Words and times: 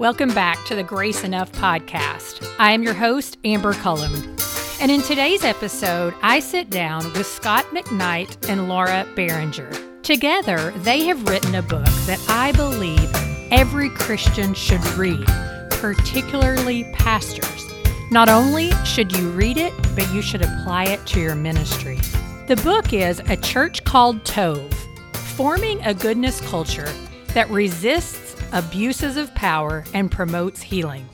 Welcome 0.00 0.32
back 0.32 0.64
to 0.64 0.74
the 0.74 0.82
Grace 0.82 1.24
Enough 1.24 1.52
podcast. 1.52 2.42
I 2.58 2.72
am 2.72 2.82
your 2.82 2.94
host, 2.94 3.36
Amber 3.44 3.74
Cullum. 3.74 4.34
And 4.80 4.90
in 4.90 5.02
today's 5.02 5.44
episode, 5.44 6.14
I 6.22 6.40
sit 6.40 6.70
down 6.70 7.04
with 7.12 7.26
Scot 7.26 7.66
McKnight 7.66 8.48
and 8.48 8.66
Laura 8.66 9.06
Barringer. 9.14 9.70
Together, 10.02 10.70
they 10.78 11.00
have 11.00 11.28
written 11.28 11.54
a 11.54 11.60
book 11.60 11.84
that 12.06 12.18
I 12.30 12.52
believe 12.52 13.10
every 13.52 13.90
Christian 13.90 14.54
should 14.54 14.82
read, 14.92 15.26
particularly 15.72 16.84
pastors. 16.94 17.66
Not 18.10 18.30
only 18.30 18.70
should 18.86 19.14
you 19.14 19.28
read 19.32 19.58
it, 19.58 19.74
but 19.94 20.10
you 20.14 20.22
should 20.22 20.40
apply 20.40 20.84
it 20.84 21.06
to 21.08 21.20
your 21.20 21.34
ministry. 21.34 21.98
The 22.46 22.58
book 22.64 22.94
is 22.94 23.20
A 23.28 23.36
Church 23.36 23.84
Called 23.84 24.24
Tov 24.24 24.72
Forming 25.12 25.78
a 25.82 25.92
Goodness 25.92 26.40
Culture 26.40 26.90
that 27.34 27.50
Resists 27.50 28.29
abuses 28.52 29.16
of 29.16 29.34
power, 29.34 29.84
and 29.94 30.10
promotes 30.10 30.62
healing. 30.62 31.08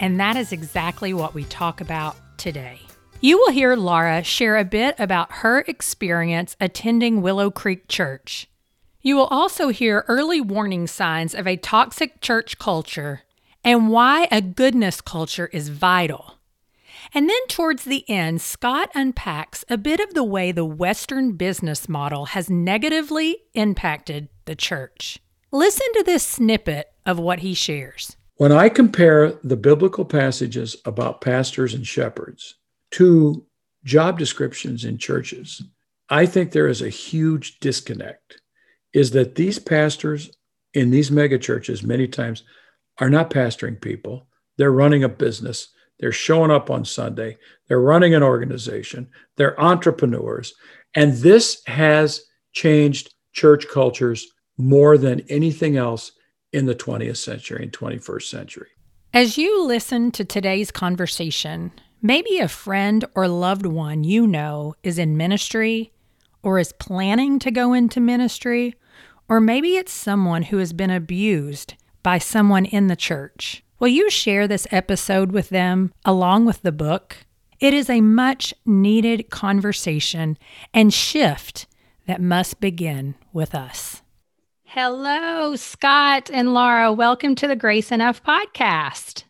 And 0.00 0.18
that 0.20 0.36
is 0.36 0.52
exactly 0.52 1.14
what 1.14 1.34
we 1.34 1.44
talk 1.44 1.80
about 1.80 2.16
today. 2.38 2.80
You 3.20 3.38
will 3.38 3.52
hear 3.52 3.76
Laura 3.76 4.24
share 4.24 4.56
a 4.56 4.64
bit 4.64 4.96
about 4.98 5.30
her 5.30 5.60
experience 5.68 6.56
attending 6.60 7.22
Willow 7.22 7.50
Creek 7.50 7.86
Church. 7.86 8.48
You 9.00 9.16
will 9.16 9.26
also 9.26 9.68
hear 9.68 10.04
early 10.08 10.40
warning 10.40 10.86
signs 10.86 11.34
of 11.34 11.46
a 11.46 11.56
toxic 11.56 12.20
church 12.20 12.58
culture 12.58 13.22
and 13.64 13.90
why 13.90 14.26
a 14.30 14.40
goodness 14.40 15.00
culture 15.00 15.46
is 15.52 15.68
vital. 15.68 16.38
And 17.14 17.28
then 17.28 17.46
towards 17.48 17.84
the 17.84 18.08
end, 18.08 18.40
Scot 18.40 18.90
unpacks 18.94 19.64
a 19.68 19.76
bit 19.76 20.00
of 20.00 20.14
the 20.14 20.24
way 20.24 20.50
the 20.50 20.64
Western 20.64 21.32
business 21.32 21.88
model 21.88 22.26
has 22.26 22.48
negatively 22.48 23.38
impacted 23.54 24.28
the 24.46 24.56
church. 24.56 25.20
Listen 25.54 25.86
to 25.92 26.02
this 26.02 26.22
snippet 26.22 26.94
of 27.04 27.18
what 27.18 27.40
he 27.40 27.52
shares. 27.52 28.16
When 28.36 28.52
I 28.52 28.70
compare 28.70 29.32
the 29.44 29.56
biblical 29.56 30.06
passages 30.06 30.76
about 30.86 31.20
pastors 31.20 31.74
and 31.74 31.86
shepherds 31.86 32.54
to 32.92 33.44
job 33.84 34.18
descriptions 34.18 34.86
in 34.86 34.96
churches, 34.96 35.62
I 36.08 36.24
think 36.24 36.52
there 36.52 36.68
is 36.68 36.80
a 36.80 36.88
huge 36.88 37.60
disconnect. 37.60 38.40
Is 38.94 39.10
that 39.10 39.34
these 39.34 39.58
pastors 39.58 40.30
in 40.72 40.90
these 40.90 41.10
megachurches 41.10 41.84
many 41.84 42.08
times 42.08 42.44
are 42.98 43.10
not 43.10 43.28
pastoring 43.28 43.78
people, 43.78 44.26
they're 44.56 44.72
running 44.72 45.04
a 45.04 45.08
business. 45.08 45.68
They're 46.00 46.12
showing 46.12 46.50
up 46.50 46.70
on 46.70 46.84
Sunday. 46.86 47.36
They're 47.68 47.80
running 47.80 48.14
an 48.14 48.22
organization. 48.22 49.08
They're 49.36 49.60
entrepreneurs. 49.60 50.54
And 50.94 51.12
this 51.12 51.62
has 51.66 52.22
changed 52.52 53.14
church 53.32 53.68
cultures 53.68 54.26
more 54.62 54.96
than 54.96 55.20
anything 55.28 55.76
else 55.76 56.12
in 56.52 56.66
the 56.66 56.74
20th 56.74 57.16
century 57.16 57.62
and 57.62 57.72
21st 57.72 58.22
century. 58.22 58.68
As 59.14 59.36
you 59.36 59.64
listen 59.64 60.10
to 60.12 60.24
today's 60.24 60.70
conversation, 60.70 61.72
maybe 62.00 62.38
a 62.38 62.48
friend 62.48 63.04
or 63.14 63.28
loved 63.28 63.66
one 63.66 64.04
you 64.04 64.26
know 64.26 64.74
is 64.82 64.98
in 64.98 65.16
ministry 65.16 65.92
or 66.42 66.58
is 66.58 66.72
planning 66.72 67.38
to 67.38 67.50
go 67.50 67.72
into 67.72 68.00
ministry, 68.00 68.74
or 69.28 69.40
maybe 69.40 69.76
it's 69.76 69.92
someone 69.92 70.44
who 70.44 70.58
has 70.58 70.72
been 70.72 70.90
abused 70.90 71.74
by 72.02 72.18
someone 72.18 72.64
in 72.64 72.88
the 72.88 72.96
church. 72.96 73.62
Will 73.78 73.88
you 73.88 74.10
share 74.10 74.48
this 74.48 74.66
episode 74.70 75.32
with 75.32 75.48
them 75.48 75.92
along 76.04 76.44
with 76.44 76.62
the 76.62 76.72
book? 76.72 77.18
It 77.60 77.72
is 77.72 77.88
a 77.88 78.00
much 78.00 78.52
needed 78.66 79.30
conversation 79.30 80.36
and 80.74 80.92
shift 80.92 81.66
that 82.06 82.20
must 82.20 82.60
begin 82.60 83.14
with 83.32 83.54
us. 83.54 84.01
Hello, 84.74 85.54
Scot 85.54 86.30
and 86.32 86.54
Laura. 86.54 86.94
Welcome 86.94 87.34
to 87.34 87.46
the 87.46 87.54
Grace 87.54 87.92
Enough 87.92 88.24
podcast. 88.24 89.24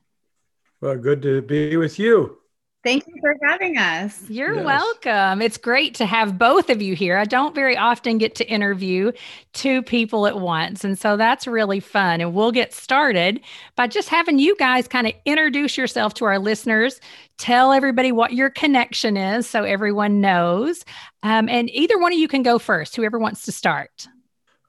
Well, 0.81 0.97
good 0.97 1.21
to 1.23 1.43
be 1.43 1.77
with 1.77 1.99
you. 1.99 2.39
Thank 2.85 3.09
you 3.09 3.15
for 3.21 3.35
having 3.43 3.77
us. 3.77 4.31
You're 4.31 4.55
yes. 4.55 4.65
welcome. 4.65 5.43
It's 5.43 5.59
great 5.59 5.97
to 5.97 6.07
have 6.07 6.39
both 6.39 6.71
of 6.71 6.81
you 6.81 6.95
here. 6.95 7.19
I 7.19 7.25
don't 7.25 7.57
very 7.57 7.77
often 7.77 8.19
get 8.19 8.37
to 8.37 8.49
interview 8.49 9.11
two 9.53 9.83
people 9.83 10.29
at 10.29 10.39
once. 10.39 10.85
And 10.85 10.97
so 10.97 11.17
that's 11.17 11.49
really 11.49 11.81
fun. 11.81 12.21
And 12.21 12.35
we'll 12.35 12.53
get 12.53 12.73
started 12.73 13.41
by 13.75 13.89
just 13.89 14.09
having 14.09 14.39
you 14.39 14.55
guys 14.59 14.87
kind 14.87 15.09
of 15.09 15.13
introduce 15.25 15.77
yourself 15.77 16.15
to 16.15 16.25
our 16.25 16.39
listeners, 16.39 17.01
tell 17.39 17.73
everybody 17.73 18.13
what 18.13 18.33
your 18.33 18.49
connection 18.49 19.17
is 19.17 19.51
so 19.51 19.65
everyone 19.65 20.21
knows. 20.21 20.85
Um, 21.25 21.49
and 21.49 21.69
either 21.71 21.99
one 21.99 22.13
of 22.13 22.19
you 22.21 22.29
can 22.29 22.45
go 22.45 22.61
first, 22.61 22.95
whoever 22.95 23.19
wants 23.19 23.43
to 23.47 23.51
start. 23.51 24.07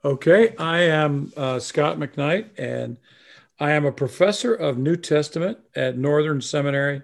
Okay, 0.05 0.53
I 0.57 0.81
am 0.81 1.31
uh, 1.37 1.59
Scot 1.59 1.97
McKnight, 1.97 2.59
and 2.59 2.97
I 3.57 3.71
am 3.71 3.85
a 3.85 3.91
professor 3.91 4.53
of 4.53 4.77
New 4.77 4.97
Testament 4.97 5.59
at 5.77 5.97
Northern 5.97 6.41
Seminary 6.41 7.03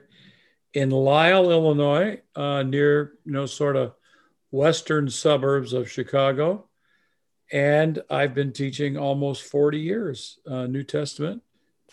in 0.74 0.90
Lisle, 0.90 1.50
Illinois, 1.50 2.20
uh, 2.36 2.64
near 2.64 3.14
you 3.24 3.32
know 3.32 3.46
sort 3.46 3.78
of 3.78 3.94
western 4.52 5.10
suburbs 5.10 5.72
of 5.72 5.90
Chicago. 5.90 6.68
And 7.54 8.02
I've 8.10 8.34
been 8.34 8.52
teaching 8.52 8.98
almost 8.98 9.44
40 9.44 9.80
years 9.80 10.38
uh, 10.46 10.68
New 10.68 10.84
Testament 10.84 11.42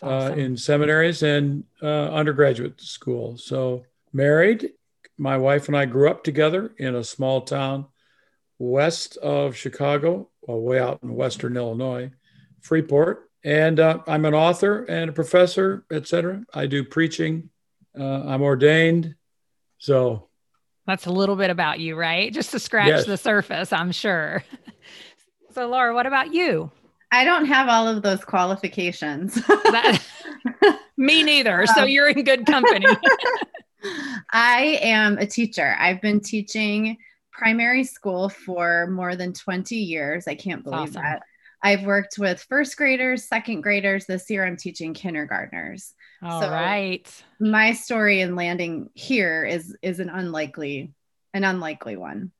uh, 0.03 0.07
awesome. 0.07 0.39
in 0.39 0.57
seminaries 0.57 1.23
and 1.23 1.63
uh, 1.81 2.09
undergraduate 2.11 2.81
school. 2.81 3.37
So 3.37 3.85
married, 4.11 4.71
my 5.17 5.37
wife 5.37 5.69
and 5.69 5.77
I 5.77 5.85
grew 5.85 6.09
up 6.09 6.25
together 6.25 6.73
in 6.77 6.95
a 6.95 7.03
small 7.03 7.41
town 7.41 7.85
west 8.59 9.15
of 9.17 9.55
Chicago 9.55 10.29
well, 10.47 10.59
way 10.59 10.79
out 10.79 10.99
in 11.03 11.13
Western 11.13 11.55
Illinois, 11.55 12.11
Freeport. 12.61 13.29
And 13.43 13.79
uh, 13.79 13.99
I'm 14.07 14.25
an 14.25 14.33
author 14.33 14.83
and 14.85 15.09
a 15.09 15.13
professor, 15.13 15.85
etc. 15.91 16.43
I 16.53 16.65
do 16.65 16.83
preaching. 16.83 17.49
Uh, 17.97 18.23
I'm 18.25 18.41
ordained. 18.41 19.15
So 19.77 20.27
that's 20.87 21.05
a 21.05 21.11
little 21.11 21.35
bit 21.35 21.49
about 21.49 21.79
you, 21.79 21.95
right? 21.95 22.33
Just 22.33 22.51
to 22.51 22.59
scratch 22.59 22.87
yes. 22.87 23.05
the 23.05 23.17
surface, 23.17 23.71
I'm 23.71 23.91
sure. 23.91 24.43
so, 25.53 25.67
Laura, 25.67 25.93
what 25.93 26.05
about 26.05 26.33
you? 26.33 26.71
I 27.11 27.23
don't 27.23 27.45
have 27.45 27.69
all 27.69 27.87
of 27.87 28.01
those 28.01 28.23
qualifications. 28.23 29.35
that, 29.35 30.01
me 30.97 31.23
neither. 31.23 31.65
So 31.67 31.83
um, 31.83 31.89
you're 31.89 32.09
in 32.09 32.23
good 32.23 32.45
company. 32.45 32.85
I 34.31 34.79
am 34.81 35.17
a 35.17 35.25
teacher. 35.25 35.75
I've 35.79 36.01
been 36.01 36.19
teaching 36.19 36.97
primary 37.37 37.83
school 37.83 38.29
for 38.29 38.87
more 38.87 39.15
than 39.15 39.31
20 39.31 39.75
years. 39.75 40.27
I 40.27 40.35
can't 40.35 40.63
believe 40.63 40.79
awesome. 40.79 41.03
that. 41.03 41.21
I've 41.61 41.83
worked 41.83 42.17
with 42.17 42.43
first 42.49 42.77
graders, 42.77 43.23
second 43.25 43.61
graders. 43.61 44.05
This 44.05 44.29
year 44.29 44.45
I'm 44.45 44.57
teaching 44.57 44.93
kindergartners. 44.93 45.93
All 46.21 46.41
so 46.41 46.49
right. 46.49 47.09
My 47.39 47.73
story 47.73 48.21
in 48.21 48.35
landing 48.35 48.89
here 48.93 49.45
is 49.45 49.75
is 49.81 49.99
an 49.99 50.09
unlikely 50.09 50.93
an 51.33 51.43
unlikely 51.43 51.97
one. 51.97 52.31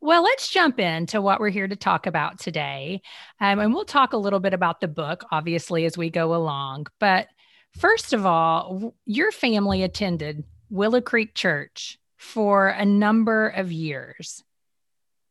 Well, 0.00 0.22
let's 0.22 0.48
jump 0.48 0.80
into 0.80 1.20
what 1.20 1.40
we're 1.40 1.50
here 1.50 1.68
to 1.68 1.76
talk 1.76 2.06
about 2.06 2.38
today. 2.38 3.02
Um, 3.40 3.58
and 3.58 3.74
we'll 3.74 3.84
talk 3.84 4.14
a 4.14 4.18
little 4.18 4.40
bit 4.40 4.54
about 4.54 4.80
the 4.80 4.88
book, 4.88 5.24
obviously, 5.30 5.84
as 5.84 5.98
we 5.98 6.08
go 6.08 6.34
along. 6.34 6.86
But 6.98 7.28
first 7.76 8.14
of 8.14 8.24
all, 8.24 8.94
your 9.04 9.30
family 9.30 9.82
attended 9.82 10.44
Willow 10.70 11.02
Creek 11.02 11.34
Church 11.34 11.99
for 12.20 12.68
a 12.68 12.84
number 12.84 13.48
of 13.48 13.72
years. 13.72 14.44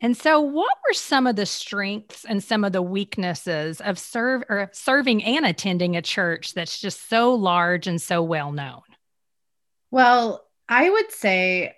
And 0.02 0.18
so, 0.18 0.42
what 0.42 0.76
were 0.88 0.94
some 0.94 1.28
of 1.28 1.36
the 1.36 1.46
strengths 1.46 2.26
and 2.26 2.44
some 2.44 2.64
of 2.64 2.72
the 2.72 2.82
weaknesses 2.82 3.80
of 3.80 4.00
serve 4.00 4.44
or 4.50 4.70
serving 4.74 5.24
and 5.24 5.46
attending 5.46 5.96
a 5.96 6.02
church 6.02 6.56
that's 6.56 6.82
just 6.82 7.08
so 7.08 7.36
large 7.36 7.86
and 7.86 8.02
so 8.02 8.24
well 8.24 8.52
known? 8.52 8.82
Well, 9.92 10.48
I 10.68 10.90
would 10.90 11.12
say 11.12 11.76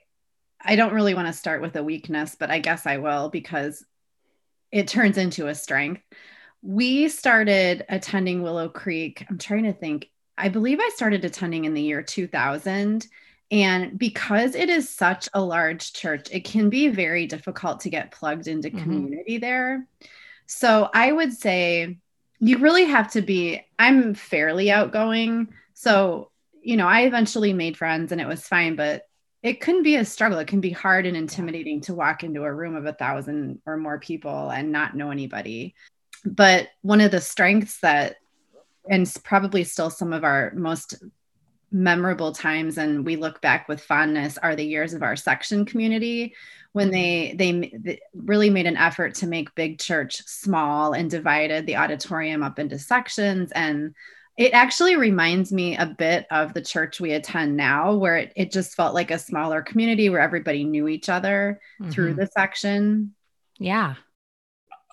I 0.62 0.78
don't 0.78 0.94
really 0.94 1.14
want 1.14 1.28
to 1.28 1.34
start 1.34 1.62
with 1.62 1.76
a 1.76 1.84
weakness, 1.84 2.38
but 2.40 2.50
I 2.50 2.60
guess 2.60 2.86
I 2.86 2.98
will 2.98 3.30
because 3.30 3.84
it 4.72 4.88
turns 4.88 5.18
into 5.18 5.48
a 5.48 5.56
strength. 5.56 6.04
We 6.62 7.10
started 7.10 7.84
attending 7.90 8.44
Willow 8.44 8.70
Creek. 8.70 9.26
I'm 9.30 9.38
trying 9.38 9.64
to 9.64 9.74
think. 9.74 10.08
I 10.38 10.48
believe 10.48 10.80
I 10.80 10.90
started 10.96 11.26
attending 11.26 11.66
in 11.66 11.74
the 11.74 11.82
year 11.82 12.02
2000 12.02 13.06
and 13.52 14.00
because 14.00 14.56
it 14.56 14.70
is 14.70 14.90
such 14.90 15.28
a 15.34 15.42
large 15.42 15.92
church, 15.92 16.30
it 16.32 16.46
can 16.46 16.70
be 16.70 16.88
very 16.88 17.28
difficult 17.28 17.82
to 17.82 17.90
get 17.90 18.12
plugged 18.12 18.48
into 18.48 18.70
mm-hmm. 18.70 18.82
community 18.82 19.38
there. 19.38 19.86
So 20.46 20.90
I 20.94 21.12
would 21.12 21.34
say 21.34 21.98
you 22.40 22.58
really 22.60 22.86
have 22.86 23.12
to 23.12 23.22
be, 23.22 23.62
I'm 23.78 24.14
fairly 24.14 24.72
outgoing. 24.72 25.50
So, 25.74 26.32
you 26.62 26.78
know, 26.78 26.88
I 26.88 27.02
eventually 27.02 27.52
made 27.52 27.78
friends 27.78 28.12
and 28.12 28.22
it 28.22 28.28
was 28.28 28.48
fine, 28.48 28.78
but 28.78 29.04
it 29.44 29.60
can 29.60 29.84
be 29.84 29.98
a 29.98 30.06
struggle. 30.06 30.40
It 30.40 30.48
can 30.48 30.62
be 30.62 30.72
hard 30.72 31.06
and 31.06 31.18
intimidating 31.18 31.82
to 31.82 31.94
walk 31.94 32.24
into 32.24 32.44
a 32.44 32.54
room 32.54 32.76
of 32.76 32.86
a 32.86 32.94
thousand 32.94 33.62
or 33.66 33.76
more 33.76 34.00
people 34.00 34.50
and 34.50 34.72
not 34.72 34.96
know 34.96 35.12
anybody. 35.12 35.76
But 36.24 36.70
one 36.84 37.02
of 37.02 37.12
the 37.12 37.22
strengths 37.22 37.80
that, 37.82 38.16
and 38.90 39.12
probably 39.24 39.64
still 39.64 39.90
some 39.90 40.14
of 40.14 40.24
our 40.24 40.54
most 40.56 40.96
memorable 41.72 42.32
times 42.32 42.78
and 42.78 43.06
we 43.06 43.16
look 43.16 43.42
back 43.42 43.68
with 43.68 43.82
fondness 43.82 44.38
are 44.38 44.56
the 44.56 44.66
years 44.66 44.94
of 44.94 45.04
our 45.04 45.16
section 45.16 45.66
community 45.66 46.36
when 46.74 46.92
mm-hmm. 46.92 47.38
they 47.38 47.70
they 47.78 48.00
really 48.14 48.50
made 48.50 48.66
an 48.68 48.78
effort 48.78 49.16
to 49.16 49.28
make 49.28 49.56
big 49.56 49.80
church 49.80 50.22
small 50.26 50.94
and 50.94 51.10
divided 51.10 51.66
the 51.66 51.78
auditorium 51.78 52.44
up 52.44 52.60
into 52.60 52.78
sections 52.78 53.52
and 53.54 53.94
It 54.38 54.54
actually 54.54 54.96
reminds 54.96 55.52
me 55.52 55.76
a 55.78 55.86
bit 55.86 56.26
of 56.32 56.54
the 56.54 56.62
church 56.62 57.00
we 57.00 57.12
attend 57.14 57.58
now, 57.58 57.96
where 57.96 58.18
it, 58.18 58.32
it 58.36 58.52
just 58.52 58.76
felt 58.76 58.96
like 58.96 59.12
a 59.12 59.20
smaller 59.20 59.62
community 59.62 60.10
where 60.10 60.22
everybody 60.22 60.64
knew 60.64 60.88
each 60.88 61.10
other 61.10 61.60
mm-hmm. 61.80 61.92
through 61.92 62.16
the 62.16 62.28
section. 62.28 63.14
Yeah. 63.60 63.96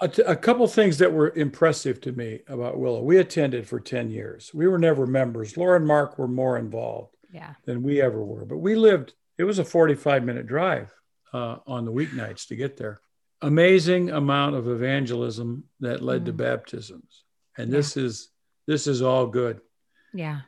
A, 0.01 0.09
t- 0.09 0.23
a 0.23 0.37
couple 0.37 0.67
things 0.69 0.99
that 0.99 1.13
were 1.13 1.33
impressive 1.35 2.01
to 2.03 2.13
me 2.13 2.41
about 2.47 2.79
Willow. 2.79 3.03
We 3.03 3.19
attended 3.19 3.67
for 3.67 3.81
10 3.81 4.11
years. 4.11 4.53
We 4.55 4.69
were 4.69 4.79
never 4.79 5.07
members. 5.07 5.57
Laura 5.57 5.77
and 5.77 5.87
Mark 5.87 6.19
were 6.19 6.29
more 6.29 6.57
involved 6.57 7.17
yeah. 7.33 7.55
than 7.65 7.83
we 7.83 8.01
ever 8.01 8.23
were. 8.23 8.45
But 8.45 8.59
we 8.59 8.77
lived, 8.77 9.15
it 9.39 9.45
was 9.45 9.59
a 9.59 9.65
45 9.65 10.25
minute 10.25 10.47
drive 10.47 10.93
uh, 11.33 11.57
on 11.67 11.85
the 11.85 11.93
weeknights 11.93 12.47
to 12.49 12.57
get 12.57 12.77
there. 12.77 13.01
Amazing 13.43 14.11
amount 14.11 14.57
of 14.57 14.69
evangelism 14.69 15.65
that 15.81 16.03
led 16.03 16.23
mm. 16.23 16.27
to 16.27 16.33
baptisms. 16.33 17.25
And 17.57 17.71
yeah. 17.71 17.77
this 17.77 17.97
is 17.97 18.29
this 18.67 18.87
is 18.87 19.01
all 19.01 19.27
good. 19.27 19.61
Yeah. 20.13 20.41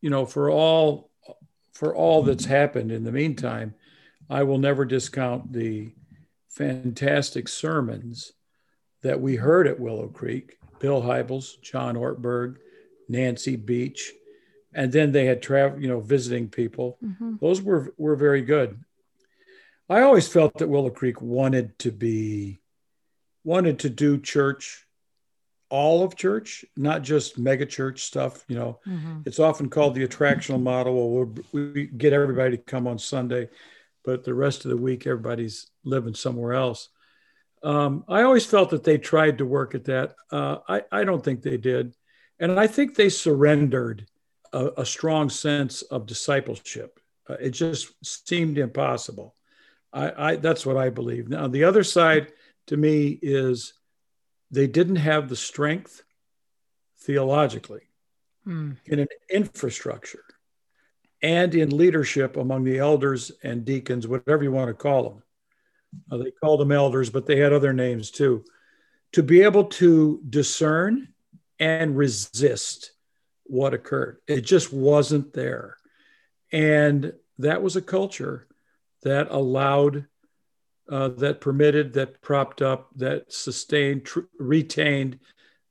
You 0.00 0.10
know, 0.10 0.26
for 0.26 0.50
all 0.50 1.10
for 1.72 1.94
all 1.94 2.22
that's 2.22 2.44
happened 2.44 2.90
in 2.90 3.04
the 3.04 3.12
meantime, 3.12 3.74
I 4.28 4.42
will 4.42 4.58
never 4.58 4.84
discount 4.84 5.52
the 5.52 5.92
fantastic 6.48 7.48
sermons 7.48 8.32
that 9.08 9.20
we 9.22 9.36
heard 9.36 9.66
at 9.66 9.80
Willow 9.80 10.08
Creek. 10.08 10.58
Bill 10.80 11.02
Hybels, 11.02 11.60
John 11.60 11.96
Ortberg, 11.96 12.56
Nancy 13.08 13.56
Beach, 13.56 14.12
and 14.74 14.92
then 14.92 15.12
they 15.12 15.24
had 15.24 15.42
travel, 15.42 15.80
you 15.80 15.88
know, 15.88 16.00
visiting 16.00 16.48
people. 16.48 16.98
Mm-hmm. 17.02 17.36
Those 17.40 17.62
were 17.62 17.94
were 17.96 18.16
very 18.16 18.42
good. 18.42 18.78
I 19.88 20.02
always 20.02 20.28
felt 20.28 20.58
that 20.58 20.68
Willow 20.68 20.90
Creek 20.90 21.22
wanted 21.22 21.78
to 21.80 21.90
be 21.90 22.60
wanted 23.44 23.78
to 23.80 23.90
do 23.90 24.18
church 24.18 24.86
all 25.70 26.02
of 26.02 26.16
church, 26.16 26.64
not 26.76 27.02
just 27.02 27.38
mega 27.38 27.66
church 27.66 28.02
stuff. 28.02 28.44
You 28.46 28.56
know, 28.56 28.80
mm-hmm. 28.86 29.20
it's 29.24 29.40
often 29.40 29.70
called 29.70 29.94
the 29.94 30.06
attractional 30.06 30.62
model. 30.62 31.10
Well, 31.10 31.34
we 31.52 31.86
get 31.86 32.12
everybody 32.12 32.58
to 32.58 32.62
come 32.62 32.86
on 32.86 32.98
Sunday, 32.98 33.48
but 34.04 34.22
the 34.22 34.34
rest 34.34 34.64
of 34.64 34.70
the 34.70 34.76
week, 34.76 35.06
everybody's 35.06 35.70
living 35.82 36.14
somewhere 36.14 36.52
else. 36.52 36.90
Um, 37.62 38.04
I 38.08 38.22
always 38.22 38.46
felt 38.46 38.70
that 38.70 38.84
they 38.84 38.98
tried 38.98 39.38
to 39.38 39.46
work 39.46 39.74
at 39.74 39.84
that. 39.86 40.14
Uh, 40.30 40.58
I, 40.68 40.82
I 40.92 41.04
don't 41.04 41.24
think 41.24 41.42
they 41.42 41.56
did. 41.56 41.94
And 42.38 42.58
I 42.58 42.66
think 42.66 42.94
they 42.94 43.08
surrendered 43.08 44.06
a, 44.52 44.70
a 44.78 44.86
strong 44.86 45.28
sense 45.28 45.82
of 45.82 46.06
discipleship. 46.06 47.00
Uh, 47.28 47.34
it 47.34 47.50
just 47.50 47.92
seemed 48.28 48.58
impossible. 48.58 49.34
I, 49.92 50.32
I, 50.32 50.36
that's 50.36 50.64
what 50.64 50.76
I 50.76 50.90
believe. 50.90 51.28
Now, 51.28 51.48
the 51.48 51.64
other 51.64 51.84
side 51.84 52.32
to 52.66 52.76
me 52.76 53.18
is 53.22 53.74
they 54.50 54.66
didn't 54.66 54.96
have 54.96 55.28
the 55.28 55.36
strength 55.36 56.02
theologically 57.00 57.82
hmm. 58.44 58.72
in 58.86 59.00
an 59.00 59.08
infrastructure 59.30 60.24
and 61.22 61.54
in 61.54 61.76
leadership 61.76 62.36
among 62.36 62.64
the 62.64 62.78
elders 62.78 63.32
and 63.42 63.64
deacons, 63.64 64.06
whatever 64.06 64.44
you 64.44 64.52
want 64.52 64.68
to 64.68 64.74
call 64.74 65.02
them. 65.02 65.22
Uh, 66.10 66.18
they 66.18 66.30
called 66.30 66.60
them 66.60 66.72
elders, 66.72 67.10
but 67.10 67.26
they 67.26 67.38
had 67.38 67.52
other 67.52 67.72
names 67.72 68.10
too. 68.10 68.44
To 69.12 69.22
be 69.22 69.42
able 69.42 69.64
to 69.64 70.20
discern 70.28 71.08
and 71.58 71.96
resist 71.96 72.92
what 73.44 73.74
occurred, 73.74 74.18
it 74.26 74.42
just 74.42 74.72
wasn't 74.72 75.32
there. 75.32 75.76
And 76.52 77.12
that 77.38 77.62
was 77.62 77.76
a 77.76 77.82
culture 77.82 78.46
that 79.02 79.30
allowed 79.30 80.06
uh, 80.90 81.08
that 81.08 81.40
permitted, 81.40 81.92
that 81.94 82.20
propped 82.22 82.62
up, 82.62 82.88
that 82.96 83.30
sustained, 83.32 84.06
tr- 84.06 84.20
retained 84.38 85.18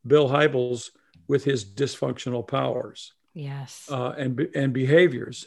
Bill 0.05 0.29
Hybels 0.29 0.91
with 1.27 1.43
his 1.43 1.65
dysfunctional 1.65 2.47
powers. 2.47 3.13
Yes. 3.33 3.87
Uh, 3.91 4.13
and 4.17 4.39
and 4.55 4.73
behaviors, 4.73 5.45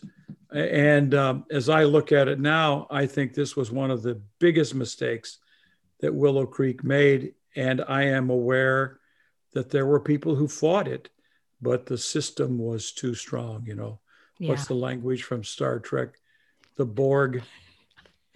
and 0.53 1.15
um, 1.15 1.45
as 1.51 1.69
I 1.69 1.85
look 1.85 2.13
at 2.13 2.29
it 2.29 2.41
now, 2.41 2.87
I 2.91 3.07
think 3.07 3.35
this 3.35 3.57
was 3.57 3.71
one 3.71 3.91
of 3.91 4.03
the 4.03 4.21
biggest 4.39 4.75
mistakes 4.75 5.39
that 6.01 6.15
Willow 6.15 6.47
Creek 6.47 6.83
made, 6.83 7.35
and 7.57 7.83
I 7.87 8.05
am 8.05 8.31
aware 8.31 8.99
that 9.53 9.71
there 9.71 9.87
were 9.87 10.01
people 10.01 10.35
who 10.35 10.49
fought 10.49 10.89
it, 10.89 11.11
but 11.61 11.87
the 11.87 11.99
system 11.99 12.59
was 12.59 12.93
too 12.93 13.15
strong. 13.15 13.65
You 13.67 13.75
know, 13.75 14.01
yeah. 14.39 14.51
what's 14.51 14.67
the 14.67 14.75
language 14.75 15.23
from 15.23 15.45
Star 15.45 15.79
Trek? 15.79 16.15
The 16.77 16.87
Borg 16.87 17.43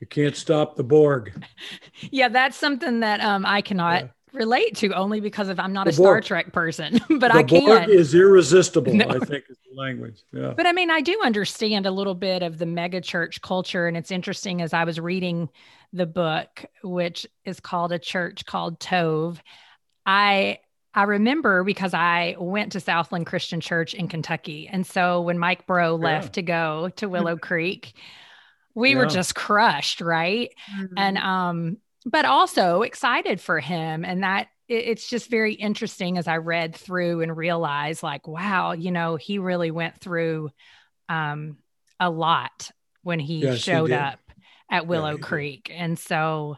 you 0.05 0.07
can't 0.07 0.37
stop 0.37 0.77
the 0.77 0.85
Borg. 0.85 1.33
Yeah, 2.11 2.29
that's 2.29 2.57
something 2.57 3.01
that 3.01 3.21
um, 3.21 3.47
I 3.47 3.63
cannot 3.63 4.03
yeah. 4.03 4.09
Relate 4.35 4.75
to 4.79 4.93
only 4.93 5.21
because 5.21 5.49
of 5.49 5.61
I'm 5.61 5.73
not 5.73 5.87
the 5.87 5.93
a 5.93 5.97
Borg. 5.97 6.25
Star 6.25 6.43
Trek 6.43 6.53
person, 6.53 7.01
but 7.09 7.33
the 7.33 7.39
I 7.39 7.43
can. 7.45 7.65
Borg 7.65 7.89
is 7.89 8.15
irresistible, 8.15 8.93
no. 8.95 9.07
I 9.07 9.21
think 9.21 9.45
is 9.49 9.59
the 9.71 9.81
language. 9.81 10.23
Yeah. 10.33 10.53
But 10.57 10.67
I 10.67 10.73
mean, 10.73 10.91
I 10.91 11.01
do 11.01 11.21
understand 11.23 11.87
a 11.87 11.93
little 11.93 12.17
bit 12.17 12.43
of 12.43 12.59
the 12.59 12.65
megachurch 12.65 13.41
culture. 13.43 13.87
And 13.87 13.97
it's 13.97 14.11
interesting 14.11 14.61
as 14.61 14.73
I 14.73 14.83
was 14.85 14.99
reading 14.99 15.49
the 15.93 16.07
book, 16.07 16.65
which 16.83 17.27
is 17.45 17.61
called 17.61 17.93
A 17.93 17.99
Church 17.99 18.45
Called 18.45 18.81
Tov. 18.81 19.39
I 20.05 20.59
I 20.95 21.05
remember 21.05 21.63
because 21.63 21.95
I 21.95 22.37
went 22.39 22.73
to 22.73 22.81
Southland 22.81 23.27
Christian 23.27 23.61
Church 23.61 23.95
in 23.95 24.09
Kentucky. 24.09 24.69
And 24.69 24.87
so 24.87 25.21
when 25.23 25.39
Mike 25.39 25.67
Breaux 25.67 25.97
yeah. 25.97 26.05
left 26.05 26.35
to 26.35 26.43
go 26.43 26.91
to 26.97 27.09
Willow 27.09 27.37
Creek, 27.39 27.95
we 28.75 28.91
yeah. 28.91 28.99
were 28.99 29.07
just 29.07 29.35
crushed 29.35 30.01
right 30.01 30.51
mm-hmm. 30.77 30.95
and 30.97 31.19
um 31.19 31.77
but 32.05 32.25
also 32.25 32.83
excited 32.83 33.41
for 33.41 33.61
him. 33.61 34.05
And 34.05 34.23
that 34.23 34.49
it's 34.67 35.11
just 35.11 35.29
very 35.29 35.53
interesting 35.53 36.17
as 36.17 36.27
i 36.27 36.39
read 36.39 36.75
through 36.75 37.21
and 37.21 37.37
realized 37.37 38.03
like 38.03 38.27
wow 38.27 38.73
you 38.73 38.91
know 38.91 39.17
he 39.17 39.39
really 39.39 39.71
went 39.71 40.01
through 40.01 40.49
um 41.11 41.59
a 42.01 42.09
lot 42.09 42.71
when 43.03 43.19
he 43.19 43.41
yes, 43.41 43.59
showed 43.59 43.91
he 43.91 43.95
up 43.95 44.19
at 44.71 44.87
willow 44.87 45.13
yeah, 45.13 45.27
creek. 45.27 45.71
And 45.73 45.99
so 45.99 46.57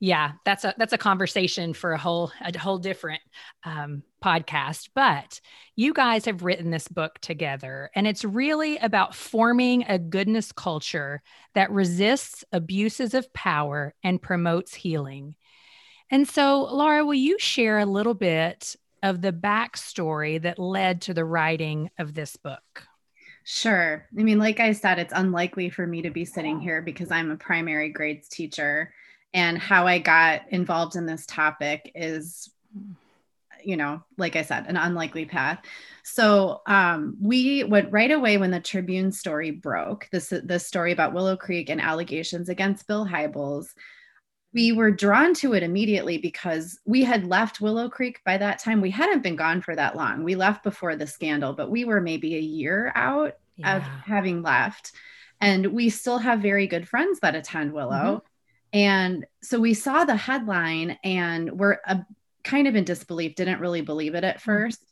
yeah 0.00 0.32
that's 0.44 0.64
a 0.64 0.74
that's 0.76 0.92
a 0.92 0.98
conversation 0.98 1.72
for 1.72 1.92
a 1.92 1.98
whole 1.98 2.30
a 2.42 2.56
whole 2.58 2.78
different 2.78 3.22
um, 3.64 4.02
podcast 4.22 4.90
but 4.94 5.40
you 5.74 5.92
guys 5.92 6.24
have 6.24 6.42
written 6.42 6.70
this 6.70 6.88
book 6.88 7.18
together 7.20 7.90
and 7.94 8.06
it's 8.06 8.24
really 8.24 8.76
about 8.78 9.14
forming 9.14 9.84
a 9.88 9.98
goodness 9.98 10.52
culture 10.52 11.22
that 11.54 11.70
resists 11.70 12.44
abuses 12.52 13.14
of 13.14 13.32
power 13.32 13.94
and 14.04 14.20
promotes 14.20 14.74
healing. 14.74 15.34
And 16.10 16.28
so 16.28 16.64
laura 16.64 17.04
will 17.04 17.14
you 17.14 17.38
share 17.38 17.78
a 17.78 17.86
little 17.86 18.14
bit 18.14 18.76
of 19.02 19.22
the 19.22 19.32
backstory 19.32 20.40
that 20.42 20.58
led 20.58 21.02
to 21.02 21.14
the 21.14 21.24
writing 21.24 21.90
of 21.98 22.14
this 22.14 22.36
book? 22.36 22.84
Sure. 23.44 24.06
I 24.18 24.22
mean, 24.22 24.38
like 24.38 24.60
I 24.60 24.72
said, 24.72 24.98
it's 24.98 25.12
unlikely 25.14 25.70
for 25.70 25.86
me 25.86 26.02
to 26.02 26.10
be 26.10 26.24
sitting 26.24 26.60
here 26.60 26.82
because 26.82 27.10
I'm 27.10 27.30
a 27.30 27.36
primary 27.36 27.88
grades 27.88 28.28
teacher 28.28 28.92
and 29.34 29.58
how 29.58 29.86
I 29.86 29.98
got 29.98 30.42
involved 30.50 30.96
in 30.96 31.06
this 31.06 31.26
topic 31.26 31.92
is 31.94 32.50
you 33.66 33.76
know, 33.76 34.00
like 34.16 34.36
I 34.36 34.42
said, 34.42 34.66
an 34.68 34.76
unlikely 34.76 35.24
path. 35.24 35.58
So 36.04 36.62
um, 36.66 37.16
we 37.20 37.64
went 37.64 37.92
right 37.92 38.12
away 38.12 38.38
when 38.38 38.52
the 38.52 38.60
Tribune 38.60 39.10
story 39.10 39.50
broke. 39.50 40.08
This 40.12 40.32
this 40.44 40.64
story 40.64 40.92
about 40.92 41.12
Willow 41.12 41.36
Creek 41.36 41.68
and 41.68 41.80
allegations 41.80 42.48
against 42.48 42.86
Bill 42.86 43.04
Hybels. 43.04 43.66
We 44.54 44.70
were 44.70 44.92
drawn 44.92 45.34
to 45.34 45.54
it 45.54 45.64
immediately 45.64 46.16
because 46.16 46.78
we 46.86 47.02
had 47.02 47.26
left 47.26 47.60
Willow 47.60 47.90
Creek 47.90 48.20
by 48.24 48.38
that 48.38 48.60
time. 48.60 48.80
We 48.80 48.92
hadn't 48.92 49.24
been 49.24 49.36
gone 49.36 49.60
for 49.60 49.74
that 49.74 49.96
long. 49.96 50.22
We 50.22 50.36
left 50.36 50.62
before 50.62 50.94
the 50.94 51.06
scandal, 51.08 51.52
but 51.52 51.68
we 51.68 51.84
were 51.84 52.00
maybe 52.00 52.36
a 52.36 52.40
year 52.40 52.92
out 52.94 53.34
yeah. 53.56 53.76
of 53.76 53.82
having 53.82 54.42
left. 54.42 54.92
And 55.40 55.66
we 55.66 55.90
still 55.90 56.18
have 56.18 56.40
very 56.40 56.68
good 56.68 56.88
friends 56.88 57.20
that 57.20 57.34
attend 57.34 57.72
Willow. 57.72 57.90
Mm-hmm. 57.90 58.26
And 58.72 59.26
so 59.42 59.60
we 59.60 59.74
saw 59.74 60.04
the 60.04 60.16
headline 60.16 60.98
and 61.04 61.52
we're 61.52 61.78
a, 61.86 62.04
kind 62.44 62.68
of 62.68 62.76
in 62.76 62.84
disbelief, 62.84 63.34
didn't 63.34 63.60
really 63.60 63.80
believe 63.80 64.14
it 64.14 64.24
at 64.24 64.36
mm-hmm. 64.36 64.44
first. 64.44 64.82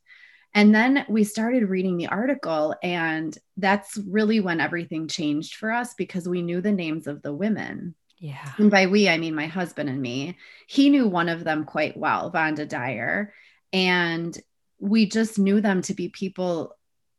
And 0.55 0.73
then 0.73 1.05
we 1.09 1.25
started 1.25 1.69
reading 1.69 1.97
the 1.97 2.07
article, 2.07 2.77
and 2.81 3.37
that's 3.57 3.99
really 4.07 4.39
when 4.39 4.61
everything 4.61 5.09
changed 5.09 5.57
for 5.57 5.73
us 5.73 5.95
because 5.95 6.29
we 6.29 6.43
knew 6.43 6.61
the 6.61 6.71
names 6.71 7.09
of 7.09 7.23
the 7.23 7.35
women. 7.35 7.97
Yeah. 8.19 8.53
And 8.59 8.71
by 8.71 8.87
we, 8.87 9.09
I 9.09 9.19
mean 9.19 9.35
my 9.35 9.47
husband 9.47 9.89
and 9.89 10.01
me. 10.01 10.39
He 10.69 10.91
knew 10.91 11.09
one 11.09 11.29
of 11.29 11.43
them 11.43 11.65
quite 11.65 11.97
well, 11.97 12.31
Vonda 12.31 12.69
Dyer. 12.69 13.35
And 13.73 14.39
we 14.79 15.07
just 15.07 15.39
knew 15.39 15.61
them 15.61 15.83
to 15.83 15.95
be 15.95 16.09
people 16.09 16.74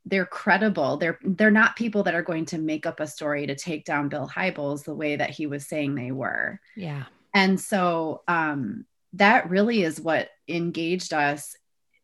they're 0.06 0.26
credible. 0.26 0.98
They're 0.98 1.20
they're 1.24 1.52
not 1.52 1.76
people 1.76 2.04
that 2.04 2.14
are 2.14 2.22
going 2.22 2.46
to 2.48 2.58
make 2.58 2.86
up 2.86 3.00
a 3.00 3.08
story 3.08 3.48
to 3.48 3.56
take 3.56 3.86
down 3.86 4.10
Bill 4.10 4.28
Hybels 4.28 4.84
the 4.84 4.96
way 4.96 5.16
that 5.16 5.32
he 5.32 5.48
was 5.48 5.68
saying 5.68 5.96
they 5.96 6.12
were. 6.12 6.60
Yeah. 6.76 7.06
And 7.34 7.60
so 7.60 8.22
um, 8.28 8.86
that 9.14 9.50
really 9.50 9.84
is 9.84 10.00
what 10.00 10.30
engaged 10.48 11.14
us, 11.14 11.56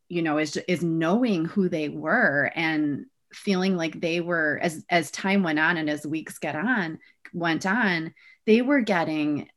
you 0.09 0.21
know, 0.21 0.39
is 0.39 0.57
is 0.67 0.83
knowing 0.83 1.45
who 1.45 1.69
they 1.69 1.89
were 1.89 2.51
and 2.55 3.05
feeling 3.33 3.77
like 3.77 4.01
they 4.01 4.19
were 4.19 4.59
as 4.61 4.83
as 4.89 5.11
time 5.11 5.43
went 5.43 5.59
on 5.59 5.77
and 5.77 5.89
as 5.89 6.05
weeks 6.05 6.39
get 6.39 6.55
on 6.55 6.99
went 7.33 7.65
on, 7.65 8.13
they 8.45 8.61
were 8.61 8.81
getting 8.81 9.47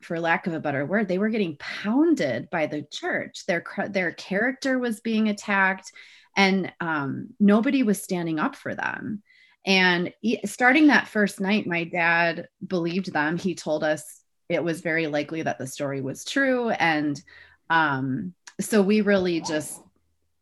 for 0.00 0.18
lack 0.18 0.46
of 0.46 0.54
a 0.54 0.60
better 0.60 0.86
word, 0.86 1.08
they 1.08 1.18
were 1.18 1.28
getting 1.28 1.56
pounded 1.58 2.48
by 2.48 2.66
the 2.66 2.82
church. 2.90 3.44
Their 3.46 3.62
their 3.88 4.12
character 4.12 4.78
was 4.78 5.00
being 5.00 5.28
attacked 5.28 5.92
and 6.40 6.72
um, 6.80 7.28
nobody 7.38 7.82
was 7.82 8.02
standing 8.02 8.38
up 8.38 8.56
for 8.56 8.74
them. 8.74 9.22
And 9.66 10.14
starting 10.46 10.86
that 10.86 11.06
first 11.06 11.38
night, 11.38 11.66
my 11.66 11.84
dad 11.84 12.48
believed 12.66 13.12
them. 13.12 13.36
He 13.36 13.54
told 13.54 13.84
us 13.84 14.22
it 14.48 14.64
was 14.64 14.80
very 14.80 15.06
likely 15.06 15.42
that 15.42 15.58
the 15.58 15.66
story 15.66 16.00
was 16.00 16.24
true. 16.24 16.70
And 16.70 17.20
um, 17.68 18.32
so 18.58 18.80
we 18.80 19.02
really 19.02 19.42
just, 19.42 19.82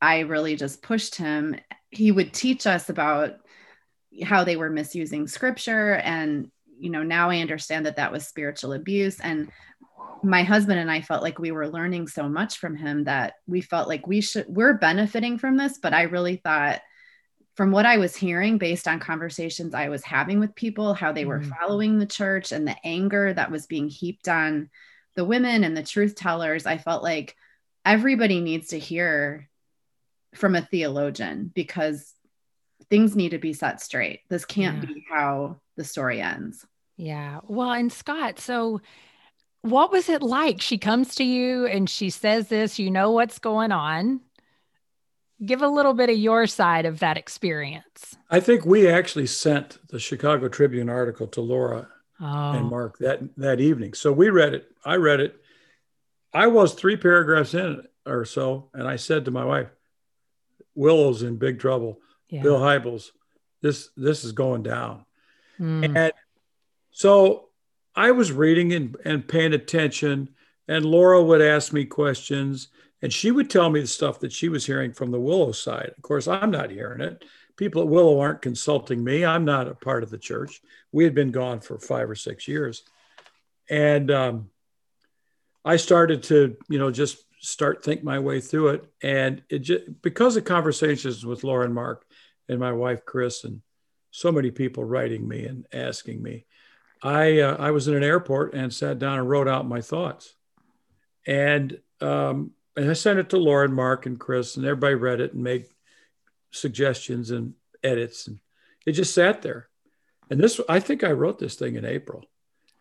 I 0.01 0.21
really 0.21 0.55
just 0.55 0.83
pushed 0.83 1.17
him. 1.17 1.57
He 1.91 2.13
would 2.13 2.33
teach 2.33 2.65
us 2.69 2.91
about 2.91 3.41
how 4.23 4.45
they 4.45 4.55
were 4.55 4.71
misusing 4.71 5.27
scripture. 5.27 5.95
And, 5.95 6.49
you 6.79 6.91
know, 6.91 7.03
now 7.03 7.29
I 7.29 7.41
understand 7.41 7.87
that 7.87 7.97
that 7.97 8.13
was 8.13 8.25
spiritual 8.25 8.73
abuse. 8.73 9.19
And 9.19 9.51
my 10.23 10.43
husband 10.43 10.79
and 10.79 10.91
I 10.91 11.01
felt 11.01 11.23
like 11.23 11.39
we 11.39 11.53
were 11.53 11.69
learning 11.69 12.09
so 12.09 12.29
much 12.29 12.59
from 12.59 12.77
him 12.77 13.05
that 13.05 13.35
we 13.47 13.61
felt 13.61 13.89
like 13.89 14.07
we 14.07 14.21
should, 14.21 14.47
we're 14.49 14.75
benefiting 14.75 15.39
from 15.39 15.57
this. 15.57 15.79
But 15.79 15.95
I 15.95 16.03
really 16.03 16.37
thought, 16.37 16.81
from 17.55 17.73
what 17.73 17.87
I 17.87 17.99
was 17.99 18.15
hearing 18.15 18.59
based 18.59 18.87
on 18.87 19.01
conversations 19.01 19.75
I 19.75 19.89
was 19.89 20.05
having 20.05 20.39
with 20.39 20.55
people, 20.55 20.95
how 20.95 21.13
they 21.13 21.25
were 21.25 21.41
mm. 21.41 21.51
following 21.59 21.99
the 21.99 22.07
church 22.07 22.53
and 22.53 22.67
the 22.67 22.77
anger 22.85 23.33
that 23.33 23.51
was 23.51 23.67
being 23.67 23.89
heaped 23.89 24.29
on 24.29 24.71
the 25.17 25.25
women 25.25 25.65
and 25.65 25.77
the 25.77 25.83
truth 25.83 26.15
tellers, 26.15 26.67
I 26.67 26.79
felt 26.79 27.03
like 27.03 27.35
everybody 27.85 28.41
needs 28.41 28.69
to 28.69 28.79
hear 28.79 29.49
from 30.37 30.55
a 30.55 30.63
theologian 30.63 31.51
because 31.53 32.15
things 32.91 33.17
need 33.17 33.31
to 33.31 33.39
be 33.39 33.53
set 33.53 33.81
straight. 33.81 34.21
This 34.29 34.45
can't 34.45 34.79
yeah. 34.85 34.95
be 34.95 35.05
how 35.11 35.61
the 35.77 35.83
story 35.85 36.21
ends. 36.21 36.65
Yeah. 36.97 37.41
Well, 37.45 37.73
and 37.73 37.93
Scot, 37.93 38.39
so 38.39 38.81
what 39.63 39.91
was 39.93 40.09
it 40.09 40.23
like? 40.23 40.61
She 40.61 40.79
comes 40.79 41.15
to 41.17 41.25
you 41.25 41.67
and 41.67 41.89
she 41.89 42.11
says 42.11 42.49
this, 42.49 42.79
you 42.79 42.91
know 42.91 43.11
what's 43.11 43.39
going 43.39 43.73
on 43.73 44.21
give 45.45 45.63
a 45.63 45.69
little 45.69 45.95
bit 45.95 46.11
of 46.11 46.17
your 46.17 46.47
side 46.47 46.87
of 46.87 47.01
that 47.01 47.17
experience. 47.17 48.17
I 48.31 48.41
think 48.41 48.65
we 48.65 48.89
actually 48.89 49.27
sent 49.27 49.79
the 49.89 49.99
Chicago 49.99 50.49
Tribune 50.49 50.89
article 50.89 51.27
to 51.29 51.41
Laura 51.41 51.89
oh. 52.21 52.51
and 52.53 52.69
Mark 52.69 52.99
that 52.99 53.21
that 53.37 53.61
evening. 53.61 53.95
So 53.95 54.13
we 54.13 54.31
read 54.31 54.55
it. 54.55 54.71
I 54.85 54.97
read 54.97 55.21
it. 55.21 55.41
I 56.33 56.47
was 56.49 56.75
three 56.75 56.97
paragraphs 56.97 57.55
in 57.55 57.83
or 58.07 58.25
so, 58.25 58.71
and 58.75 58.87
I 58.87 58.97
said 58.97 59.25
to 59.25 59.31
my 59.31 59.45
wife, 59.45 59.69
"Willow's 60.75 61.23
in 61.23 61.37
big 61.37 61.59
trouble. 61.59 62.01
Yeah. 62.29 62.43
Bill 62.43 62.59
Hybels, 62.59 63.11
this 63.63 63.91
this 63.97 64.25
is 64.25 64.33
going 64.33 64.63
down." 64.63 65.05
Mm. 65.59 65.97
And 65.97 66.13
so 66.91 67.48
I 67.99 68.13
was 68.13 68.31
reading 68.31 68.73
and, 68.73 68.97
and 69.05 69.27
paying 69.27 69.55
attention, 69.55 70.29
and 70.69 70.85
Laura 70.85 71.21
would 71.21 71.43
ask 71.43 71.73
me 71.73 71.85
questions 71.85 72.69
and 73.03 73.13
she 73.13 73.33
would 73.33 73.51
tell 73.51 73.71
me 73.71 73.81
the 73.81 73.89
stuff 73.89 74.21
that 74.21 74.33
she 74.33 74.49
was 74.49 74.65
hearing 74.65 74.93
from 74.93 75.11
the 75.11 75.21
Willow 75.21 75.51
side. 75.51 75.93
Of 75.97 76.03
course, 76.03 76.29
I'm 76.29 76.53
not 76.53 76.71
hearing 76.71 77.01
it. 77.01 77.25
People 77.57 77.83
at 77.83 77.89
Willow 77.89 78.21
aren't 78.21 78.43
consulting 78.43 79.03
me. 79.03 79.25
I'm 79.25 79.45
not 79.45 79.67
a 79.67 79.75
part 79.75 80.05
of 80.05 80.11
the 80.11 80.19
church. 80.19 80.61
We 80.93 81.03
had 81.03 81.15
been 81.15 81.33
gone 81.33 81.61
for 81.61 81.79
five 81.79 82.09
or 82.09 82.15
six 82.15 82.47
years. 82.47 82.85
And 83.69 84.11
um, 84.13 84.51
I 85.65 85.77
started 85.77 86.23
to, 86.25 86.57
you 86.69 86.79
know, 86.79 86.93
just 86.93 87.19
start 87.41 87.85
think 87.85 88.05
my 88.05 88.21
way 88.21 88.41
through 88.41 88.69
it. 88.69 88.85
And 89.03 89.43
it 89.49 89.61
just, 89.61 90.03
because 90.03 90.37
of 90.37 90.45
conversations 90.45 91.27
with 91.27 91.43
Laura 91.43 91.65
and 91.65 91.75
Mark 91.75 92.05
and 92.49 92.61
my 92.61 92.73
wife, 92.73 93.05
Chris, 93.05 93.43
and 93.43 93.61
so 94.11 94.31
many 94.31 94.53
people 94.53 94.85
writing 94.85 95.27
me 95.27 95.47
and 95.47 95.67
asking 95.73 96.23
me, 96.23 96.47
I, 97.03 97.41
uh, 97.41 97.57
I 97.59 97.71
was 97.71 97.89
in 97.89 97.95
an 97.95 98.03
airport 98.03 98.55
and 98.55 98.73
sat 98.73 98.99
down 98.99 99.19
and 99.19 99.29
wrote 99.29 99.49
out 99.49 99.69
my 99.69 99.81
thoughts. 99.81 100.35
And 101.27 101.79
um, 102.01 102.53
and 102.77 102.89
I 102.89 102.93
sent 102.95 103.19
it 103.19 103.31
to 103.31 103.39
Lauren, 103.39 103.73
Mark, 103.73 104.07
and 104.07 104.19
Chris, 104.19 104.57
and 104.57 104.65
everybody 104.65 104.95
read 104.95 105.21
it 105.21 105.35
and 105.35 105.43
made 105.43 105.67
suggestions 106.53 107.31
and 107.31 107.55
edits, 107.83 108.29
and 108.29 108.39
it 108.87 108.93
just 108.93 109.13
sat 109.13 109.43
there. 109.43 109.69
And 110.31 110.41
this, 110.41 110.61
I 110.69 110.81
think, 110.81 111.03
I 111.03 111.11
wrote 111.13 111.39
this 111.39 111.57
thing 111.57 111.75
in 111.75 111.85
April. 111.85 112.25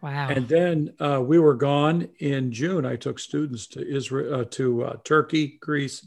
Wow! 0.02 0.30
And 0.30 0.48
then 0.48 0.94
uh, 1.00 1.22
we 1.22 1.40
were 1.40 1.56
gone 1.56 2.10
in 2.20 2.52
June. 2.52 2.86
I 2.86 2.96
took 2.96 3.18
students 3.18 3.68
to 3.68 3.86
Israel, 3.86 4.42
uh, 4.42 4.46
to 4.52 4.84
uh, 4.84 4.96
Turkey, 5.04 5.58
Greece, 5.60 6.06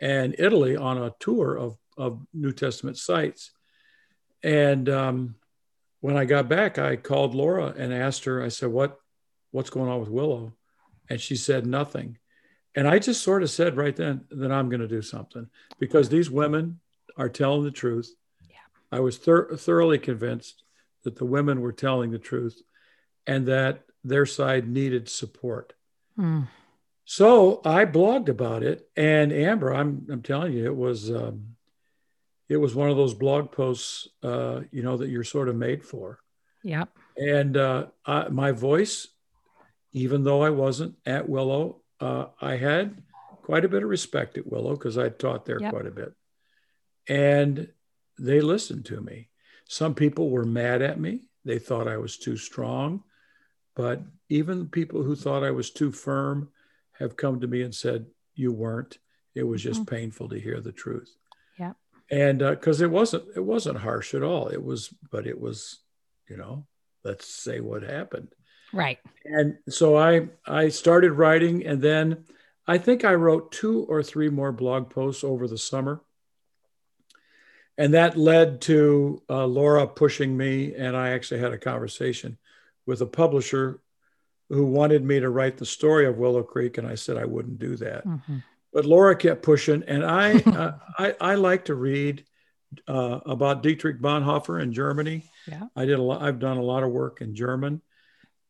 and 0.00 0.36
Italy 0.38 0.76
on 0.76 0.98
a 0.98 1.14
tour 1.18 1.56
of 1.58 1.76
of 1.98 2.24
New 2.32 2.52
Testament 2.52 2.96
sites. 2.96 3.50
And 4.44 4.88
um, 4.88 5.34
when 6.02 6.16
I 6.16 6.24
got 6.24 6.48
back, 6.48 6.78
I 6.78 6.96
called 6.96 7.32
Laura 7.32 7.72
and 7.78 7.94
asked 7.94 8.24
her. 8.24 8.42
I 8.42 8.48
said, 8.48 8.70
"What, 8.70 8.98
what's 9.52 9.70
going 9.70 9.88
on 9.88 10.00
with 10.00 10.10
Willow?" 10.10 10.52
And 11.08 11.20
she 11.20 11.36
said 11.36 11.64
nothing. 11.64 12.18
And 12.74 12.88
I 12.88 12.98
just 12.98 13.22
sort 13.22 13.42
of 13.42 13.50
said 13.50 13.76
right 13.76 13.94
then 13.94 14.24
that 14.30 14.50
I'm 14.50 14.68
going 14.68 14.80
to 14.80 14.88
do 14.88 15.00
something 15.00 15.48
because 15.78 16.08
these 16.08 16.28
women 16.28 16.80
are 17.16 17.28
telling 17.28 17.62
the 17.62 17.70
truth. 17.70 18.12
Yeah. 18.48 18.56
I 18.90 19.00
was 19.00 19.16
thir- 19.16 19.56
thoroughly 19.56 19.98
convinced 19.98 20.64
that 21.04 21.16
the 21.16 21.24
women 21.24 21.60
were 21.60 21.72
telling 21.72 22.10
the 22.10 22.18
truth 22.18 22.60
and 23.26 23.46
that 23.46 23.84
their 24.02 24.26
side 24.26 24.68
needed 24.68 25.08
support. 25.08 25.72
Mm. 26.18 26.48
So 27.04 27.60
I 27.64 27.84
blogged 27.84 28.28
about 28.28 28.64
it, 28.64 28.88
and 28.96 29.32
Amber, 29.32 29.72
I'm 29.72 30.06
I'm 30.10 30.22
telling 30.22 30.52
you, 30.52 30.64
it 30.64 30.76
was 30.76 31.12
um, 31.12 31.51
it 32.52 32.60
was 32.60 32.74
one 32.74 32.90
of 32.90 32.98
those 32.98 33.14
blog 33.14 33.50
posts, 33.50 34.08
uh, 34.22 34.60
you 34.70 34.82
know, 34.82 34.98
that 34.98 35.08
you're 35.08 35.24
sort 35.24 35.48
of 35.48 35.56
made 35.56 35.82
for. 35.82 36.18
Yeah. 36.62 36.84
And 37.16 37.56
uh, 37.56 37.86
I, 38.04 38.28
my 38.28 38.52
voice, 38.52 39.08
even 39.92 40.22
though 40.22 40.42
I 40.42 40.50
wasn't 40.50 40.96
at 41.06 41.30
Willow, 41.30 41.80
uh, 41.98 42.26
I 42.42 42.56
had 42.56 43.02
quite 43.40 43.64
a 43.64 43.70
bit 43.70 43.82
of 43.82 43.88
respect 43.88 44.36
at 44.36 44.46
Willow 44.46 44.72
because 44.72 44.98
I 44.98 45.08
taught 45.08 45.46
there 45.46 45.62
yep. 45.62 45.72
quite 45.72 45.86
a 45.86 45.90
bit. 45.90 46.12
And 47.08 47.68
they 48.18 48.42
listened 48.42 48.84
to 48.86 49.00
me. 49.00 49.30
Some 49.66 49.94
people 49.94 50.28
were 50.28 50.44
mad 50.44 50.82
at 50.82 51.00
me. 51.00 51.22
They 51.46 51.58
thought 51.58 51.88
I 51.88 51.96
was 51.96 52.18
too 52.18 52.36
strong. 52.36 53.02
But 53.74 54.02
even 54.28 54.68
people 54.68 55.02
who 55.02 55.16
thought 55.16 55.42
I 55.42 55.52
was 55.52 55.70
too 55.70 55.90
firm 55.90 56.50
have 56.98 57.16
come 57.16 57.40
to 57.40 57.46
me 57.46 57.62
and 57.62 57.74
said, 57.74 58.04
You 58.34 58.52
weren't. 58.52 58.98
It 59.34 59.44
was 59.44 59.62
just 59.62 59.86
mm-hmm. 59.86 59.94
painful 59.94 60.28
to 60.28 60.38
hear 60.38 60.60
the 60.60 60.72
truth. 60.72 61.16
Yeah. 61.58 61.72
And 62.12 62.38
because 62.38 62.80
uh, 62.80 62.84
it 62.84 62.90
wasn't, 62.92 63.24
it 63.34 63.40
wasn't 63.40 63.78
harsh 63.78 64.14
at 64.14 64.22
all. 64.22 64.46
It 64.48 64.62
was, 64.62 64.94
but 65.10 65.26
it 65.26 65.40
was, 65.40 65.80
you 66.28 66.36
know, 66.36 66.66
let's 67.02 67.26
say 67.26 67.58
what 67.58 67.82
happened. 67.82 68.28
Right. 68.72 68.98
And 69.24 69.58
so 69.68 69.96
I 69.98 70.28
I 70.46 70.68
started 70.68 71.12
writing 71.12 71.66
and 71.66 71.82
then 71.82 72.24
I 72.66 72.78
think 72.78 73.04
I 73.04 73.14
wrote 73.14 73.52
two 73.52 73.84
or 73.84 74.02
three 74.02 74.28
more 74.28 74.52
blog 74.52 74.90
posts 74.90 75.24
over 75.24 75.48
the 75.48 75.58
summer. 75.58 76.00
And 77.78 77.94
that 77.94 78.16
led 78.16 78.60
to 78.62 79.22
uh, 79.28 79.46
Laura 79.46 79.86
pushing 79.86 80.36
me, 80.36 80.74
and 80.74 80.96
I 80.96 81.10
actually 81.10 81.40
had 81.40 81.52
a 81.52 81.58
conversation 81.58 82.36
with 82.86 83.00
a 83.00 83.06
publisher 83.06 83.80
who 84.50 84.66
wanted 84.66 85.02
me 85.02 85.20
to 85.20 85.30
write 85.30 85.56
the 85.56 85.66
story 85.66 86.06
of 86.06 86.18
Willow 86.18 86.42
Creek, 86.42 86.76
and 86.76 86.86
I 86.86 86.94
said 86.94 87.16
I 87.16 87.24
wouldn't 87.24 87.58
do 87.58 87.76
that. 87.76 88.06
Mm-hmm. 88.06 88.38
But 88.72 88.86
Laura 88.86 89.14
kept 89.16 89.42
pushing, 89.42 89.82
and 89.86 90.04
I 90.04 90.38
uh, 90.46 90.72
I, 90.98 91.14
I, 91.20 91.34
like 91.34 91.66
to 91.66 91.74
read 91.74 92.24
uh, 92.88 93.20
about 93.26 93.62
Dietrich 93.62 94.00
Bonhoeffer 94.00 94.62
in 94.62 94.72
Germany. 94.72 95.24
Yeah. 95.46 95.64
I 95.76 95.84
did 95.84 95.98
a 95.98 96.02
lot. 96.02 96.22
I've 96.22 96.38
done 96.38 96.56
a 96.56 96.62
lot 96.62 96.82
of 96.82 96.90
work 96.90 97.20
in 97.20 97.34
German, 97.34 97.82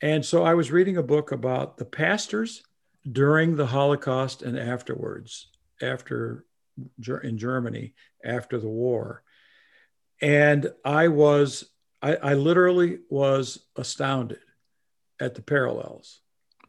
and 0.01 0.25
so 0.25 0.45
I 0.45 0.55
was 0.55 0.71
reading 0.71 0.97
a 0.97 1.03
book 1.03 1.33
about 1.33 1.77
the 1.77 1.85
pastors 1.85 2.63
during 3.11 3.57
the 3.57 3.67
Holocaust 3.67 4.43
and 4.43 4.59
afterwards, 4.59 5.49
after 5.81 6.45
in 7.23 7.39
Germany 7.39 7.95
after 8.25 8.59
the 8.59 8.69
war. 8.69 9.23
And 10.21 10.73
I 10.85 11.09
was, 11.09 11.65
I, 12.01 12.17
I 12.17 12.35
literally 12.35 13.01
was 13.11 13.67
astounded 13.77 14.39
at 15.21 15.35
the 15.35 15.43
parallels. 15.43 16.21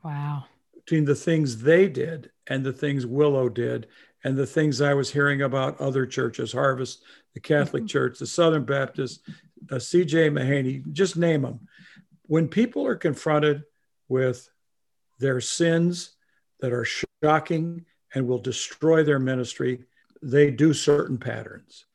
Wow. 0.04 0.46
Between 0.86 1.06
the 1.06 1.16
things 1.16 1.62
they 1.62 1.88
did 1.88 2.32
and 2.48 2.64
the 2.64 2.74
things 2.74 3.06
Willow 3.06 3.50
did 3.50 3.88
and 4.24 4.36
the 4.36 4.46
things 4.46 4.82
I 4.82 4.94
was 4.94 5.12
hearing 5.12 5.42
about 5.42 5.80
other 5.80 6.06
churches, 6.06 6.52
Harvest, 6.52 7.04
the 7.34 7.40
Catholic 7.40 7.84
mm-hmm. 7.84 7.88
Church, 7.88 8.20
the 8.20 8.28
Southern 8.28 8.66
Baptist, 8.66 9.22
uh, 9.72 9.80
C.J. 9.80 10.30
Mahaney, 10.30 10.92
just 10.92 11.18
name 11.18 11.44
them 11.44 11.68
when 12.34 12.48
people 12.48 12.86
are 12.88 12.96
confronted 12.96 13.64
with 14.08 14.50
their 15.20 15.42
sins 15.42 16.12
that 16.60 16.74
are 16.74 16.88
shocking 17.24 17.86
and 18.14 18.28
will 18.28 18.40
destroy 18.40 19.04
their 19.04 19.20
ministry, 19.20 19.84
they 20.22 20.52
do 20.52 20.74
certain 20.74 21.18
patterns. 21.18 21.86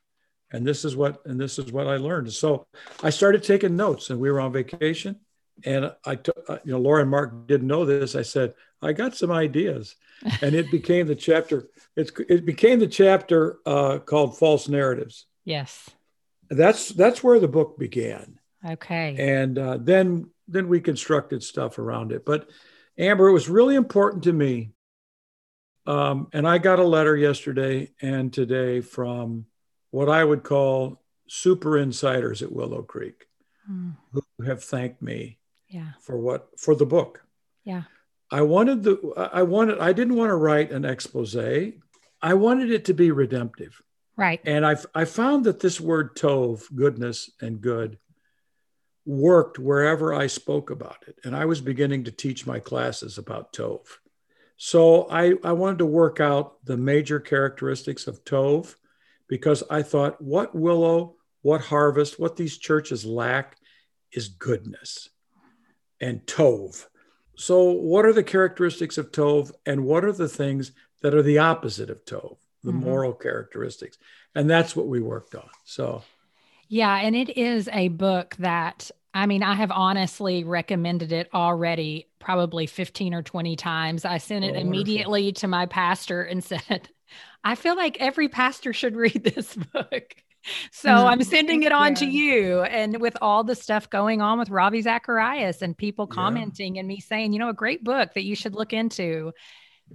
And 0.50 0.66
this 0.66 0.84
is 0.84 0.96
what 0.96 1.26
and 1.26 1.38
this 1.38 1.58
is 1.58 1.72
what 1.72 1.86
I 1.86 1.96
learned. 1.96 2.32
So 2.32 2.66
I 3.02 3.10
started 3.10 3.42
taking 3.42 3.76
notes, 3.76 4.08
and 4.08 4.18
we 4.18 4.30
were 4.30 4.40
on 4.40 4.52
vacation. 4.52 5.16
And 5.64 5.92
I, 6.04 6.14
took, 6.16 6.36
uh, 6.48 6.58
you 6.64 6.72
know, 6.72 6.78
Laura 6.78 7.02
and 7.02 7.10
Mark 7.10 7.46
didn't 7.46 7.66
know 7.66 7.84
this. 7.84 8.14
I 8.14 8.22
said, 8.22 8.54
I 8.80 8.92
got 8.92 9.16
some 9.16 9.30
ideas, 9.32 9.96
and 10.42 10.54
it 10.54 10.70
became 10.70 11.06
the 11.06 11.16
chapter. 11.16 11.68
It's 11.96 12.12
it 12.28 12.44
became 12.44 12.78
the 12.78 12.86
chapter 12.86 13.58
uh, 13.66 13.98
called 13.98 14.38
"False 14.38 14.68
Narratives." 14.68 15.26
Yes, 15.44 15.90
that's 16.48 16.90
that's 16.90 17.22
where 17.24 17.40
the 17.40 17.48
book 17.48 17.78
began. 17.78 18.38
Okay. 18.64 19.16
And 19.18 19.58
uh, 19.58 19.78
then 19.80 20.30
then 20.46 20.68
we 20.68 20.80
constructed 20.80 21.42
stuff 21.42 21.78
around 21.78 22.12
it. 22.12 22.24
But 22.24 22.48
Amber, 22.96 23.28
it 23.28 23.32
was 23.32 23.48
really 23.48 23.74
important 23.74 24.24
to 24.24 24.32
me 24.32 24.72
Um, 25.86 26.28
and 26.32 26.46
I 26.46 26.58
got 26.58 26.78
a 26.78 26.84
letter 26.84 27.16
yesterday 27.16 27.92
and 28.02 28.32
today 28.32 28.80
from 28.82 29.46
what 29.90 30.08
I 30.08 30.22
would 30.22 30.42
call 30.42 31.02
super 31.28 31.78
insiders 31.78 32.42
at 32.42 32.52
Willow 32.52 32.82
Creek 32.82 33.24
Mm, 33.70 33.96
who 34.12 34.22
have 34.46 34.64
thanked 34.64 35.02
me 35.02 35.37
yeah. 35.68 35.92
for 36.00 36.18
what 36.18 36.48
for 36.58 36.74
the 36.74 36.86
book. 36.86 37.22
Yeah. 37.64 37.82
I 38.30 38.42
wanted 38.42 38.82
the 38.82 39.30
I 39.32 39.42
wanted 39.42 39.78
I 39.78 39.92
didn't 39.92 40.16
want 40.16 40.30
to 40.30 40.36
write 40.36 40.70
an 40.70 40.84
expose. 40.84 41.36
I 41.36 42.34
wanted 42.34 42.70
it 42.70 42.84
to 42.86 42.94
be 42.94 43.10
redemptive. 43.10 43.80
Right. 44.16 44.40
And 44.44 44.66
I 44.66 44.76
I 44.94 45.04
found 45.04 45.44
that 45.44 45.60
this 45.60 45.80
word 45.80 46.16
tov, 46.16 46.64
goodness 46.74 47.30
and 47.40 47.60
good, 47.60 47.98
worked 49.06 49.58
wherever 49.58 50.12
I 50.12 50.26
spoke 50.26 50.70
about 50.70 51.04
it. 51.06 51.18
And 51.24 51.34
I 51.34 51.46
was 51.46 51.60
beginning 51.60 52.04
to 52.04 52.10
teach 52.10 52.46
my 52.46 52.58
classes 52.58 53.16
about 53.16 53.52
tov. 53.52 53.86
So 54.58 55.08
I, 55.08 55.34
I 55.44 55.52
wanted 55.52 55.78
to 55.78 55.86
work 55.86 56.18
out 56.18 56.56
the 56.64 56.76
major 56.76 57.20
characteristics 57.20 58.08
of 58.08 58.24
tov 58.24 58.74
because 59.28 59.62
I 59.70 59.82
thought 59.82 60.20
what 60.20 60.54
Willow, 60.54 61.14
what 61.42 61.60
Harvest, 61.60 62.18
what 62.18 62.36
these 62.36 62.58
churches 62.58 63.04
lack 63.04 63.56
is 64.12 64.28
goodness 64.28 65.10
and 66.00 66.24
tov. 66.26 66.86
So, 67.36 67.70
what 67.72 68.04
are 68.06 68.12
the 68.12 68.24
characteristics 68.24 68.98
of 68.98 69.12
tov, 69.12 69.52
and 69.66 69.84
what 69.84 70.04
are 70.04 70.12
the 70.12 70.28
things 70.28 70.72
that 71.02 71.14
are 71.14 71.22
the 71.22 71.38
opposite 71.38 71.90
of 71.90 72.04
tov, 72.04 72.38
the 72.64 72.72
Mhm. 72.72 72.72
moral 72.72 73.14
characteristics? 73.14 73.98
And 74.34 74.48
that's 74.50 74.74
what 74.76 74.88
we 74.88 75.00
worked 75.00 75.34
on. 75.34 75.50
So, 75.64 76.02
Yeah, 76.68 76.94
and 76.96 77.16
it 77.16 77.36
is 77.36 77.68
a 77.72 77.88
book 77.88 78.36
that 78.38 78.90
I 79.14 79.26
mean, 79.26 79.42
I 79.42 79.54
have 79.54 79.70
honestly 79.70 80.44
recommended 80.44 81.12
it 81.12 81.28
already 81.34 82.08
probably 82.18 82.66
15 82.66 83.14
or 83.14 83.22
20 83.22 83.56
times. 83.56 84.04
I 84.04 84.18
sent 84.18 84.44
it 84.44 84.54
Oh, 84.54 84.60
wonderful. 84.60 84.62
immediately 84.62 85.32
to 85.32 85.48
my 85.48 85.66
pastor 85.66 86.22
and 86.22 86.44
said, 86.44 86.88
I 87.42 87.54
feel 87.54 87.74
like 87.76 87.96
every 88.00 88.28
pastor 88.28 88.72
should 88.72 88.96
read 88.96 89.24
this 89.24 89.54
book. 89.56 90.14
So 90.72 90.88
Mm, 90.88 91.04
I'm 91.10 91.22
sending 91.22 91.62
it 91.62 91.72
on 91.72 91.94
to 91.96 92.06
you. 92.06 92.62
And 92.62 93.00
with 93.00 93.16
all 93.20 93.44
the 93.44 93.54
stuff 93.54 93.90
going 93.90 94.22
on 94.22 94.38
with 94.38 94.50
Ravi 94.50 94.80
Zacharias 94.82 95.62
and 95.62 95.76
people 95.76 96.06
Yeah. 96.10 96.14
commenting 96.14 96.78
and 96.78 96.88
me 96.88 97.00
saying, 97.00 97.32
you 97.32 97.38
know, 97.38 97.48
a 97.48 97.54
great 97.54 97.84
book 97.84 98.14
that 98.14 98.24
you 98.24 98.34
should 98.34 98.54
look 98.54 98.72
into 98.72 99.32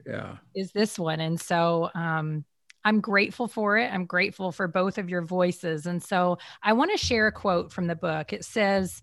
yeah. 0.05 0.37
is 0.55 0.71
this 0.71 0.99
one. 0.99 1.19
And 1.19 1.39
so 1.39 1.89
um, 1.95 2.45
I'm 2.83 2.99
grateful 2.99 3.47
for 3.47 3.77
it. 3.77 3.91
I'm 3.91 4.05
grateful 4.05 4.51
for 4.51 4.67
both 4.67 4.97
of 4.97 5.09
your 5.09 5.21
voices. 5.21 5.85
And 5.85 6.03
so 6.03 6.37
I 6.61 6.73
want 6.73 6.91
to 6.91 6.97
share 6.97 7.27
a 7.27 7.31
quote 7.31 7.71
from 7.71 7.87
the 7.87 7.95
book. 7.95 8.33
It 8.33 8.43
says, 8.43 9.01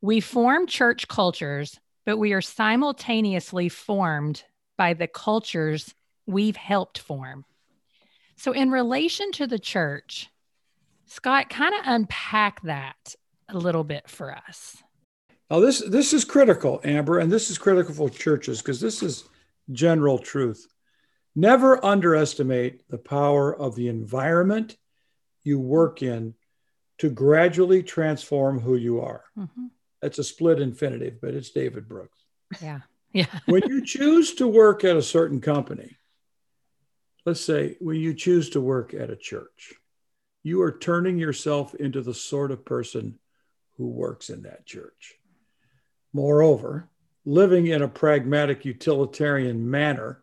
We 0.00 0.20
form 0.20 0.66
church 0.66 1.06
cultures, 1.08 1.78
but 2.04 2.18
we 2.18 2.32
are 2.32 2.42
simultaneously 2.42 3.68
formed 3.68 4.44
by 4.76 4.94
the 4.94 5.06
cultures 5.06 5.94
we've 6.26 6.56
helped 6.56 6.98
form. 6.98 7.44
So, 8.36 8.50
in 8.52 8.70
relation 8.70 9.30
to 9.32 9.46
the 9.46 9.60
church, 9.60 10.28
Scot, 11.06 11.48
kind 11.50 11.74
of 11.74 11.80
unpack 11.84 12.62
that 12.62 13.14
a 13.48 13.58
little 13.58 13.84
bit 13.84 14.08
for 14.08 14.34
us. 14.48 14.82
Now 15.50 15.60
this 15.60 15.80
this 15.88 16.12
is 16.12 16.24
critical, 16.24 16.80
Amber, 16.84 17.18
and 17.18 17.30
this 17.30 17.50
is 17.50 17.58
critical 17.58 17.94
for 17.94 18.08
churches 18.10 18.60
because 18.62 18.80
this 18.80 19.02
is 19.02 19.24
general 19.72 20.18
truth. 20.18 20.66
Never 21.36 21.84
underestimate 21.84 22.88
the 22.88 22.98
power 22.98 23.54
of 23.54 23.74
the 23.74 23.88
environment 23.88 24.76
you 25.42 25.58
work 25.60 26.02
in 26.02 26.34
to 26.98 27.10
gradually 27.10 27.82
transform 27.82 28.60
who 28.60 28.76
you 28.76 29.00
are. 29.00 29.24
Mhm. 29.36 29.70
That's 30.00 30.18
a 30.18 30.24
split 30.24 30.60
infinitive, 30.60 31.20
but 31.20 31.34
it's 31.34 31.50
David 31.50 31.88
Brooks. 31.88 32.18
Yeah. 32.62 32.80
Yeah. 33.12 33.26
when 33.46 33.62
you 33.68 33.84
choose 33.84 34.34
to 34.34 34.48
work 34.48 34.82
at 34.82 34.96
a 34.96 35.02
certain 35.02 35.40
company, 35.40 35.96
let's 37.24 37.40
say 37.40 37.76
when 37.78 37.94
you 38.00 38.12
choose 38.12 38.50
to 38.50 38.60
work 38.60 38.92
at 38.92 39.08
a 39.08 39.14
church, 39.14 39.72
you 40.44 40.60
are 40.62 40.70
turning 40.70 41.18
yourself 41.18 41.74
into 41.74 42.02
the 42.02 42.14
sort 42.14 42.52
of 42.52 42.64
person 42.64 43.18
who 43.76 43.88
works 43.88 44.30
in 44.30 44.42
that 44.42 44.64
church. 44.66 45.14
Moreover, 46.12 46.88
living 47.24 47.66
in 47.66 47.82
a 47.82 47.88
pragmatic 47.88 48.64
utilitarian 48.64 49.68
manner 49.68 50.22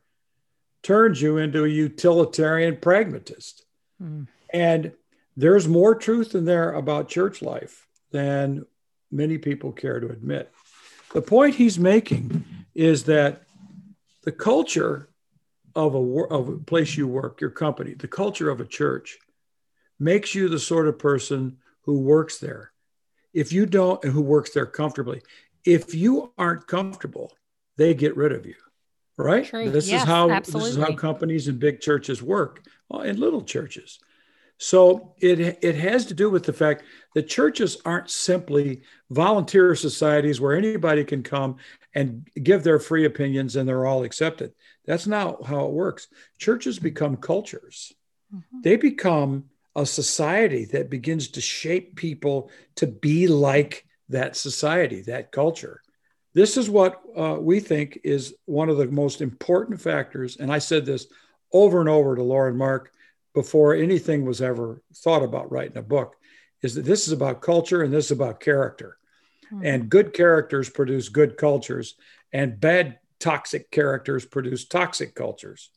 turns 0.84 1.22
you 1.22 1.38
into 1.38 1.66
a 1.66 1.68
utilitarian 1.68 2.78
pragmatist. 2.78 3.66
Mm. 4.02 4.28
And 4.54 4.92
there's 5.36 5.68
more 5.68 5.96
truth 5.96 6.36
in 6.36 6.46
there 6.46 6.74
about 6.74 7.10
church 7.10 7.42
life 7.42 7.88
than 8.12 8.66
many 9.12 9.38
people 9.38 9.72
care 9.72 10.00
to 10.00 10.08
admit. 10.08 10.52
The 11.14 11.22
point 11.22 11.56
he's 11.56 11.80
making 11.80 12.46
is 12.76 13.06
that 13.06 13.42
the 14.24 14.32
culture 14.32 15.10
of 15.76 15.96
a, 15.96 16.24
of 16.26 16.48
a 16.48 16.58
place 16.58 16.96
you 16.96 17.08
work, 17.08 17.42
your 17.42 17.50
company, 17.50 17.96
the 17.96 18.08
culture 18.08 18.50
of 18.50 18.62
a 18.62 18.66
church 18.66 19.18
makes 20.02 20.34
you 20.36 20.50
the 20.50 20.60
sort 20.60 20.88
of 20.88 20.98
person 21.00 21.58
who 21.84 22.00
works 22.00 22.40
there. 22.40 22.72
If 23.34 23.54
you 23.54 23.66
don't, 23.66 24.04
and 24.04 24.12
who 24.12 24.22
works 24.22 24.52
there 24.52 24.66
comfortably, 24.66 25.22
if 25.64 25.94
you 25.96 26.34
aren't 26.38 26.68
comfortable, 26.68 27.32
they 27.78 27.94
get 27.94 28.18
rid 28.18 28.34
of 28.34 28.46
you, 28.46 28.56
right? 29.18 29.46
True. 29.46 29.70
This 29.70 29.90
Yes, 29.90 30.02
is 30.02 30.08
how 30.08 30.28
this 30.28 30.56
is 30.56 30.76
how 30.76 30.94
companies 30.94 31.48
and 31.48 31.60
big 31.60 31.80
churches 31.80 32.22
work, 32.22 32.64
well, 32.90 33.02
and 33.02 33.20
little 33.20 33.44
churches. 33.44 34.00
So 34.58 35.16
it 35.20 35.40
it 35.64 35.76
has 35.76 36.06
to 36.08 36.14
do 36.14 36.30
with 36.30 36.44
the 36.44 36.54
fact 36.54 36.84
that 37.16 37.30
churches 37.30 37.78
aren't 37.86 38.10
simply 38.10 38.82
volunteer 39.10 39.76
societies 39.76 40.42
where 40.42 40.56
anybody 40.56 41.04
can 41.04 41.24
come 41.24 41.58
and 41.96 42.28
give 42.42 42.64
their 42.64 42.80
free 42.80 43.06
opinions 43.06 43.56
and 43.56 43.68
they're 43.68 43.86
all 43.86 44.04
accepted. 44.04 44.54
That's 44.86 45.08
not 45.08 45.46
how 45.46 45.66
it 45.66 45.72
works. 45.72 46.08
Churches 46.38 46.80
become 46.80 47.18
cultures. 47.18 47.94
Mhm. 48.34 48.64
They 48.64 48.76
become 48.76 49.46
a 49.76 49.86
society 49.86 50.66
that 50.66 50.90
begins 50.90 51.30
to 51.30 51.42
shape 51.42 51.96
people 51.96 52.50
to 52.76 52.88
be 52.88 53.28
like 53.28 53.86
that 54.10 54.36
society, 54.36 55.02
that 55.04 55.32
culture. 55.32 55.82
This 56.34 56.58
is 56.58 56.70
what 56.70 57.02
uh, 57.16 57.38
we 57.40 57.60
think 57.60 58.00
is 58.04 58.36
one 58.46 58.70
of 58.70 58.78
the 58.78 58.88
most 58.88 59.22
important 59.22 59.82
factors. 59.82 60.38
And 60.38 60.52
I 60.52 60.60
said 60.60 60.86
this 60.86 61.08
over 61.54 61.80
and 61.80 61.90
over 61.90 62.16
to 62.16 62.24
Lauren 62.24 62.58
Mark 62.58 62.92
before 63.34 63.74
anything 63.76 64.26
was 64.26 64.42
ever 64.42 64.82
thought 64.96 65.24
about 65.24 65.52
writing 65.52 65.78
a 65.78 65.82
book 65.82 66.16
is 66.62 66.76
that 66.76 66.86
this 66.86 67.08
is 67.08 67.14
about 67.14 67.42
culture 67.42 67.82
and 67.82 67.94
this 67.94 68.06
is 68.06 68.12
about 68.12 68.40
character. 68.40 68.98
Mhm. 69.52 69.66
And 69.66 69.90
good 69.90 70.14
characters 70.14 70.70
produce 70.70 71.10
good 71.10 71.38
cultures, 71.38 71.96
and 72.32 72.60
bad, 72.60 73.00
toxic 73.20 73.70
characters 73.72 74.26
produce 74.26 74.66
toxic 74.66 75.14
cultures. 75.16 75.72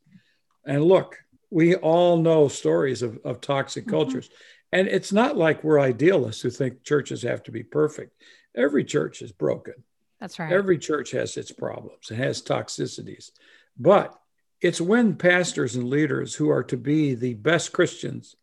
And 0.64 0.82
look, 0.84 1.23
we 1.54 1.76
all 1.76 2.16
know 2.16 2.48
stories 2.48 3.00
of, 3.00 3.16
of 3.24 3.40
toxic 3.40 3.84
Mhm. 3.84 3.90
cultures. 3.90 4.28
And 4.72 4.88
it's 4.88 5.12
not 5.12 5.36
like 5.36 5.62
we're 5.62 5.78
idealists 5.78 6.42
who 6.42 6.50
think 6.50 6.82
churches 6.82 7.22
have 7.22 7.44
to 7.44 7.52
be 7.52 7.62
perfect. 7.62 8.20
Every 8.56 8.82
church 8.82 9.22
is 9.22 9.30
broken. 9.30 9.74
That's 10.18 10.36
right. 10.40 10.50
Every 10.50 10.78
church 10.78 11.12
has 11.12 11.36
its 11.36 11.52
problems, 11.52 12.10
it 12.10 12.16
has 12.16 12.42
toxicities. 12.42 13.30
But 13.78 14.18
it's 14.60 14.80
when 14.80 15.14
pastors 15.14 15.76
and 15.76 15.88
leaders 15.88 16.34
who 16.34 16.50
are 16.50 16.64
to 16.64 16.76
be 16.76 17.14
the 17.14 17.34
best 17.34 17.72
Christians 17.72 18.34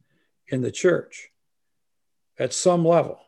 in 0.47 0.61
the 0.61 0.71
church 0.71 1.31
at 2.39 2.53
some 2.53 2.85
level, 2.85 3.19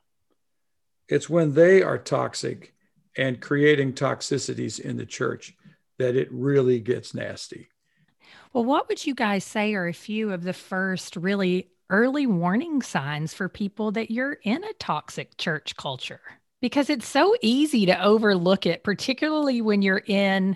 it's 1.10 1.30
when 1.30 1.56
they 1.56 1.82
are 1.82 1.98
toxic 1.98 2.74
and 3.18 3.42
creating 3.42 3.94
toxicities 3.94 4.80
in 4.80 4.96
the 4.96 5.06
church 5.06 5.58
that 5.98 6.16
it 6.16 6.32
really 6.32 6.80
gets 6.80 7.14
nasty. 7.14 7.68
Well, 8.54 8.66
what 8.66 8.88
would 8.88 9.04
you 9.04 9.16
guys 9.16 9.44
say 9.44 9.74
are 9.74 9.88
a 9.88 9.94
few 9.94 10.32
of 10.32 10.44
the 10.44 10.54
first 10.54 11.16
really 11.16 11.72
early 11.90 12.28
warning 12.28 12.84
signs 12.84 13.34
for 13.34 13.50
people 13.50 13.92
that 13.94 14.12
you're 14.12 14.38
in 14.44 14.64
a 14.64 14.74
toxic 14.74 15.38
church 15.38 15.76
culture? 15.76 16.22
Because 16.62 16.92
it's 16.92 17.08
so 17.08 17.36
easy 17.42 17.88
to 17.88 18.02
overlook 18.02 18.68
it, 18.68 18.84
particularly 18.84 19.62
when 19.62 19.82
you're 19.82 20.04
in, 20.06 20.56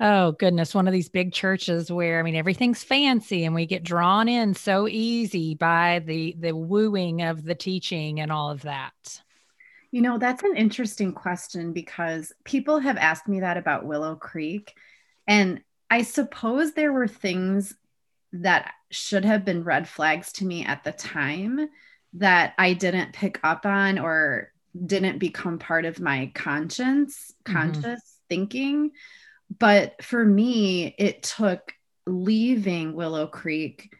oh 0.00 0.32
goodness, 0.32 0.74
one 0.74 0.86
of 0.86 0.92
these 0.92 1.08
big 1.08 1.32
churches 1.32 1.90
where 1.90 2.20
I 2.20 2.22
mean 2.22 2.36
everything's 2.36 2.84
fancy 2.84 3.44
and 3.46 3.54
we 3.54 3.64
get 3.64 3.84
drawn 3.84 4.28
in 4.28 4.52
so 4.52 4.86
easy 4.86 5.54
by 5.54 6.02
the 6.04 6.36
the 6.38 6.54
wooing 6.54 7.22
of 7.22 7.42
the 7.42 7.54
teaching 7.54 8.20
and 8.20 8.30
all 8.30 8.50
of 8.50 8.62
that. 8.62 9.22
You 9.90 10.02
know, 10.02 10.18
that's 10.18 10.42
an 10.42 10.56
interesting 10.56 11.14
question 11.14 11.72
because 11.72 12.32
people 12.44 12.78
have 12.80 12.98
asked 12.98 13.26
me 13.26 13.40
that 13.40 13.56
about 13.56 13.86
Willow 13.86 14.14
Creek. 14.14 14.74
And 15.26 15.62
I 15.90 16.02
suppose 16.02 16.72
there 16.72 16.92
were 16.92 17.08
things 17.08 17.74
that 18.32 18.72
should 18.90 19.24
have 19.24 19.44
been 19.44 19.64
red 19.64 19.88
flags 19.88 20.32
to 20.34 20.44
me 20.44 20.64
at 20.64 20.84
the 20.84 20.92
time 20.92 21.68
that 22.14 22.54
I 22.58 22.74
didn't 22.74 23.12
pick 23.12 23.40
up 23.42 23.66
on 23.66 23.98
or 23.98 24.52
didn't 24.86 25.18
become 25.18 25.58
part 25.58 25.84
of 25.84 26.00
my 26.00 26.30
conscience, 26.34 27.32
Mhm. 27.44 27.52
conscious 27.52 28.18
thinking. 28.28 28.92
But 29.58 30.02
for 30.02 30.24
me, 30.24 30.94
it 30.96 31.24
took 31.24 31.74
leaving 32.06 32.94
Willow 32.94 33.26
Creek 33.26 33.92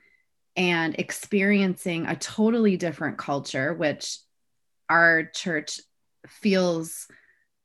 and 0.57 0.95
experiencing 0.99 2.07
a 2.07 2.17
totally 2.17 2.77
different 2.77 3.19
culture, 3.19 3.75
which 3.75 4.19
our 4.89 5.25
church 5.25 5.81
feels 6.27 7.09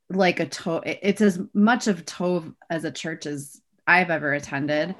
like 0.09 0.39
a 0.39 0.45
to 0.45 0.81
it's 0.85 1.21
as 1.21 1.39
much 1.53 1.87
of 1.87 2.05
tov 2.05 2.55
as 2.69 2.85
a 2.85 2.91
church 2.91 3.25
as 3.25 3.59
I've 3.87 4.09
ever 4.09 4.33
attended 4.33 4.95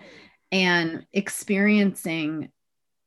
and 0.52 1.06
experiencing 1.14 2.52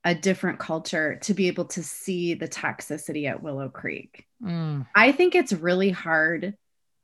a 0.04 0.14
different 0.14 0.58
culture 0.58 1.16
to 1.22 1.34
be 1.34 1.48
able 1.48 1.66
to 1.66 1.82
see 1.82 2.34
the 2.34 2.48
toxicity 2.48 3.28
at 3.28 3.42
Willow 3.42 3.68
Creek. 3.68 4.26
Mm. 4.42 4.86
I 4.94 5.12
think 5.12 5.34
it's 5.34 5.52
really 5.52 5.90
hard. 5.90 6.54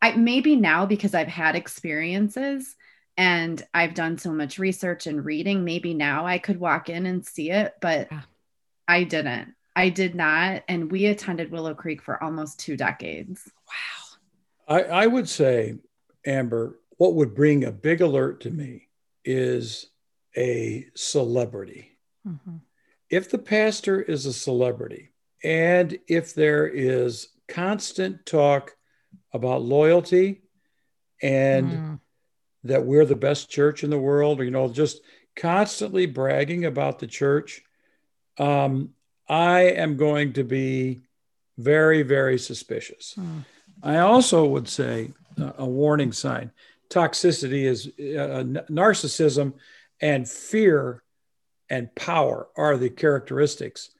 I 0.00 0.12
maybe 0.12 0.56
now 0.56 0.86
because 0.86 1.14
I've 1.14 1.28
had 1.28 1.56
experiences 1.56 2.76
and 3.16 3.64
I've 3.72 3.94
done 3.94 4.18
so 4.18 4.32
much 4.32 4.58
research 4.58 5.06
and 5.06 5.24
reading, 5.24 5.64
maybe 5.64 5.94
now 5.94 6.26
I 6.26 6.38
could 6.38 6.58
walk 6.58 6.88
in 6.88 7.06
and 7.06 7.24
see 7.24 7.50
it, 7.50 7.74
but 7.80 8.08
yeah. 8.10 8.22
I 8.88 9.04
didn't. 9.04 9.54
I 9.76 9.88
did 9.88 10.14
not. 10.14 10.62
And 10.68 10.90
we 10.90 11.06
attended 11.06 11.50
Willow 11.50 11.74
Creek 11.74 12.02
for 12.02 12.22
almost 12.22 12.60
two 12.60 12.76
decades. 12.76 13.50
Wow. 14.68 14.76
I, 14.76 14.82
I 14.82 15.06
would 15.06 15.28
say, 15.28 15.76
Amber, 16.26 16.78
what 16.96 17.14
would 17.14 17.34
bring 17.34 17.64
a 17.64 17.72
big 17.72 18.00
alert 18.00 18.40
to 18.42 18.50
me 18.50 18.88
is 19.24 19.86
a 20.36 20.86
celebrity. 20.94 21.98
Mm-hmm. 22.26 22.56
If 23.10 23.30
the 23.30 23.38
pastor 23.38 24.00
is 24.00 24.26
a 24.26 24.32
celebrity, 24.32 25.12
and 25.42 25.98
if 26.08 26.34
there 26.34 26.66
is 26.66 27.28
constant 27.48 28.24
talk 28.24 28.76
about 29.32 29.62
loyalty 29.62 30.42
and 31.22 31.70
mm. 31.70 32.00
that 32.64 32.84
we're 32.84 33.04
the 33.04 33.14
best 33.14 33.50
church 33.50 33.84
in 33.84 33.90
the 33.90 33.98
world, 33.98 34.40
or, 34.40 34.44
you 34.44 34.50
know, 34.50 34.68
just 34.68 35.00
constantly 35.36 36.06
bragging 36.06 36.64
about 36.64 36.98
the 36.98 37.06
church, 37.06 37.62
um, 38.38 38.90
I 39.28 39.62
am 39.62 39.96
going 39.96 40.32
to 40.34 40.44
be 40.44 41.02
very, 41.58 42.02
very 42.02 42.38
suspicious. 42.38 43.14
Mm. 43.18 43.44
I 43.82 43.98
also 43.98 44.46
would 44.46 44.68
say 44.68 45.12
uh, 45.40 45.52
a 45.58 45.66
warning 45.66 46.12
sign 46.12 46.50
toxicity 46.94 47.64
is 47.64 47.88
uh, 47.98 48.44
narcissism 48.70 49.54
and 50.00 50.28
fear 50.28 51.02
and 51.68 51.92
power 51.94 52.48
are 52.56 52.76
the 52.76 52.90
characteristics 52.90 53.90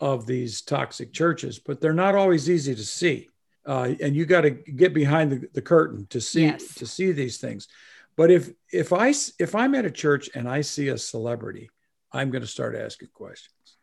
of 0.00 0.26
these 0.26 0.62
toxic 0.62 1.12
churches, 1.12 1.58
but 1.58 1.80
they're 1.80 1.92
not 1.92 2.14
always 2.14 2.48
easy 2.48 2.74
to 2.74 2.84
see. 2.84 3.28
Uh, 3.66 3.94
and 4.00 4.16
you 4.16 4.24
got 4.24 4.42
to 4.42 4.50
get 4.50 4.94
behind 4.94 5.30
the, 5.30 5.48
the, 5.52 5.60
curtain 5.60 6.06
to 6.08 6.20
see 6.20 6.44
yes. 6.44 6.74
to 6.74 6.86
see 6.86 7.12
these 7.12 7.36
things. 7.36 7.68
But 8.16 8.30
if 8.30 8.50
if 8.72 8.94
I 8.94 9.12
if 9.38 9.54
I'm 9.54 9.74
at 9.74 9.84
a 9.84 9.90
church 9.90 10.30
and 10.34 10.48
I 10.48 10.62
see 10.62 10.88
a 10.88 10.96
celebrity, 10.96 11.68
I'm 12.10 12.30
going 12.30 12.40
to 12.42 12.48
start 12.48 12.74
asking 12.74 13.08
questions. 13.12 13.76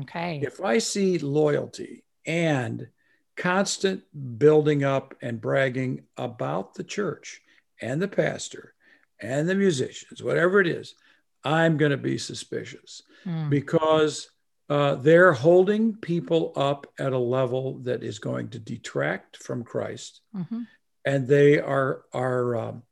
Okay. 0.00 0.40
If 0.42 0.60
I 0.60 0.78
see 0.78 1.18
loyalty 1.18 2.02
and 2.26 2.88
constant 3.36 4.02
building 4.38 4.82
up 4.82 5.14
and 5.22 5.40
bragging 5.40 6.02
about 6.16 6.74
the 6.74 6.82
church 6.82 7.40
and 7.80 8.00
the 8.00 8.08
pastor 8.08 8.74
and 9.20 9.48
the 9.48 9.54
musicians, 9.54 10.22
whatever 10.22 10.60
it 10.60 10.66
is, 10.66 10.94
I'm 11.44 11.76
going 11.76 11.90
to 11.90 11.96
be 11.96 12.18
suspicious 12.18 13.02
mm. 13.24 13.48
because 13.50 14.30
uh, 14.68 14.96
they're 14.96 15.32
holding 15.32 15.94
people 15.96 16.52
up 16.56 16.86
at 16.98 17.12
a 17.12 17.18
level 17.18 17.78
that 17.80 18.02
is 18.02 18.18
going 18.18 18.50
to 18.50 18.58
detract 18.58 19.38
from 19.38 19.64
Christ, 19.64 20.20
mm-hmm. 20.36 20.62
and 21.04 21.26
they 21.26 21.58
are 21.58 22.02
are 22.12 22.56
um, 22.56 22.82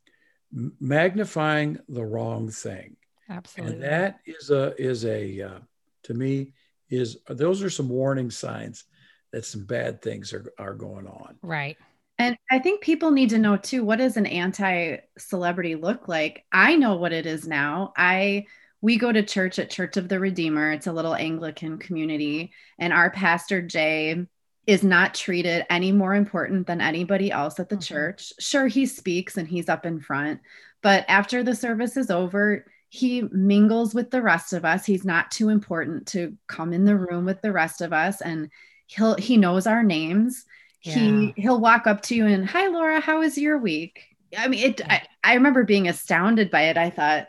magnifying 0.80 1.78
the 1.88 2.04
wrong 2.04 2.50
thing. 2.50 2.96
Absolutely, 3.28 3.74
and 3.74 3.82
that 3.82 4.20
is 4.24 4.50
a 4.50 4.74
is 4.80 5.04
a 5.04 5.42
uh, 5.42 5.58
to 6.04 6.14
me 6.14 6.54
is 6.88 7.18
those 7.28 7.62
are 7.62 7.70
some 7.70 7.88
warning 7.88 8.30
signs 8.30 8.84
that 9.32 9.44
some 9.44 9.66
bad 9.66 10.00
things 10.00 10.32
are 10.32 10.50
are 10.58 10.74
going 10.74 11.06
on. 11.06 11.36
Right. 11.42 11.76
And 12.18 12.36
I 12.50 12.58
think 12.58 12.80
people 12.80 13.10
need 13.10 13.30
to 13.30 13.38
know 13.38 13.56
too 13.56 13.84
what 13.84 13.98
does 13.98 14.16
an 14.16 14.26
anti 14.26 14.96
celebrity 15.18 15.74
look 15.74 16.08
like? 16.08 16.44
I 16.50 16.76
know 16.76 16.96
what 16.96 17.12
it 17.12 17.26
is 17.26 17.46
now. 17.46 17.92
I 17.96 18.46
we 18.80 18.98
go 18.98 19.10
to 19.10 19.22
church 19.22 19.58
at 19.58 19.70
Church 19.70 19.96
of 19.96 20.08
the 20.08 20.20
Redeemer. 20.20 20.70
It's 20.72 20.86
a 20.86 20.92
little 20.92 21.14
Anglican 21.14 21.78
community 21.78 22.52
and 22.78 22.92
our 22.92 23.10
pastor 23.10 23.60
Jay 23.60 24.26
is 24.66 24.82
not 24.82 25.14
treated 25.14 25.64
any 25.70 25.92
more 25.92 26.14
important 26.14 26.66
than 26.66 26.80
anybody 26.80 27.30
else 27.30 27.60
at 27.60 27.68
the 27.68 27.76
mm-hmm. 27.76 27.94
church. 27.94 28.32
Sure 28.38 28.66
he 28.66 28.86
speaks 28.86 29.36
and 29.36 29.46
he's 29.46 29.68
up 29.68 29.86
in 29.86 30.00
front, 30.00 30.40
but 30.82 31.04
after 31.08 31.42
the 31.42 31.54
service 31.54 31.96
is 31.96 32.10
over, 32.10 32.66
he 32.88 33.22
mingles 33.30 33.94
with 33.94 34.10
the 34.10 34.22
rest 34.22 34.52
of 34.52 34.64
us. 34.64 34.86
He's 34.86 35.04
not 35.04 35.30
too 35.30 35.50
important 35.50 36.06
to 36.08 36.36
come 36.46 36.72
in 36.72 36.84
the 36.84 36.96
room 36.96 37.24
with 37.24 37.42
the 37.42 37.52
rest 37.52 37.80
of 37.80 37.92
us 37.92 38.20
and 38.20 38.50
he'll 38.86 39.16
he 39.16 39.36
knows 39.36 39.66
our 39.66 39.82
names 39.82 40.44
yeah. 40.86 40.94
he 40.94 41.34
he'll 41.36 41.60
walk 41.60 41.86
up 41.86 42.02
to 42.02 42.14
you 42.14 42.26
and 42.26 42.48
hi 42.48 42.68
laura 42.68 43.00
how 43.00 43.20
was 43.20 43.36
your 43.36 43.58
week 43.58 44.16
i 44.36 44.48
mean 44.48 44.64
it 44.64 44.80
I, 44.88 45.02
I 45.24 45.34
remember 45.34 45.64
being 45.64 45.88
astounded 45.88 46.50
by 46.50 46.62
it 46.64 46.76
i 46.76 46.90
thought 46.90 47.28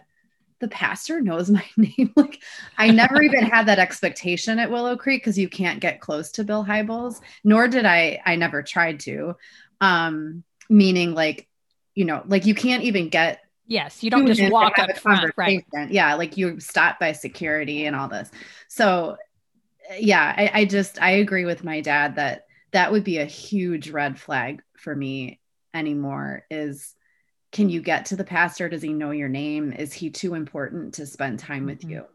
the 0.59 0.67
pastor 0.67 1.21
knows 1.21 1.49
my 1.49 1.65
name 1.77 2.13
like 2.15 2.41
i 2.77 2.91
never 2.91 3.21
even 3.21 3.43
had 3.43 3.67
that 3.67 3.79
expectation 3.79 4.59
at 4.59 4.71
willow 4.71 4.95
creek 4.95 5.21
because 5.21 5.37
you 5.37 5.49
can't 5.49 5.79
get 5.79 6.01
close 6.01 6.31
to 6.33 6.43
bill 6.43 6.65
hybels 6.65 7.21
nor 7.43 7.67
did 7.67 7.85
i 7.85 8.19
i 8.25 8.35
never 8.35 8.61
tried 8.61 8.99
to 9.01 9.35
um 9.81 10.43
meaning 10.69 11.13
like 11.13 11.47
you 11.95 12.05
know 12.05 12.23
like 12.27 12.45
you 12.45 12.55
can't 12.55 12.83
even 12.83 13.09
get 13.09 13.41
Yes, 13.69 14.01
you 14.01 14.09
don't 14.09 14.25
just 14.25 14.49
walk 14.49 14.79
up 14.79 14.97
front, 14.97 15.33
right? 15.35 15.65
Yeah, 15.89 16.13
like 16.13 16.37
you 16.37 16.59
stop 16.61 16.99
by 16.99 17.11
security 17.11 17.85
and 17.85 17.97
all 17.97 18.07
this. 18.07 18.31
So, 18.69 19.17
yeah, 19.99 20.33
I, 20.37 20.61
I 20.61 20.65
just 20.65 21.01
I 21.01 21.11
agree 21.11 21.43
with 21.43 21.65
my 21.65 21.81
dad 21.81 22.15
that 22.15 22.46
that 22.71 22.91
would 22.91 23.03
be 23.03 23.17
a 23.17 23.25
huge 23.25 23.89
red 23.89 24.19
flag 24.19 24.61
for 24.77 24.95
me 24.95 25.39
anymore 25.73 26.45
is 26.49 26.93
can 27.51 27.69
you 27.69 27.81
get 27.81 28.05
to 28.05 28.15
the 28.15 28.23
pastor 28.23 28.69
does 28.69 28.81
he 28.81 28.93
know 28.93 29.11
your 29.11 29.29
name 29.29 29.71
is 29.71 29.93
he 29.93 30.09
too 30.09 30.33
important 30.33 30.95
to 30.95 31.05
spend 31.05 31.39
time 31.39 31.65
with 31.65 31.79
mm-hmm. 31.79 31.91
you 31.91 32.05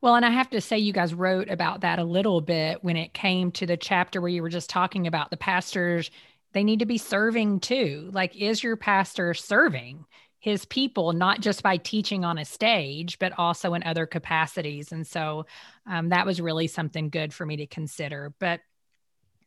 well, 0.00 0.16
and 0.16 0.24
I 0.24 0.30
have 0.30 0.50
to 0.50 0.60
say, 0.60 0.78
you 0.78 0.92
guys 0.92 1.14
wrote 1.14 1.50
about 1.50 1.82
that 1.82 1.98
a 1.98 2.04
little 2.04 2.40
bit 2.40 2.82
when 2.82 2.96
it 2.96 3.14
came 3.14 3.52
to 3.52 3.66
the 3.66 3.76
chapter 3.76 4.20
where 4.20 4.30
you 4.30 4.42
were 4.42 4.48
just 4.48 4.70
talking 4.70 5.06
about 5.06 5.30
the 5.30 5.36
pastors. 5.36 6.10
They 6.52 6.64
need 6.64 6.80
to 6.80 6.86
be 6.86 6.98
serving 6.98 7.60
too. 7.60 8.10
Like, 8.12 8.34
is 8.34 8.62
your 8.62 8.76
pastor 8.76 9.34
serving 9.34 10.04
his 10.40 10.64
people, 10.64 11.12
not 11.12 11.40
just 11.40 11.62
by 11.62 11.76
teaching 11.76 12.24
on 12.24 12.38
a 12.38 12.44
stage, 12.44 13.18
but 13.18 13.38
also 13.38 13.74
in 13.74 13.82
other 13.84 14.06
capacities? 14.06 14.90
And 14.90 15.06
so 15.06 15.46
um, 15.86 16.08
that 16.08 16.26
was 16.26 16.40
really 16.40 16.66
something 16.66 17.10
good 17.10 17.32
for 17.32 17.46
me 17.46 17.58
to 17.58 17.66
consider. 17.66 18.34
But 18.40 18.60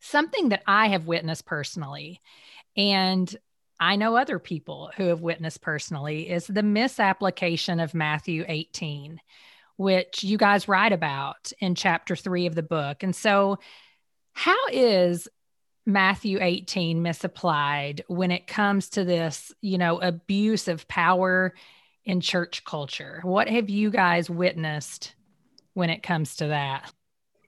something 0.04 0.50
that 0.50 0.64
I 0.68 0.90
have 0.90 1.08
witnessed 1.08 1.46
personally, 1.46 2.22
and 2.76 3.34
I 3.80 3.96
know 3.96 4.16
other 4.16 4.38
people 4.38 4.92
who 4.96 5.06
have 5.06 5.22
witnessed 5.22 5.62
personally, 5.62 6.30
is 6.30 6.46
the 6.46 6.64
misapplication 6.64 7.80
of 7.80 7.94
Matthew 7.94 8.46
18, 8.48 9.20
which 9.78 10.24
you 10.24 10.38
guys 10.38 10.68
write 10.68 10.92
about 10.92 11.52
in 11.60 11.76
chapter 11.76 12.16
three 12.16 12.46
of 12.46 12.56
the 12.56 12.64
book. 12.64 13.04
And 13.04 13.16
so, 13.16 13.60
how 14.34 14.58
is 14.72 15.28
Matthew 15.86 16.40
18 16.42 17.02
misapplied 17.02 18.04
when 18.08 18.32
it 18.32 18.48
comes 18.48 18.90
to 18.92 19.04
this, 19.04 19.54
you 19.62 19.78
know, 19.78 20.00
abuse 20.00 20.68
of 20.68 20.88
power 20.88 21.54
in 22.04 22.20
church 22.20 22.66
culture? 22.66 23.20
What 23.24 23.48
have 23.48 23.70
you 23.70 23.90
guys 23.90 24.30
witnessed 24.30 25.16
when 25.74 25.90
it 25.90 26.04
comes 26.04 26.38
to 26.38 26.48
that? 26.48 26.92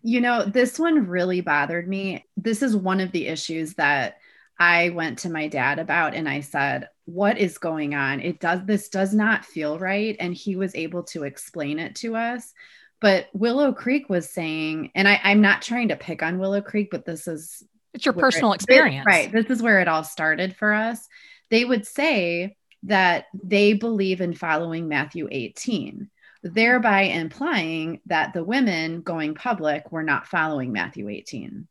You 0.06 0.22
know, 0.22 0.46
this 0.46 0.78
one 0.78 1.08
really 1.08 1.42
bothered 1.42 1.88
me. 1.88 2.26
This 2.38 2.62
is 2.62 2.76
one 2.76 3.00
of 3.00 3.12
the 3.12 3.28
issues 3.28 3.74
that 3.74 4.18
I 4.60 4.90
went 4.90 5.20
to 5.20 5.30
my 5.30 5.48
dad 5.48 5.80
about 5.80 6.14
and 6.14 6.30
I 6.30 6.42
said, 6.42 6.90
"What 7.06 7.38
is 7.38 7.58
going 7.58 7.96
on? 7.96 8.22
It 8.22 8.40
does 8.40 8.62
this 8.66 8.90
does 8.90 9.14
not 9.14 9.46
feel 9.46 9.80
right." 9.80 10.16
And 10.20 10.34
he 10.34 10.56
was 10.56 10.76
able 10.76 11.04
to 11.06 11.24
explain 11.24 11.80
it 11.80 11.96
to 11.98 12.16
us. 12.16 12.54
But 13.02 13.28
Willow 13.34 13.74
Creek 13.74 14.10
was 14.10 14.30
saying, 14.30 14.92
and 14.96 15.08
I, 15.08 15.20
I'm 15.24 15.42
not 15.42 15.62
trying 15.62 15.90
to 15.90 15.96
pick 15.96 16.24
on 16.24 16.40
Willow 16.40 16.62
Creek, 16.62 16.90
but 16.92 17.06
this 17.06 17.28
is 17.28 17.64
it's 17.94 18.06
your 18.06 18.14
personal 18.14 18.54
it, 18.54 18.56
experience. 18.56 19.06
right. 19.06 19.32
This 19.32 19.48
is 19.48 19.62
where 19.62 19.80
it 19.80 19.88
all 19.88 20.04
started 20.04 20.56
for 20.56 20.74
us. 20.74 21.08
They 21.50 21.66
would 21.66 21.86
say 21.86 22.56
that 22.84 23.26
they 23.34 23.74
believe 23.74 24.22
in 24.22 24.34
following 24.34 24.88
Matthew 24.88 25.28
18 25.32 26.10
thereby 26.46 27.02
implying 27.02 28.02
that 28.06 28.34
the 28.34 28.44
women 28.44 29.02
going 29.02 29.34
public 29.34 29.92
were 29.92 30.04
not 30.04 30.28
following 30.28 30.72
Matthew 30.72 31.10
18. 31.10 31.68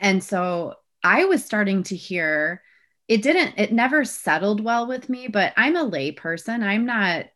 And 0.00 0.22
so 0.22 0.74
I 1.04 1.26
was 1.26 1.44
starting 1.44 1.84
to 1.84 1.96
hear 1.96 2.60
it 3.06 3.22
didn't, 3.22 3.54
it 3.56 3.72
never 3.72 4.04
settled 4.04 4.62
well 4.62 4.88
with 4.88 5.08
me, 5.08 5.28
but 5.28 5.52
I'm 5.56 5.76
a 5.76 5.84
lay 5.84 6.10
person. 6.10 6.64
I'm 6.64 6.86
not, 6.86 7.26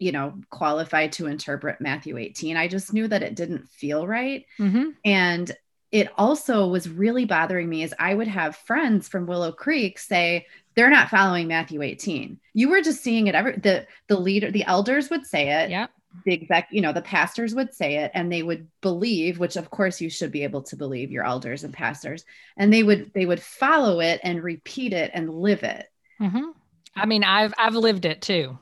you 0.00 0.10
know, 0.10 0.34
qualified 0.50 1.12
to 1.12 1.26
interpret 1.26 1.80
Matthew 1.80 2.18
18. 2.18 2.56
I 2.56 2.66
just 2.66 2.92
knew 2.92 3.06
that 3.06 3.22
it 3.22 3.36
didn't 3.36 3.68
feel 3.68 4.06
right. 4.06 4.46
Mm-hmm. 4.58 4.90
And 5.04 5.56
it 5.92 6.10
also 6.16 6.66
was 6.66 6.88
really 6.88 7.24
bothering 7.24 7.68
me 7.68 7.84
as 7.84 7.94
I 7.98 8.14
would 8.14 8.28
have 8.28 8.56
friends 8.56 9.08
from 9.08 9.26
Willow 9.26 9.52
Creek 9.52 9.98
say, 9.98 10.46
they're 10.78 10.88
not 10.90 11.10
following 11.10 11.48
Matthew 11.48 11.82
18. 11.82 12.38
You 12.54 12.68
were 12.68 12.80
just 12.80 13.02
seeing 13.02 13.26
it 13.26 13.34
every 13.34 13.56
the 13.56 13.84
the 14.06 14.16
leader, 14.16 14.52
the 14.52 14.62
elders 14.62 15.10
would 15.10 15.26
say 15.26 15.64
it. 15.64 15.70
Yeah. 15.70 15.88
The 16.24 16.32
exec, 16.34 16.68
you 16.70 16.80
know, 16.80 16.92
the 16.92 17.02
pastors 17.02 17.52
would 17.52 17.74
say 17.74 17.96
it 17.96 18.12
and 18.14 18.30
they 18.30 18.44
would 18.44 18.68
believe, 18.80 19.40
which 19.40 19.56
of 19.56 19.70
course 19.70 20.00
you 20.00 20.08
should 20.08 20.30
be 20.30 20.44
able 20.44 20.62
to 20.62 20.76
believe 20.76 21.10
your 21.10 21.26
elders 21.26 21.64
and 21.64 21.74
pastors, 21.74 22.24
and 22.56 22.72
they 22.72 22.84
would 22.84 23.10
they 23.12 23.26
would 23.26 23.42
follow 23.42 23.98
it 23.98 24.20
and 24.22 24.40
repeat 24.40 24.92
it 24.92 25.10
and 25.12 25.34
live 25.34 25.64
it. 25.64 25.86
Mm-hmm. 26.20 26.50
I 26.94 27.06
mean, 27.06 27.24
I've 27.24 27.54
I've 27.58 27.74
lived 27.74 28.04
it 28.04 28.22
too. 28.22 28.56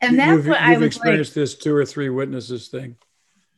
And 0.00 0.18
that's 0.18 0.38
you've, 0.38 0.48
what 0.48 0.60
you've 0.60 0.70
I 0.70 0.76
was 0.76 0.86
experienced 0.86 1.36
like. 1.36 1.42
this 1.42 1.54
two 1.54 1.74
or 1.74 1.86
three 1.86 2.08
witnesses 2.08 2.66
thing. 2.66 2.96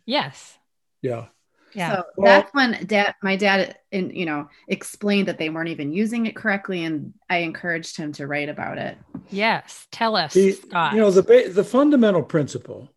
Yes. 0.05 0.59
Yeah. 1.01 1.29
Yeah. 1.75 1.97
So 1.97 2.05
Well- 2.17 2.27
that's 2.41 2.53
when 2.55 2.87
dad, 2.87 3.15
my 3.23 3.37
dad, 3.37 3.79
in 3.91 4.11
you 4.11 4.27
know, 4.27 4.49
explained 4.69 5.29
that 5.29 5.39
they 5.39 5.49
weren't 5.51 5.69
even 5.69 5.93
using 5.93 6.27
it 6.27 6.37
correctly, 6.37 6.85
and 6.85 7.15
I 7.31 7.39
encouraged 7.39 7.97
him 7.97 8.13
to 8.15 8.27
write 8.27 8.49
about 8.49 8.79
it. 8.79 8.97
yes. 9.31 9.87
Tell 9.91 10.17
us, 10.17 10.35
The, 10.35 10.53
Scot. 10.53 10.95
you 10.95 11.01
know, 11.01 11.11
the 11.11 11.51
the 11.53 11.65
fundamental 11.65 12.23
principle 12.23 12.91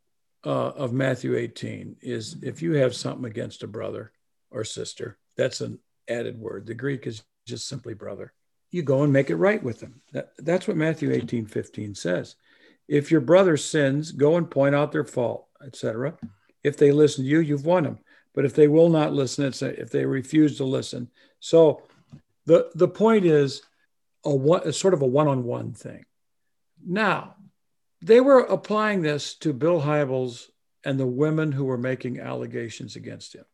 uh, 0.45 0.49
of 0.69 0.93
Matthew 0.93 1.35
18 1.35 1.97
is 2.01 2.37
if 2.43 2.61
you 2.61 2.73
have 2.73 2.95
something 2.95 3.25
against 3.25 3.63
a 3.63 3.67
brother 3.67 4.11
or 4.51 4.63
sister, 4.63 5.17
that's 5.35 5.61
an 5.61 5.79
added 6.07 6.39
word. 6.39 6.65
The 6.67 6.75
Greek 6.75 7.07
is 7.07 7.23
just 7.47 7.67
simply 7.67 7.93
brother. 7.93 8.31
You 8.71 8.83
go 8.83 9.03
and 9.03 9.11
make 9.13 9.29
it 9.29 9.35
right 9.37 9.61
with 9.63 9.79
them. 9.79 10.01
That, 10.13 10.29
that's 10.37 10.67
what 10.67 10.77
Matthew 10.77 11.11
18, 11.11 11.45
15 11.47 11.95
says. 11.95 12.35
If 12.87 13.09
your 13.09 13.21
brother 13.21 13.57
sins, 13.57 14.11
go 14.11 14.37
and 14.37 14.49
point 14.49 14.75
out 14.75 14.91
their 14.91 15.03
fault, 15.05 15.47
etc. 15.65 16.17
If 16.63 16.77
they 16.77 16.91
listen 16.91 17.23
to 17.23 17.29
you, 17.29 17.39
you've 17.39 17.65
won 17.65 17.83
them. 17.83 17.99
But 18.35 18.45
if 18.45 18.53
they 18.53 18.67
will 18.67 18.89
not 18.89 19.13
listen, 19.13 19.45
it's 19.45 19.61
a, 19.61 19.79
if 19.79 19.89
they 19.89 20.05
refuse 20.05 20.57
to 20.57 20.65
listen. 20.65 21.09
So 21.39 21.81
the 22.45 22.69
the 22.75 22.87
point 22.87 23.25
is 23.25 23.63
a 24.23 24.35
one, 24.35 24.67
a 24.67 24.73
sort 24.73 24.93
of 24.93 25.01
a 25.01 25.07
one-on-one 25.07 25.73
thing. 25.73 26.05
Now, 26.85 27.35
they 28.01 28.19
were 28.19 28.41
applying 28.41 29.01
this 29.01 29.35
to 29.35 29.53
Bill 29.53 29.81
Hybels 29.81 30.49
and 30.83 30.99
the 30.99 31.07
women 31.07 31.51
who 31.51 31.65
were 31.65 31.77
making 31.77 32.19
allegations 32.19 32.95
against 32.95 33.33
him. 33.33 33.45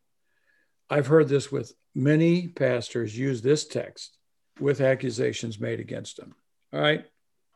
I've 0.90 1.06
heard 1.06 1.28
this 1.28 1.50
with 1.50 1.72
many 1.94 2.48
pastors 2.48 3.16
use 3.16 3.40
this 3.40 3.66
text 3.66 4.18
with 4.60 4.80
accusations 4.80 5.58
made 5.58 5.80
against 5.80 6.18
them. 6.18 6.34
All 6.72 6.80
right. 6.80 7.06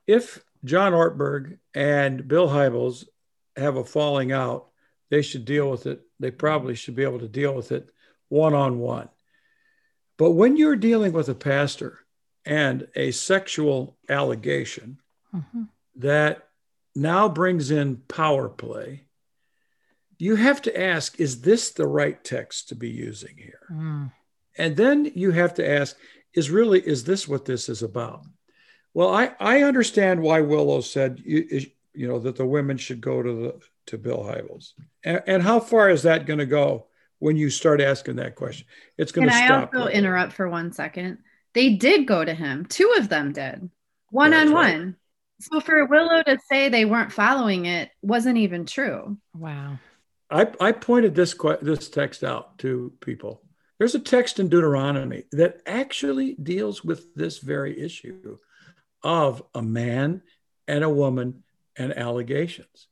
If 0.07 0.43
John 0.65 0.93
Ortberg 0.93 1.59
and 1.75 2.27
Bill 2.27 2.49
Hybels 2.49 3.05
have 3.57 3.77
a 3.77 3.85
falling 3.85 4.33
out, 4.33 4.69
they 5.11 5.23
should 5.23 5.45
deal 5.45 5.71
with 5.71 5.87
it. 5.87 6.01
They 6.19 6.31
probably 6.31 6.75
should 6.75 6.97
be 6.97 7.03
able 7.03 7.21
to 7.21 7.29
deal 7.29 7.55
with 7.55 7.73
it 7.73 7.91
one 8.29 8.55
on 8.55 8.79
one. 8.79 9.09
But 10.17 10.33
when 10.33 10.57
you're 10.57 10.77
dealing 10.77 11.13
with 11.13 11.29
a 11.29 11.35
pastor 11.35 12.01
and 12.45 12.89
a 12.95 13.11
sexual 13.11 13.99
allegation, 14.09 14.99
Mhm. 15.35 15.69
that 15.97 16.49
now 16.95 17.29
brings 17.29 17.71
in 17.71 17.97
power 18.09 18.49
play, 18.49 19.07
you 20.19 20.37
have 20.37 20.63
to 20.63 20.81
ask 20.81 21.21
is 21.21 21.43
this 21.43 21.71
the 21.71 21.87
right 21.87 22.23
text 22.25 22.69
to 22.69 22.75
be 22.75 22.89
using 22.89 23.37
here? 23.37 23.67
Mm. 23.71 24.13
And 24.57 24.77
then 24.77 25.05
you 25.15 25.33
have 25.33 25.55
to 25.55 25.69
ask 25.69 25.97
is 26.33 26.51
really, 26.51 26.81
is 26.87 27.05
this 27.05 27.27
what 27.27 27.45
this 27.47 27.69
is 27.69 27.83
about? 27.83 28.23
Well, 28.95 29.09
I, 29.09 29.35
I 29.41 29.63
understand 29.63 30.23
why 30.23 30.41
Willow 30.41 30.81
said, 30.81 31.21
you, 31.25 31.67
you 31.95 32.09
know, 32.09 32.19
that 32.21 32.37
the 32.37 32.47
women 32.47 32.77
should 32.77 33.01
go 33.01 33.23
to 33.23 33.33
the 33.33 33.61
to 33.87 33.99
Bill 33.99 34.19
Hybels. 34.19 34.73
And, 35.05 35.23
and 35.27 35.43
how 35.43 35.61
far 35.61 35.91
is 35.91 36.03
that 36.03 36.27
going 36.27 36.39
to 36.39 36.47
go 36.47 36.87
when 37.19 37.37
you 37.37 37.51
start 37.51 37.81
asking 37.81 38.17
that 38.17 38.35
question? 38.35 38.67
It's 38.99 39.13
going 39.13 39.29
to 39.29 39.35
stop. 39.35 39.41
Can 39.41 39.49
to 39.49 39.55
I 39.55 39.59
stop. 39.59 39.75
also 39.75 39.87
there. 39.87 39.95
interrupt 39.95 40.33
for 40.33 40.49
one 40.49 40.73
second? 40.73 41.19
They 41.55 41.75
did 41.75 42.07
go 42.07 42.25
to 42.25 42.35
him. 42.35 42.67
Two 42.67 42.95
of 42.99 43.09
them 43.09 43.33
did, 43.33 43.71
one 44.11 44.33
That's 44.33 44.49
on 44.49 44.55
right. 44.55 44.75
one. 44.75 44.97
So 45.41 45.61
for 45.61 45.85
Willow 45.87 46.23
to 46.23 46.39
say 46.51 46.69
they 46.69 46.85
weren't 46.85 47.13
following 47.13 47.67
it 47.67 47.91
wasn't 48.03 48.39
even 48.39 48.65
true. 48.67 49.19
Wow. 49.35 49.79
I, 50.31 50.49
I 50.61 50.73
pointed 50.73 51.15
this 51.15 51.35
que- 51.35 51.59
this 51.63 51.89
text 51.89 52.25
out 52.25 52.59
to 52.59 52.93
people. 53.01 53.43
There's 53.79 53.95
a 53.95 54.01
text 54.01 54.41
in 54.41 54.49
Deuteronomy 54.49 55.25
that 55.33 55.61
actually 55.67 56.35
deals 56.35 56.83
with 56.83 57.15
this 57.15 57.39
very 57.39 57.79
issue 57.79 58.39
of 59.03 59.43
a 59.55 59.63
man 59.63 60.23
and 60.67 60.83
a 60.83 60.91
woman 60.91 61.45
and 61.77 61.97
allegations. 61.97 62.89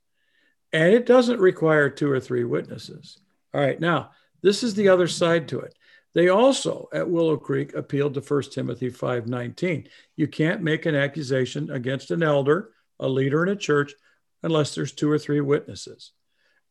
And 0.74 0.92
it 0.92 1.06
doesn't 1.06 1.38
require 1.38 1.88
two 1.88 2.10
or 2.10 2.18
three 2.18 2.42
witnesses. 2.42 3.18
All 3.54 3.60
right, 3.60 3.78
now, 3.78 4.10
this 4.42 4.64
is 4.64 4.74
the 4.74 4.88
other 4.88 5.06
side 5.06 5.46
to 5.48 5.60
it. 5.60 5.74
They 6.14 6.28
also 6.28 6.88
at 6.92 7.08
Willow 7.08 7.36
Creek 7.36 7.74
appealed 7.74 8.14
to 8.14 8.20
1 8.20 8.52
Timothy 8.52 8.90
5:19. 8.90 9.88
You 10.16 10.26
can't 10.26 10.62
make 10.62 10.84
an 10.84 10.96
accusation 10.96 11.70
against 11.70 12.10
an 12.10 12.24
elder, 12.24 12.72
a 12.98 13.08
leader 13.08 13.44
in 13.44 13.50
a 13.50 13.56
church 13.56 13.94
unless 14.42 14.74
there's 14.74 14.92
two 14.92 15.10
or 15.10 15.18
three 15.18 15.40
witnesses. 15.40 16.10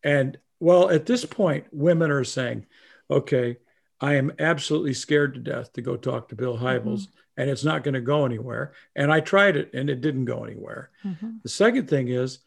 And 0.03 0.37
well, 0.59 0.89
at 0.89 1.05
this 1.05 1.25
point, 1.25 1.65
women 1.71 2.11
are 2.11 2.23
saying, 2.25 2.65
okay, 3.09 3.57
I 4.01 4.15
am 4.15 4.33
absolutely 4.37 4.93
scared 4.93 5.33
to 5.33 5.39
death 5.39 5.71
to 5.73 5.81
go 5.81 5.95
talk 5.95 6.27
to 6.29 6.35
Bill 6.35 6.57
Hybels, 6.57 7.07
and 7.37 7.49
it's 7.49 7.63
not 7.63 7.83
going 7.83 7.93
to 7.93 8.01
go 8.01 8.25
anywhere. 8.25 8.73
And 8.97 9.11
I 9.11 9.21
tried 9.21 9.55
it, 9.55 9.73
and 9.73 9.89
it 9.89 10.01
didn't 10.01 10.25
go 10.25 10.43
anywhere. 10.43 10.91
Mhm. 11.05 11.41
The 11.41 11.49
second 11.49 11.89
thing 11.89 12.09
is, 12.09 12.39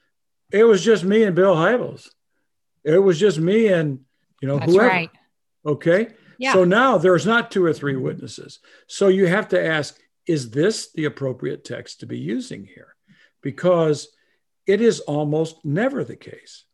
it 0.51 0.65
was 0.65 0.85
just 0.85 1.05
me 1.05 1.23
and 1.25 1.35
Bill 1.35 1.55
Hybels. 1.55 2.09
It 2.85 2.99
was 2.99 3.19
just 3.19 3.39
me 3.39 3.69
and 3.69 4.01
you 4.41 4.49
know 4.49 4.59
That's 4.59 4.73
whoever. 4.73 4.89
right. 4.89 5.11
Okay. 5.65 6.09
Yeah. 6.39 6.53
So 6.53 6.65
now 6.65 6.99
there's 6.99 7.27
not 7.27 7.51
two 7.51 7.65
or 7.65 7.73
three 7.73 7.97
witnesses. 7.97 8.61
So 8.87 9.09
you 9.09 9.27
have 9.27 9.49
to 9.49 9.65
ask, 9.65 9.99
is 10.27 10.51
this 10.51 10.93
the 10.93 11.07
appropriate 11.07 11.65
text 11.65 12.01
to 12.01 12.07
be 12.07 12.19
using 12.19 12.67
here? 12.67 12.95
Because 13.43 14.09
it 14.67 14.81
is 14.81 15.01
almost 15.01 15.65
never 15.65 16.05
the 16.05 16.17
case 16.17 16.65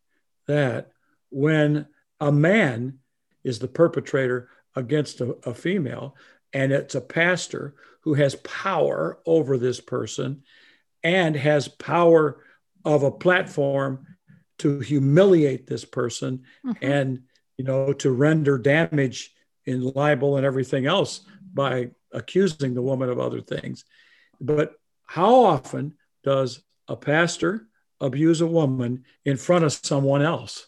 that 0.47 0.91
when 1.29 1.87
a 2.19 2.31
man 2.31 2.99
is 3.43 3.59
the 3.59 3.67
perpetrator 3.67 4.49
against 4.75 5.21
a, 5.21 5.37
a 5.43 5.53
female 5.53 6.15
and 6.51 6.71
it's 6.71 6.95
a 6.95 7.01
pastor 7.01 7.75
who 8.01 8.15
has 8.15 8.35
power 8.35 9.19
over 9.25 9.57
this 9.57 9.79
person 9.79 10.43
and 11.03 11.35
has 11.35 11.67
power 11.67 12.43
of 12.85 13.03
a 13.03 13.11
platform 13.11 14.05
to 14.59 14.79
humiliate 14.79 15.67
this 15.67 15.85
person 15.85 16.43
Mhm. 16.65 16.77
and 16.81 17.23
you 17.57 17.65
know 17.65 17.93
to 17.93 18.11
render 18.11 18.57
damage 18.57 19.33
in 19.65 19.81
libel 19.93 20.37
and 20.37 20.45
everything 20.45 20.85
else 20.85 21.21
by 21.53 21.91
accusing 22.11 22.73
the 22.73 22.81
woman 22.81 23.09
of 23.09 23.19
other 23.19 23.41
things 23.41 23.85
but 24.41 24.73
how 25.05 25.35
often 25.35 25.93
does 26.23 26.61
a 26.87 26.95
pastor 26.95 27.67
abuse 28.01 28.41
a 28.41 28.47
woman 28.47 29.03
in 29.25 29.37
front 29.37 29.63
of 29.65 29.71
someone 29.71 30.21
else 30.21 30.67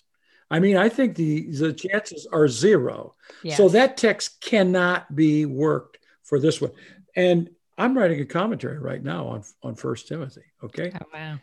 i 0.50 0.60
mean 0.60 0.78
i 0.78 0.88
think 0.90 1.16
the 1.16 1.50
the 1.52 1.74
chances 1.74 2.28
are 2.32 2.48
zero 2.48 3.14
Yes. 3.44 3.58
so 3.58 3.70
that 3.70 3.98
text 3.98 4.40
cannot 4.42 5.14
be 5.16 5.46
worked 5.46 6.00
for 6.24 6.40
this 6.40 6.62
one 6.62 6.72
and 7.16 7.50
i'm 7.78 7.98
writing 7.98 8.22
a 8.22 8.26
commentary 8.26 8.80
right 8.80 9.04
now 9.04 9.28
on 9.28 9.44
on 9.64 9.76
first 9.76 10.08
timothy 10.08 10.44
okay 10.64 10.92
Oh, 10.96 11.06
wow. 11.14 11.40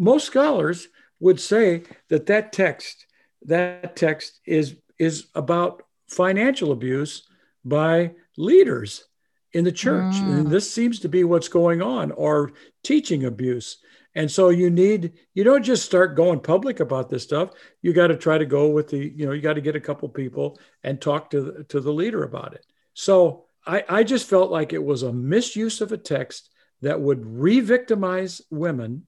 Most 0.00 0.26
scholars 0.26 0.88
would 1.20 1.38
say 1.38 1.82
that 2.08 2.26
that 2.26 2.52
text 2.52 3.06
that 3.42 3.94
text 3.94 4.40
is 4.46 4.76
is 4.98 5.28
about 5.34 5.82
financial 6.08 6.72
abuse 6.72 7.28
by 7.64 8.12
leaders 8.36 9.04
in 9.52 9.64
the 9.64 9.72
church. 9.72 10.14
Mm. 10.14 10.38
and 10.38 10.46
this 10.50 10.72
seems 10.72 11.00
to 11.00 11.08
be 11.08 11.24
what's 11.24 11.48
going 11.48 11.82
on 11.82 12.12
or 12.12 12.52
teaching 12.82 13.24
abuse. 13.24 13.78
And 14.14 14.30
so 14.30 14.48
you 14.48 14.70
need 14.70 15.12
you 15.34 15.44
don't 15.44 15.62
just 15.62 15.84
start 15.84 16.16
going 16.16 16.40
public 16.40 16.80
about 16.80 17.08
this 17.08 17.22
stuff. 17.22 17.50
You 17.82 17.92
got 17.92 18.08
to 18.08 18.16
try 18.16 18.38
to 18.38 18.46
go 18.46 18.68
with 18.70 18.88
the 18.88 18.98
you 18.98 19.26
know 19.26 19.32
you 19.32 19.42
got 19.42 19.54
to 19.54 19.60
get 19.60 19.76
a 19.76 19.80
couple 19.80 20.08
people 20.08 20.58
and 20.82 21.00
talk 21.00 21.30
to 21.30 21.42
the, 21.42 21.64
to 21.64 21.80
the 21.80 21.92
leader 21.92 22.24
about 22.24 22.54
it. 22.54 22.64
So 22.94 23.44
I, 23.66 23.84
I 23.88 24.02
just 24.02 24.28
felt 24.28 24.50
like 24.50 24.72
it 24.72 24.82
was 24.82 25.02
a 25.02 25.12
misuse 25.12 25.80
of 25.80 25.92
a 25.92 25.98
text 25.98 26.50
that 26.80 27.00
would 27.00 27.24
re-victimize 27.26 28.40
women 28.50 29.06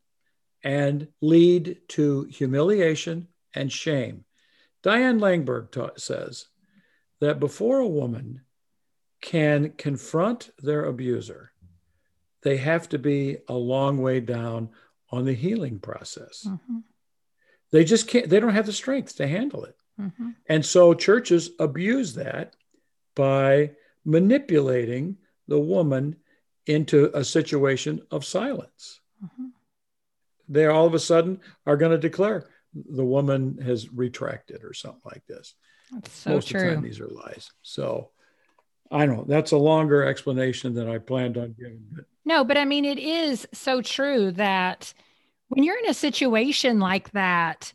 and 0.62 1.08
lead 1.20 1.78
to 1.88 2.24
humiliation 2.24 3.28
and 3.54 3.70
shame. 3.72 4.24
Diane 4.82 5.18
Langberg 5.20 5.70
ta- 5.70 5.90
says 5.96 6.46
that 7.20 7.40
before 7.40 7.78
a 7.78 7.86
woman 7.88 8.42
can 9.20 9.70
confront 9.76 10.50
their 10.58 10.84
abuser, 10.84 11.52
they 12.42 12.56
have 12.56 12.88
to 12.88 12.98
be 12.98 13.38
a 13.48 13.54
long 13.54 13.98
way 13.98 14.20
down 14.20 14.70
on 15.10 15.24
the 15.24 15.34
healing 15.34 15.78
process. 15.78 16.44
Mhm. 16.48 16.82
They 17.70 17.84
just 17.84 18.08
can't, 18.08 18.28
they 18.28 18.40
don't 18.40 18.54
have 18.54 18.66
the 18.66 18.72
strength 18.72 19.16
to 19.16 19.26
handle 19.26 19.64
it. 19.64 19.76
Mhm. 20.00 20.34
And 20.46 20.64
so 20.66 20.94
churches 20.94 21.50
abuse 21.58 22.14
that 22.14 22.56
by 23.14 23.76
manipulating 24.04 25.18
the 25.46 25.60
woman 25.60 26.16
into 26.66 27.10
a 27.16 27.24
situation 27.24 28.00
of 28.10 28.24
silence. 28.24 29.00
They 30.52 30.66
all 30.66 30.86
of 30.86 30.94
a 30.94 30.98
sudden 30.98 31.40
are 31.66 31.76
going 31.76 31.92
to 31.92 31.98
declare 31.98 32.48
the 32.74 33.04
woman 33.04 33.58
has 33.58 33.92
retracted 33.92 34.64
or 34.64 34.74
something 34.74 35.02
like 35.04 35.26
this. 35.26 35.54
That's 35.92 36.12
so 36.12 36.30
Most 36.30 36.52
of 36.52 36.60
the 36.60 36.66
time, 36.74 36.82
these 36.82 37.00
are 37.00 37.08
lies. 37.08 37.50
So 37.62 38.10
I 38.90 39.06
don't 39.06 39.16
know. 39.16 39.24
That's 39.26 39.52
a 39.52 39.58
longer 39.58 40.04
explanation 40.04 40.74
than 40.74 40.88
I 40.88 40.98
planned 40.98 41.36
on 41.36 41.54
giving. 41.58 41.84
But 41.90 42.04
No, 42.24 42.44
but 42.44 42.56
I 42.56 42.64
mean, 42.64 42.84
it 42.84 42.98
is 42.98 43.46
so 43.52 43.82
true 43.82 44.32
that 44.32 44.92
when 45.48 45.64
you're 45.64 45.78
in 45.78 45.90
a 45.90 45.94
situation 45.94 46.78
like 46.78 47.10
that 47.12 47.72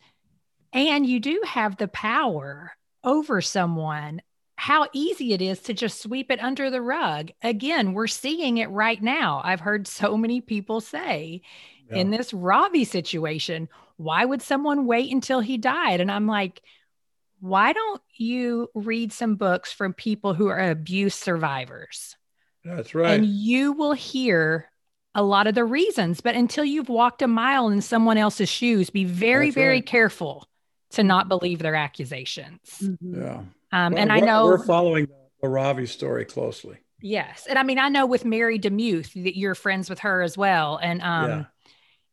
and 0.73 1.05
you 1.05 1.19
do 1.19 1.41
have 1.45 1.77
the 1.77 1.87
power 1.87 2.71
over 3.03 3.41
someone, 3.41 4.21
how 4.55 4.87
easy 4.93 5.33
it 5.33 5.41
is 5.41 5.59
to 5.61 5.73
just 5.73 6.01
sweep 6.01 6.31
it 6.31 6.41
under 6.41 6.69
the 6.71 6.81
rug. 6.81 7.31
Again, 7.43 7.93
we're 7.93 8.07
seeing 8.07 8.57
it 8.57 8.69
right 8.71 9.01
now. 9.01 9.41
I've 9.43 9.59
heard 9.59 9.87
so 9.87 10.17
many 10.17 10.41
people 10.41 10.81
say 10.81 11.41
yeah. 11.89 11.97
in 11.97 12.11
this 12.11 12.33
Ravi 12.33 12.83
situation, 12.83 13.69
why 13.97 14.25
would 14.25 14.41
someone 14.41 14.85
wait 14.85 15.11
until 15.11 15.39
he 15.39 15.57
died? 15.57 16.01
And 16.01 16.11
I'm 16.11 16.27
like, 16.27 16.61
why 17.39 17.73
don't 17.73 18.01
you 18.15 18.69
read 18.73 19.13
some 19.13 19.35
books 19.35 19.71
from 19.71 19.93
people 19.93 20.33
who 20.33 20.47
are 20.47 20.59
abuse 20.59 21.15
survivors? 21.15 22.15
That's 22.63 22.95
right. 22.95 23.11
And 23.11 23.25
you 23.25 23.73
will 23.73 23.93
hear 23.93 24.69
a 25.15 25.23
lot 25.23 25.47
of 25.47 25.55
the 25.55 25.65
reasons. 25.65 26.21
But 26.21 26.35
until 26.35 26.65
you've 26.65 26.89
walked 26.89 27.21
a 27.21 27.27
mile 27.27 27.69
in 27.69 27.81
someone 27.81 28.17
else's 28.17 28.49
shoes, 28.49 28.89
be 28.89 29.05
very, 29.05 29.47
That's 29.47 29.55
very 29.55 29.77
right. 29.77 29.85
careful 29.85 30.47
to 30.91 31.03
not 31.03 31.27
believe 31.27 31.59
their 31.59 31.75
accusations. 31.75 32.59
Mm-hmm. 32.81 33.21
Yeah. 33.21 33.43
Um, 33.71 33.93
well, 33.93 33.97
and 33.97 34.11
I 34.11 34.19
know 34.19 34.45
we're 34.45 34.65
following 34.65 35.07
the 35.41 35.49
Ravi 35.49 35.85
story 35.85 36.25
closely. 36.25 36.77
Yes. 37.01 37.45
And 37.47 37.59
I 37.59 37.63
mean, 37.63 37.77
I 37.77 37.89
know 37.89 38.05
with 38.05 38.25
Mary 38.25 38.57
DeMuth 38.57 39.23
that 39.23 39.37
you're 39.37 39.55
friends 39.55 39.89
with 39.89 39.99
her 39.99 40.21
as 40.21 40.37
well. 40.37 40.79
And, 40.81 41.01
um, 41.01 41.29
yeah. 41.29 41.45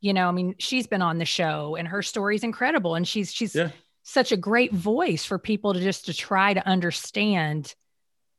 You 0.05 0.13
know, 0.13 0.29
I 0.29 0.33
mean, 0.33 0.55
she's 0.59 0.87
been 0.87 1.01
on 1.01 1.17
the 1.17 1.25
show 1.25 1.77
and 1.77 1.89
her 1.89 2.03
story 2.03 2.37
is 2.37 2.45
incredible. 2.45 2.95
And 2.95 3.09
she's, 3.09 3.33
she's 3.33 3.55
yeah. 3.55 3.71
such 4.03 4.33
a 4.33 4.37
great 4.37 4.71
voice 4.71 5.25
for 5.25 5.39
people 5.39 5.73
to 5.73 5.81
just 5.81 6.05
to 6.07 6.13
try 6.13 6.53
to 6.53 6.69
understand 6.69 7.75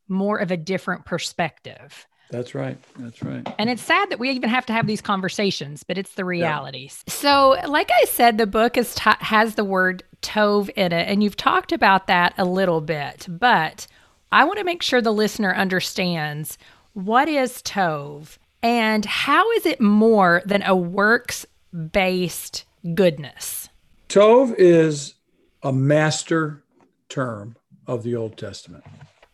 more 0.07 0.37
of 0.37 0.51
a 0.51 0.57
different 0.57 1.05
perspective. 1.05 2.05
That's 2.29 2.53
right. 2.53 2.77
That's 2.99 3.23
right. 3.23 3.47
And 3.57 3.69
it's 3.69 3.81
sad 3.81 4.11
that 4.11 4.19
we 4.19 4.29
even 4.29 4.49
have 4.49 4.65
to 4.67 4.73
have 4.73 4.85
these 4.85 5.01
conversations, 5.01 5.81
but 5.81 5.97
it's 5.97 6.13
the 6.13 6.23
realities. 6.23 7.03
Yeah. 7.07 7.13
So, 7.13 7.49
like 7.67 7.89
I 7.91 8.05
said, 8.05 8.37
the 8.37 8.45
book 8.45 8.77
is 8.77 8.93
t- 8.93 9.09
has 9.19 9.55
the 9.55 9.63
word 9.63 10.03
tov 10.21 10.69
in 10.75 10.91
it, 10.91 11.07
and 11.07 11.23
you've 11.23 11.37
talked 11.37 11.71
about 11.71 12.07
that 12.07 12.33
a 12.37 12.45
little 12.45 12.81
bit, 12.81 13.25
but 13.27 13.87
I 14.31 14.43
want 14.43 14.59
to 14.59 14.65
make 14.65 14.83
sure 14.83 15.01
the 15.01 15.13
listener 15.13 15.53
understands 15.53 16.57
what 16.93 17.27
is 17.27 17.61
tov 17.61 18.37
and 18.63 19.05
how 19.05 19.51
is 19.51 19.65
it 19.65 19.79
more 19.79 20.41
than 20.45 20.63
a 20.63 20.75
works 20.75 21.45
based 21.91 22.65
goodness? 22.93 23.69
Tov 24.09 24.55
is 24.57 25.15
a 25.63 25.73
master 25.73 26.63
term 27.09 27.55
of 27.87 28.03
the 28.03 28.15
Old 28.15 28.37
Testament. 28.37 28.83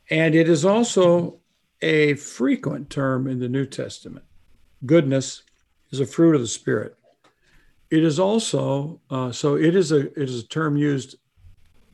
And 0.10 0.36
it 0.36 0.50
is 0.50 0.66
also 0.66 1.40
a 1.82 2.16
frequent 2.16 2.90
term 2.90 3.28
in 3.28 3.40
the 3.40 3.50
New 3.50 3.66
Testament. 3.66 4.26
Goodness 4.86 5.44
is 5.92 6.00
a 6.00 6.06
fruit 6.06 6.36
of 6.36 6.42
the 6.42 6.48
Spirit. 6.48 6.98
It 7.90 8.04
is 8.04 8.20
also 8.20 9.02
uh, 9.10 9.32
so 9.32 9.56
it 9.56 9.76
is 9.76 9.92
a 9.92 10.08
it 10.20 10.30
is 10.30 10.44
a 10.44 10.48
term 10.48 10.78
used 10.78 11.18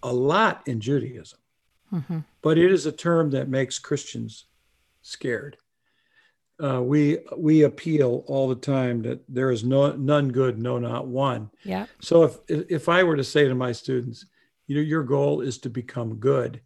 a 0.03 0.13
lot 0.13 0.62
in 0.67 0.79
Judaism, 0.79 1.39
mm-hmm. 1.91 2.19
but 2.41 2.57
it 2.57 2.71
is 2.71 2.86
a 2.86 2.91
term 2.91 3.31
that 3.31 3.49
makes 3.49 3.79
Christians 3.79 4.45
scared. 5.01 5.57
Uh, 6.60 6.82
we 6.82 7.20
we 7.38 7.63
appeal 7.63 8.24
all 8.28 8.48
the 8.48 8.56
time 8.56 9.02
that 9.04 9.22
there 9.30 9.52
is 9.52 9.63
no 9.63 9.91
none 9.91 10.30
good, 10.30 10.58
no 10.58 10.80
not 10.80 11.08
one. 11.08 11.50
Yeah. 11.63 11.86
So 12.00 12.24
if 12.24 12.38
if 12.48 12.89
I 12.89 13.04
were 13.04 13.15
to 13.15 13.24
say 13.24 13.48
to 13.48 13.56
my 13.56 13.72
students, 13.72 14.26
you 14.65 14.76
know, 14.76 14.82
your 14.82 15.04
goal 15.04 15.41
is 15.41 15.60
to 15.60 15.70
become 15.70 16.15
good, 16.15 16.62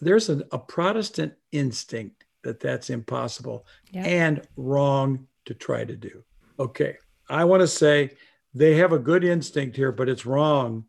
there's 0.00 0.30
a, 0.30 0.42
a 0.52 0.58
Protestant 0.58 1.34
instinct 1.52 2.24
that 2.42 2.60
that's 2.60 2.90
impossible 2.90 3.66
and 3.92 4.46
wrong 4.56 5.26
to 5.44 5.54
try 5.54 5.84
to 5.84 5.96
do. 5.96 6.22
Okay. 6.58 6.96
I 7.28 7.44
want 7.44 7.60
to 7.60 7.66
say 7.66 8.12
they 8.54 8.76
have 8.76 8.92
a 8.92 8.98
good 8.98 9.24
instinct 9.24 9.76
here, 9.76 9.92
but 9.92 10.08
it's 10.08 10.24
wrong 10.24 10.84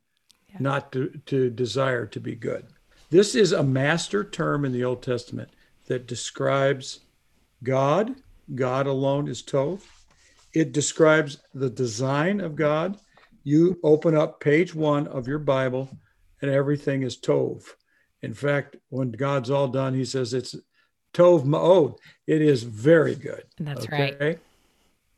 yeah. 0.50 0.58
not 0.60 0.92
to, 0.92 1.10
to 1.26 1.50
desire 1.50 2.06
to 2.06 2.20
be 2.20 2.36
good. 2.36 2.68
This 3.10 3.36
is 3.36 3.52
a 3.52 3.64
master 3.64 4.24
term 4.24 4.66
in 4.66 4.72
the 4.72 4.84
Old 4.84 5.02
Testament 5.02 5.50
that 5.88 6.08
describes 6.08 7.00
God. 7.64 8.16
God 8.56 8.88
alone 8.88 9.28
is 9.28 9.44
Tov. 9.44 9.82
It 10.54 10.72
describes 10.72 11.40
the 11.54 11.70
design 11.70 12.40
of 12.40 12.56
God. 12.56 12.98
You 13.44 13.80
open 13.84 14.16
up 14.16 14.40
page 14.40 14.74
one 14.74 15.08
of 15.08 15.28
your 15.28 15.40
Bible, 15.40 15.90
and 16.42 16.52
everything 16.52 17.04
is 17.04 17.18
Tov. 17.18 17.64
In 18.22 18.34
fact, 18.34 18.76
when 18.90 19.12
God's 19.12 19.50
all 19.50 19.68
done, 19.68 19.94
he 19.94 20.06
says 20.06 20.34
it's 20.34 20.56
Tov 21.14 21.44
Ma'od. 21.44 21.98
It 22.26 22.42
is 22.42 22.64
very 22.64 23.16
good. 23.16 23.44
That's 23.60 23.86
okay? 23.86 24.18
right. 24.20 24.40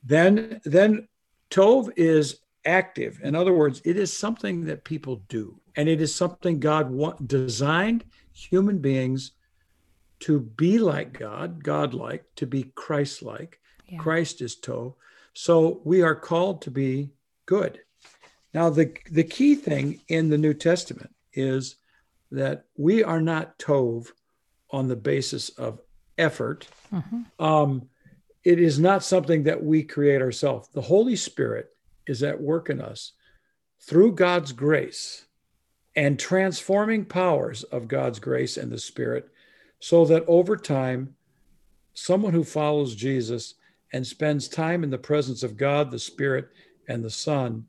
Then, 0.03 0.61
then 0.65 1.07
Tov 1.49 1.91
is 1.95 2.39
active. 2.65 3.19
In 3.23 3.35
other 3.35 3.53
words, 3.53 3.81
it 3.85 3.97
is 3.97 4.15
something 4.15 4.65
that 4.65 4.83
people 4.83 5.23
do, 5.29 5.59
and 5.75 5.87
it 5.87 6.01
is 6.01 6.13
something 6.13 6.59
God 6.59 6.89
want, 6.91 7.27
designed 7.27 8.05
human 8.33 8.79
beings 8.79 9.31
to 10.21 10.39
be 10.39 10.77
like 10.77 11.17
God, 11.17 11.63
God-like, 11.63 12.25
to 12.35 12.45
be 12.45 12.71
Christ-like. 12.75 13.59
Yeah. 13.87 13.99
Christ 13.99 14.41
is 14.41 14.55
Tov. 14.55 14.95
So 15.33 15.81
we 15.83 16.01
are 16.01 16.15
called 16.15 16.61
to 16.63 16.71
be 16.71 17.11
good. 17.45 17.79
Now, 18.53 18.69
the, 18.69 18.93
the 19.11 19.23
key 19.23 19.55
thing 19.55 20.01
in 20.07 20.29
the 20.29 20.37
New 20.37 20.53
Testament 20.53 21.13
is 21.33 21.75
that 22.31 22.65
we 22.75 23.03
are 23.03 23.21
not 23.21 23.57
Tov 23.57 24.11
on 24.71 24.87
the 24.87 24.95
basis 24.95 25.49
of 25.49 25.79
effort. 26.17 26.67
Mm-hmm. 26.93 27.43
Um, 27.43 27.89
it 28.43 28.59
is 28.59 28.79
not 28.79 29.03
something 29.03 29.43
that 29.43 29.63
we 29.63 29.83
create 29.83 30.21
ourselves. 30.21 30.69
The 30.69 30.81
Holy 30.81 31.15
Spirit 31.15 31.69
is 32.07 32.23
at 32.23 32.41
work 32.41 32.69
in 32.69 32.81
us 32.81 33.13
through 33.81 34.13
God's 34.13 34.51
grace 34.51 35.25
and 35.95 36.19
transforming 36.19 37.05
powers 37.05 37.63
of 37.63 37.87
God's 37.87 38.19
grace 38.19 38.57
and 38.57 38.71
the 38.71 38.77
Spirit, 38.77 39.29
so 39.79 40.05
that 40.05 40.23
over 40.27 40.57
time, 40.57 41.15
someone 41.93 42.33
who 42.33 42.43
follows 42.43 42.95
Jesus 42.95 43.55
and 43.93 44.05
spends 44.05 44.47
time 44.47 44.83
in 44.83 44.89
the 44.89 44.97
presence 44.97 45.43
of 45.43 45.57
God, 45.57 45.91
the 45.91 45.99
Spirit, 45.99 46.49
and 46.87 47.03
the 47.03 47.09
Son 47.09 47.65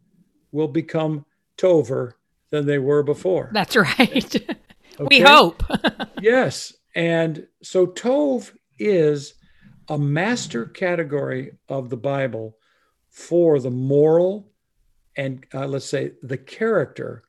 will 0.52 0.68
become 0.68 1.24
tover 1.56 2.16
than 2.50 2.66
they 2.66 2.78
were 2.78 3.02
before. 3.02 3.50
That's 3.52 3.76
right. 3.76 4.34
okay? 5.00 5.06
We 5.08 5.20
hope. 5.20 5.62
yes. 6.20 6.74
And 6.94 7.46
so 7.62 7.86
Tov 7.86 8.52
is 8.78 9.34
a 9.88 9.98
master 9.98 10.66
category 10.66 11.52
of 11.68 11.90
the 11.90 11.96
Bible 11.96 12.56
for 13.08 13.58
the 13.58 13.70
moral 13.70 14.50
and 15.16 15.44
uh, 15.52 15.66
let's 15.66 15.86
say 15.86 16.12
the 16.22 16.38
character 16.38 17.24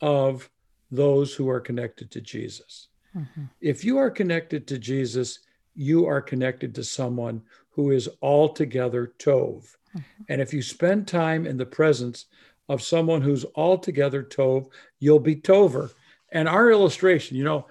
of 0.00 0.48
those 0.90 1.34
who 1.34 1.48
are 1.48 1.60
connected 1.60 2.10
to 2.12 2.20
Jesus. 2.20 2.88
Mm-hmm. 3.16 3.44
If 3.60 3.84
you 3.84 3.98
are 3.98 4.10
connected 4.10 4.66
to 4.66 4.78
Jesus, 4.78 5.40
you 5.74 6.06
are 6.06 6.20
connected 6.20 6.74
to 6.74 6.84
someone 6.84 7.42
who 7.70 7.90
is 7.90 8.08
altogether 8.22 9.12
Tov. 9.18 9.76
Mm-hmm. 9.96 10.22
And 10.28 10.40
if 10.40 10.52
you 10.52 10.62
spend 10.62 11.08
time 11.08 11.46
in 11.46 11.56
the 11.56 11.66
presence 11.66 12.26
of 12.68 12.82
someone 12.82 13.22
who's 13.22 13.46
altogether 13.54 14.22
Tov, 14.22 14.68
you'll 14.98 15.20
be 15.20 15.36
Tover. 15.36 15.90
And 16.32 16.48
our 16.48 16.70
illustration, 16.70 17.36
you 17.36 17.44
know, 17.44 17.66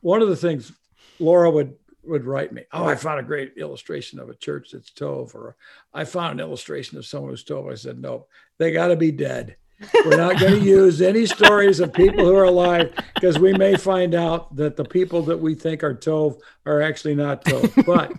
one 0.00 0.20
of 0.20 0.28
the 0.28 0.36
things 0.36 0.72
Laura 1.18 1.50
would 1.50 1.74
would 2.06 2.24
write 2.24 2.52
me, 2.52 2.62
oh, 2.72 2.84
I 2.84 2.96
found 2.96 3.20
a 3.20 3.22
great 3.24 3.54
illustration 3.56 4.18
of 4.18 4.28
a 4.28 4.34
church 4.34 4.70
that's 4.72 4.90
Tov, 4.90 5.34
or 5.34 5.56
I 5.92 6.04
found 6.04 6.38
an 6.38 6.46
illustration 6.46 6.98
of 6.98 7.06
someone 7.06 7.30
who's 7.30 7.44
Tov. 7.44 7.70
I 7.70 7.76
said, 7.76 7.98
no, 7.98 8.26
they 8.58 8.72
got 8.72 8.88
to 8.88 8.96
be 8.96 9.10
dead. 9.10 9.56
We're 10.04 10.16
not 10.16 10.38
going 10.38 10.54
to 10.60 10.66
use 10.66 11.00
any 11.00 11.26
stories 11.26 11.80
of 11.80 11.92
people 11.92 12.24
who 12.24 12.34
are 12.34 12.44
alive 12.44 12.94
because 13.14 13.38
we 13.38 13.52
may 13.52 13.76
find 13.76 14.14
out 14.14 14.54
that 14.56 14.76
the 14.76 14.84
people 14.84 15.22
that 15.22 15.38
we 15.38 15.54
think 15.54 15.82
are 15.82 15.94
Tov 15.94 16.38
are 16.66 16.80
actually 16.80 17.14
not 17.14 17.44
Tov. 17.44 17.84
But 17.86 18.12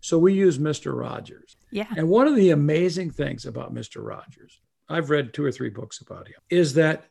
so 0.00 0.18
we 0.18 0.34
use 0.34 0.58
Mr. 0.58 0.98
Rogers. 0.98 1.56
Yeah. 1.70 1.86
And 1.96 2.08
one 2.08 2.26
of 2.26 2.36
the 2.36 2.50
amazing 2.50 3.10
things 3.10 3.46
about 3.46 3.74
Mr. 3.74 4.04
Rogers, 4.04 4.60
I've 4.88 5.10
read 5.10 5.34
two 5.34 5.44
or 5.44 5.52
three 5.52 5.70
books 5.70 6.00
about 6.00 6.28
him, 6.28 6.36
is 6.50 6.74
that 6.74 7.04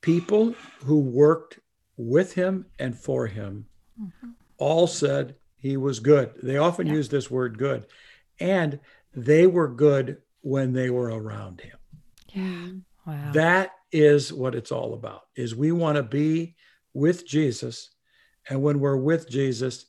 people 0.00 0.54
who 0.84 0.98
worked 1.00 1.58
with 1.96 2.34
him 2.34 2.66
and 2.78 2.96
for 2.98 3.26
him 3.26 3.66
mm-hmm. 4.00 4.30
all 4.58 4.86
said 4.86 5.36
he 5.56 5.76
was 5.76 6.00
good. 6.00 6.32
They 6.42 6.56
often 6.56 6.86
yeah. 6.86 6.94
use 6.94 7.08
this 7.08 7.30
word 7.30 7.58
good. 7.58 7.86
And 8.38 8.80
they 9.14 9.46
were 9.46 9.68
good 9.68 10.18
when 10.42 10.72
they 10.72 10.90
were 10.90 11.08
around 11.08 11.60
him. 11.60 11.78
Yeah. 12.32 12.68
Wow. 13.06 13.32
That 13.32 13.72
is 13.92 14.32
what 14.32 14.54
it's 14.54 14.72
all 14.72 14.94
about. 14.94 15.22
Is 15.36 15.54
we 15.54 15.72
want 15.72 15.96
to 15.96 16.02
be 16.02 16.56
with 16.92 17.26
Jesus 17.26 17.90
and 18.48 18.62
when 18.62 18.80
we're 18.80 18.96
with 18.96 19.28
Jesus, 19.28 19.86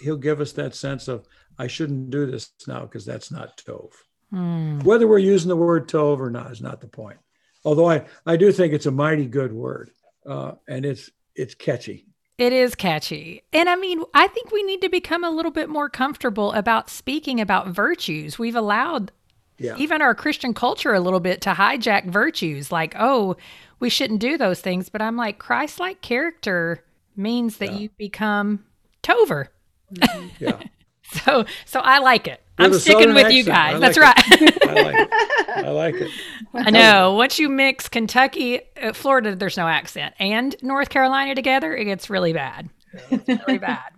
he'll 0.00 0.16
give 0.16 0.40
us 0.40 0.52
that 0.52 0.74
sense 0.74 1.08
of 1.08 1.26
I 1.58 1.66
shouldn't 1.66 2.10
do 2.10 2.26
this 2.26 2.50
now 2.66 2.82
because 2.82 3.04
that's 3.04 3.30
not 3.30 3.56
tov. 3.58 3.90
Mm. 4.32 4.82
Whether 4.82 5.06
we're 5.06 5.18
using 5.18 5.48
the 5.48 5.56
word 5.56 5.88
tov 5.88 6.18
or 6.18 6.30
not 6.30 6.50
is 6.50 6.60
not 6.60 6.80
the 6.80 6.86
point. 6.86 7.18
Although 7.64 7.90
I, 7.90 8.06
I 8.24 8.36
do 8.36 8.52
think 8.52 8.72
it's 8.72 8.86
a 8.86 8.90
mighty 8.90 9.26
good 9.26 9.52
word 9.52 9.90
uh, 10.26 10.52
and 10.68 10.84
it's 10.84 11.10
it's 11.34 11.54
catchy. 11.54 12.06
It 12.38 12.52
is 12.54 12.74
catchy. 12.74 13.42
And 13.52 13.68
I 13.68 13.76
mean, 13.76 14.02
I 14.14 14.26
think 14.26 14.50
we 14.50 14.62
need 14.62 14.80
to 14.80 14.88
become 14.88 15.24
a 15.24 15.30
little 15.30 15.50
bit 15.50 15.68
more 15.68 15.90
comfortable 15.90 16.52
about 16.52 16.88
speaking 16.88 17.40
about 17.40 17.68
virtues. 17.68 18.38
We've 18.38 18.56
allowed 18.56 19.12
yeah. 19.60 19.76
even 19.76 20.02
our 20.02 20.14
Christian 20.14 20.54
culture 20.54 20.94
a 20.94 21.00
little 21.00 21.20
bit 21.20 21.40
to 21.42 21.50
hijack 21.50 22.06
virtues 22.06 22.72
like, 22.72 22.94
oh, 22.98 23.36
we 23.78 23.88
shouldn't 23.88 24.20
do 24.20 24.36
those 24.36 24.60
things. 24.60 24.88
But 24.88 25.02
I'm 25.02 25.16
like, 25.16 25.38
Christ 25.38 25.78
like 25.78 26.00
character 26.00 26.82
means 27.16 27.58
that 27.58 27.72
yeah. 27.72 27.78
you 27.78 27.88
become 27.90 28.64
tover. 29.02 29.48
Mm-hmm. 29.94 30.44
Yeah. 30.44 30.62
so 31.24 31.44
so 31.64 31.80
I 31.80 31.98
like 31.98 32.26
it. 32.26 32.40
I'm 32.58 32.74
sticking 32.74 33.14
with 33.14 33.32
you 33.32 33.44
guys. 33.44 33.76
I 33.76 33.78
That's 33.78 33.96
like 33.96 34.16
right. 34.16 34.68
I 34.68 34.82
like 34.82 34.94
it. 34.94 35.10
I 35.48 35.70
like 35.70 35.94
it. 35.94 36.10
I 36.54 36.70
know. 36.70 37.14
Once 37.14 37.38
you 37.38 37.48
mix 37.48 37.88
Kentucky, 37.88 38.60
uh, 38.80 38.92
Florida, 38.92 39.34
there's 39.34 39.56
no 39.56 39.66
accent, 39.66 40.14
and 40.18 40.54
North 40.62 40.90
Carolina 40.90 41.34
together, 41.34 41.74
it 41.74 41.86
gets 41.86 42.10
really 42.10 42.32
bad. 42.32 42.68
It's 43.10 43.46
really 43.46 43.58
bad. 43.72 43.92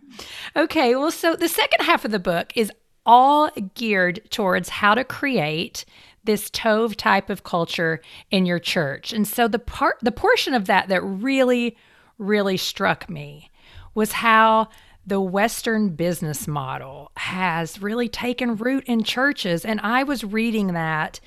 Okay. 0.54 0.94
Well, 0.94 1.10
so 1.10 1.34
the 1.34 1.48
second 1.48 1.84
half 1.84 2.04
of 2.04 2.12
the 2.12 2.20
book 2.20 2.52
is 2.54 2.70
all 3.04 3.50
geared 3.74 4.20
towards 4.30 4.68
how 4.68 4.94
to 4.94 5.04
create 5.04 5.84
this 6.24 6.48
Tov 6.50 6.94
type 6.96 7.30
of 7.30 7.42
culture 7.42 8.00
in 8.30 8.46
your 8.46 8.58
church. 8.58 9.12
And 9.12 9.26
so 9.26 9.48
the 9.48 9.58
part, 9.58 9.98
the 10.02 10.12
portion 10.12 10.54
of 10.54 10.66
that 10.66 10.88
that 10.88 11.02
really, 11.02 11.76
really 12.18 12.56
struck 12.56 13.10
me 13.10 13.50
was 13.94 14.12
how 14.12 14.68
the 15.04 15.20
Western 15.20 15.90
business 15.90 16.46
model 16.46 17.10
has 17.16 17.82
really 17.82 18.08
taken 18.08 18.56
root 18.56 18.84
in 18.86 19.02
churches. 19.02 19.64
And 19.64 19.80
I 19.80 20.04
was 20.04 20.22
reading 20.22 20.68
that 20.74 21.18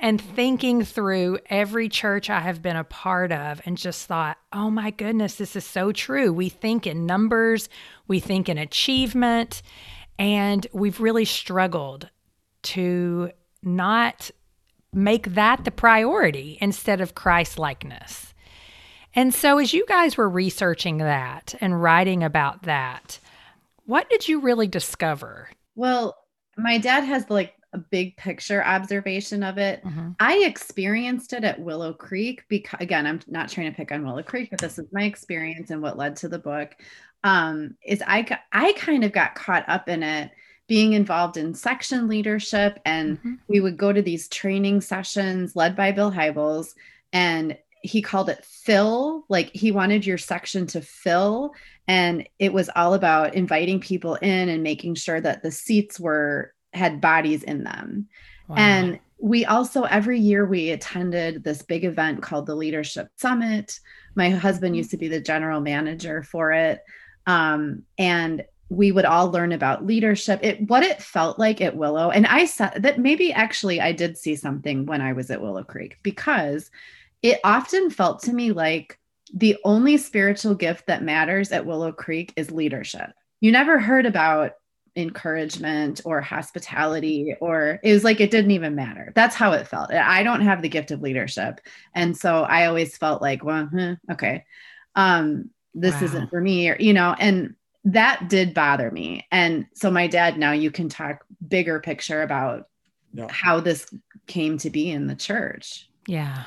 and 0.00 0.20
thinking 0.20 0.84
through 0.84 1.38
every 1.50 1.88
church 1.88 2.30
I 2.30 2.40
have 2.40 2.62
been 2.62 2.76
a 2.76 2.84
part 2.84 3.32
of 3.32 3.60
and 3.66 3.76
just 3.76 4.06
thought, 4.06 4.38
oh 4.52 4.70
my 4.70 4.90
goodness, 4.90 5.34
this 5.34 5.56
is 5.56 5.64
so 5.64 5.92
true. 5.92 6.32
We 6.32 6.48
think 6.48 6.86
in 6.86 7.04
numbers, 7.04 7.68
we 8.06 8.20
think 8.20 8.48
in 8.48 8.58
achievement, 8.58 9.60
and 10.18 10.66
we've 10.72 11.00
really 11.00 11.24
struggled 11.24 12.08
to 12.62 13.30
not 13.62 14.30
make 14.92 15.34
that 15.34 15.64
the 15.64 15.70
priority 15.70 16.58
instead 16.60 17.00
of 17.00 17.14
Christ 17.14 17.58
likeness. 17.58 18.34
And 19.14 19.32
so, 19.34 19.58
as 19.58 19.72
you 19.72 19.84
guys 19.86 20.16
were 20.16 20.28
researching 20.28 20.98
that 20.98 21.54
and 21.60 21.82
writing 21.82 22.22
about 22.22 22.62
that, 22.62 23.18
what 23.86 24.08
did 24.10 24.28
you 24.28 24.40
really 24.40 24.66
discover? 24.66 25.48
Well, 25.74 26.16
my 26.56 26.78
dad 26.78 27.04
has 27.04 27.28
like 27.30 27.54
a 27.72 27.78
big 27.78 28.16
picture 28.16 28.64
observation 28.64 29.42
of 29.42 29.58
it. 29.58 29.84
Mm-hmm. 29.84 30.10
I 30.20 30.38
experienced 30.38 31.32
it 31.32 31.44
at 31.44 31.60
Willow 31.60 31.92
Creek 31.92 32.44
because 32.48 32.80
again, 32.80 33.06
I'm 33.06 33.20
not 33.26 33.48
trying 33.48 33.70
to 33.70 33.76
pick 33.76 33.92
on 33.92 34.04
Willow 34.04 34.22
Creek, 34.22 34.50
but 34.50 34.58
this 34.58 34.78
is 34.78 34.86
my 34.92 35.02
experience 35.02 35.70
and 35.70 35.82
what 35.82 35.98
led 35.98 36.16
to 36.16 36.28
the 36.28 36.38
book. 36.38 36.74
Um, 37.24 37.76
is 37.84 38.02
I 38.06 38.26
I 38.52 38.72
kind 38.74 39.04
of 39.04 39.12
got 39.12 39.34
caught 39.34 39.64
up 39.68 39.88
in 39.88 40.02
it 40.02 40.30
being 40.68 40.92
involved 40.92 41.36
in 41.36 41.54
section 41.54 42.06
leadership 42.08 42.78
and 42.84 43.20
Mhm. 43.22 43.38
we 43.48 43.60
would 43.60 43.76
go 43.76 43.92
to 43.92 44.02
these 44.02 44.28
training 44.28 44.82
sessions 44.82 45.56
led 45.56 45.74
by 45.74 45.90
Bill 45.92 46.12
Hybels 46.12 46.74
and 47.12 47.56
he 47.82 48.02
called 48.02 48.28
it 48.28 48.44
fill 48.44 49.24
like 49.28 49.50
he 49.54 49.72
wanted 49.72 50.04
your 50.04 50.18
section 50.18 50.66
to 50.66 50.80
fill 50.82 51.52
and 51.88 52.28
it 52.38 52.52
was 52.52 52.68
all 52.76 52.92
about 52.92 53.34
inviting 53.34 53.80
people 53.80 54.16
in 54.16 54.48
and 54.50 54.62
making 54.62 54.94
sure 54.94 55.20
that 55.20 55.42
the 55.42 55.50
seats 55.50 55.98
were 55.98 56.52
had 56.74 57.00
bodies 57.00 57.42
in 57.42 57.64
them 57.64 58.06
Wow. 58.46 58.56
and 58.58 59.00
we 59.18 59.44
also 59.46 59.84
every 59.84 60.20
year 60.20 60.44
we 60.44 60.70
attended 60.70 61.42
this 61.44 61.62
big 61.62 61.84
event 61.84 62.20
called 62.22 62.46
the 62.46 62.54
leadership 62.54 63.08
summit 63.16 63.80
my 64.14 64.28
husband 64.30 64.76
used 64.76 64.90
to 64.90 64.96
be 64.98 65.08
the 65.08 65.20
general 65.20 65.60
manager 65.60 66.22
for 66.22 66.52
it 66.52 66.80
um, 67.28 67.84
and 67.96 68.44
we 68.68 68.90
would 68.90 69.04
all 69.04 69.30
learn 69.30 69.52
about 69.52 69.86
leadership. 69.86 70.40
It 70.42 70.68
what 70.68 70.82
it 70.82 71.00
felt 71.00 71.38
like 71.38 71.60
at 71.60 71.76
willow 71.76 72.10
and 72.10 72.26
i 72.26 72.44
said 72.44 72.82
that 72.82 72.98
maybe 72.98 73.32
actually 73.32 73.80
i 73.80 73.92
did 73.92 74.18
see 74.18 74.34
something 74.36 74.84
when 74.84 75.00
i 75.00 75.12
was 75.12 75.30
at 75.30 75.40
willow 75.40 75.62
creek 75.62 75.96
because 76.02 76.70
it 77.22 77.40
often 77.44 77.90
felt 77.90 78.22
to 78.22 78.32
me 78.32 78.52
like 78.52 78.98
the 79.32 79.56
only 79.64 79.96
spiritual 79.96 80.54
gift 80.54 80.86
that 80.86 81.02
matters 81.02 81.52
at 81.52 81.66
willow 81.66 81.92
creek 81.92 82.32
is 82.36 82.50
leadership. 82.50 83.10
You 83.40 83.52
never 83.52 83.78
heard 83.78 84.06
about 84.06 84.52
encouragement 84.96 86.00
or 86.04 86.20
hospitality 86.20 87.36
or 87.40 87.78
it 87.84 87.92
was 87.92 88.02
like 88.02 88.20
it 88.20 88.30
didn't 88.30 88.50
even 88.50 88.74
matter. 88.74 89.12
That's 89.14 89.36
how 89.36 89.52
it 89.52 89.68
felt. 89.68 89.92
I 89.92 90.22
don't 90.22 90.40
have 90.40 90.60
the 90.60 90.68
gift 90.68 90.90
of 90.90 91.02
leadership. 91.02 91.60
And 91.94 92.16
so 92.16 92.42
i 92.42 92.66
always 92.66 92.96
felt 92.96 93.22
like 93.22 93.44
well 93.44 93.68
huh, 93.72 93.94
okay. 94.12 94.44
Um 94.94 95.50
this 95.80 95.94
Wow. 96.00 96.04
isn't 96.06 96.30
for 96.30 96.40
me 96.40 96.68
or 96.68 96.76
you 96.78 96.92
know 96.92 97.14
and 97.18 97.54
that 97.84 98.28
did 98.28 98.52
bother 98.54 98.90
me 98.90 99.26
and 99.30 99.66
so 99.74 99.90
my 99.90 100.06
dad 100.06 100.36
now 100.38 100.52
you 100.52 100.70
can 100.70 100.88
talk 100.88 101.24
bigger 101.46 101.80
picture 101.80 102.22
about 102.22 102.68
No. 103.12 103.26
how 103.30 103.60
this 103.60 103.86
came 104.26 104.58
to 104.58 104.70
be 104.70 104.90
in 104.90 105.06
the 105.06 105.14
church 105.14 105.88
yeah. 106.06 106.44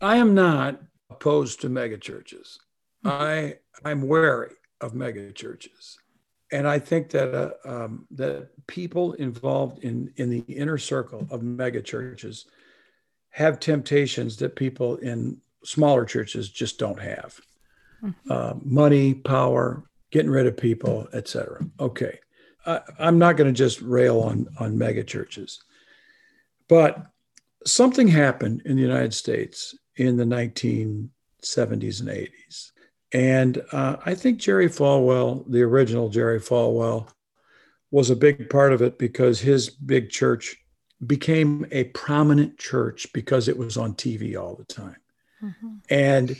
I 0.00 0.16
am 0.18 0.34
not 0.34 0.80
opposed 1.10 1.60
to 1.62 1.68
megachurches. 1.68 2.58
I 3.04 3.56
I'm 3.84 4.02
wary 4.06 4.52
of 4.80 4.92
megachurches, 4.92 5.96
and 6.52 6.68
I 6.68 6.78
think 6.78 7.10
that 7.10 7.34
uh, 7.34 7.50
um, 7.68 8.06
that 8.12 8.50
people 8.68 9.14
involved 9.14 9.82
in 9.82 10.12
in 10.16 10.30
the 10.30 10.44
inner 10.46 10.78
circle 10.78 11.26
of 11.30 11.40
megachurches 11.42 12.44
have 13.30 13.58
temptations 13.58 14.36
that 14.36 14.54
people 14.54 14.96
in 14.98 15.40
smaller 15.64 16.04
churches 16.04 16.48
just 16.48 16.78
don't 16.78 17.00
have. 17.00 17.40
Mhm. 18.02 18.14
Uh, 18.30 18.54
money, 18.64 19.14
power, 19.14 19.84
getting 20.10 20.30
rid 20.30 20.46
of 20.46 20.56
people, 20.56 21.08
etc. 21.12 21.66
Okay, 21.80 22.18
I, 22.66 22.80
I'm 22.98 23.18
not 23.18 23.36
going 23.36 23.52
to 23.52 23.56
just 23.56 23.80
rail 23.82 24.20
on 24.20 24.46
on 24.58 24.76
megachurches, 24.76 25.58
but 26.68 27.06
something 27.66 28.08
happened 28.08 28.62
in 28.64 28.76
the 28.76 28.82
United 28.82 29.14
States 29.14 29.76
in 29.96 30.16
the 30.16 30.24
1970s 30.24 32.00
and 32.00 32.08
80s. 32.08 32.72
And 33.12 33.62
uh, 33.72 33.96
I 34.04 34.14
think 34.14 34.38
Jerry 34.38 34.68
Falwell, 34.68 35.44
the 35.50 35.62
original 35.62 36.08
Jerry 36.08 36.40
Falwell, 36.40 37.08
was 37.90 38.10
a 38.10 38.16
big 38.16 38.50
part 38.50 38.72
of 38.72 38.82
it 38.82 38.98
because 38.98 39.40
his 39.40 39.70
big 39.70 40.10
church 40.10 40.56
became 41.06 41.66
a 41.70 41.84
prominent 41.84 42.58
church 42.58 43.06
because 43.14 43.48
it 43.48 43.56
was 43.56 43.76
on 43.76 43.94
TV 43.94 44.36
all 44.40 44.54
the 44.56 44.64
time. 44.64 44.96
Mhm. 45.42 45.80
And 45.88 46.36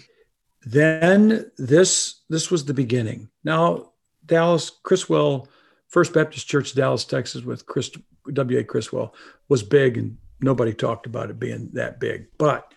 then 0.70 1.50
this 1.56 2.20
this 2.28 2.50
was 2.50 2.64
the 2.64 2.74
beginning. 2.74 3.30
Now 3.42 3.92
Dallas 4.26 4.70
Criswell 4.82 5.48
First 5.88 6.12
Baptist 6.12 6.46
Church 6.46 6.74
Dallas 6.74 7.06
Texas 7.06 7.42
with 7.42 7.64
Chris 7.64 7.90
W 8.30 8.58
A 8.58 8.64
Criswell 8.64 9.14
was 9.48 9.62
big 9.62 9.96
and 9.96 10.18
nobody 10.40 10.74
talked 10.74 11.06
about 11.06 11.30
it 11.30 11.38
being 11.38 11.70
that 11.72 11.98
big. 11.98 12.26
But 12.36 12.72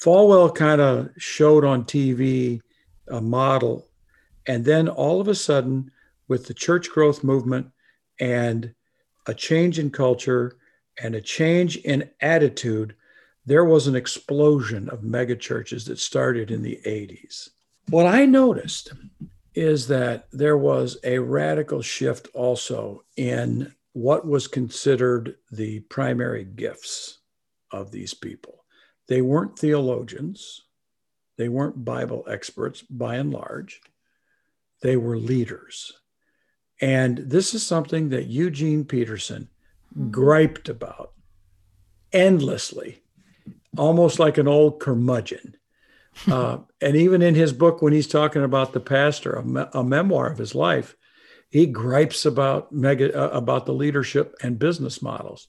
Falwell 0.00 0.54
kind 0.54 0.80
of 0.80 1.10
showed 1.16 1.64
on 1.64 1.84
TV 1.84 2.60
a 3.08 3.20
model 3.20 3.88
and 4.46 4.64
then 4.64 4.88
all 4.88 5.20
of 5.20 5.26
a 5.26 5.34
sudden 5.34 5.90
with 6.28 6.46
the 6.46 6.54
church 6.54 6.90
growth 6.90 7.24
movement 7.24 7.66
and 8.20 8.72
a 9.26 9.34
change 9.34 9.80
in 9.80 9.90
culture 9.90 10.58
and 11.02 11.16
a 11.16 11.20
change 11.20 11.76
in 11.78 12.08
attitude 12.20 12.94
there 13.46 13.64
was 13.64 13.86
an 13.86 13.94
explosion 13.94 14.88
of 14.90 15.04
mega 15.04 15.36
churches 15.36 15.84
that 15.86 16.00
started 16.00 16.50
in 16.50 16.62
the 16.62 16.80
80s. 16.84 17.50
What 17.90 18.06
I 18.06 18.26
noticed 18.26 18.92
is 19.54 19.86
that 19.86 20.26
there 20.32 20.58
was 20.58 20.98
a 21.04 21.18
radical 21.18 21.80
shift 21.80 22.28
also 22.34 23.04
in 23.16 23.72
what 23.92 24.26
was 24.26 24.48
considered 24.48 25.36
the 25.52 25.80
primary 25.80 26.44
gifts 26.44 27.20
of 27.70 27.92
these 27.92 28.12
people. 28.12 28.64
They 29.08 29.22
weren't 29.22 29.58
theologians, 29.58 30.62
they 31.38 31.48
weren't 31.48 31.84
Bible 31.84 32.24
experts 32.28 32.82
by 32.82 33.16
and 33.16 33.32
large, 33.32 33.80
they 34.82 34.96
were 34.96 35.16
leaders. 35.16 35.92
And 36.80 37.16
this 37.18 37.54
is 37.54 37.64
something 37.64 38.10
that 38.10 38.26
Eugene 38.26 38.84
Peterson 38.84 39.48
mm-hmm. 39.96 40.10
griped 40.10 40.68
about 40.68 41.12
endlessly 42.12 43.02
almost 43.78 44.18
like 44.18 44.38
an 44.38 44.48
old 44.48 44.80
curmudgeon. 44.80 45.56
Uh, 46.32 46.60
and 46.80 46.96
even 46.96 47.20
in 47.20 47.34
his 47.34 47.52
book, 47.52 47.82
when 47.82 47.92
he's 47.92 48.06
talking 48.06 48.42
about 48.42 48.72
the 48.72 48.80
pastor, 48.80 49.32
a, 49.34 49.44
me- 49.44 49.66
a 49.74 49.84
memoir 49.84 50.32
of 50.32 50.38
his 50.38 50.54
life, 50.54 50.96
he 51.50 51.66
gripes 51.66 52.24
about 52.24 52.72
mega 52.72 53.14
uh, 53.14 53.28
about 53.36 53.66
the 53.66 53.74
leadership 53.74 54.34
and 54.42 54.58
business 54.58 55.02
models. 55.02 55.48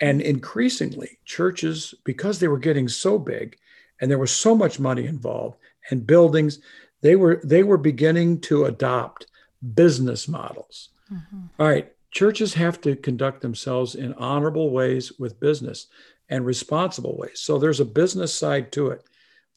And 0.00 0.20
increasingly, 0.20 1.18
churches, 1.24 1.94
because 2.04 2.40
they 2.40 2.48
were 2.48 2.58
getting 2.58 2.88
so 2.88 3.20
big, 3.20 3.56
and 4.00 4.10
there 4.10 4.18
was 4.18 4.32
so 4.32 4.54
much 4.56 4.80
money 4.80 5.06
involved, 5.06 5.58
and 5.90 6.06
buildings, 6.06 6.58
they 7.02 7.14
were 7.14 7.40
they 7.44 7.62
were 7.62 7.78
beginning 7.78 8.40
to 8.42 8.64
adopt 8.64 9.26
business 9.74 10.26
models. 10.26 10.88
Mhm. 11.10 11.50
All 11.58 11.68
right, 11.68 11.92
churches 12.10 12.54
have 12.54 12.80
to 12.80 12.96
conduct 12.96 13.42
themselves 13.42 13.94
in 13.94 14.12
honorable 14.14 14.70
ways 14.70 15.18
with 15.20 15.40
business 15.40 15.86
and 16.30 16.46
responsible 16.46 17.16
ways. 17.18 17.40
So 17.40 17.58
there's 17.58 17.80
a 17.80 17.84
business 17.84 18.32
side 18.32 18.72
to 18.72 18.88
it. 18.88 19.02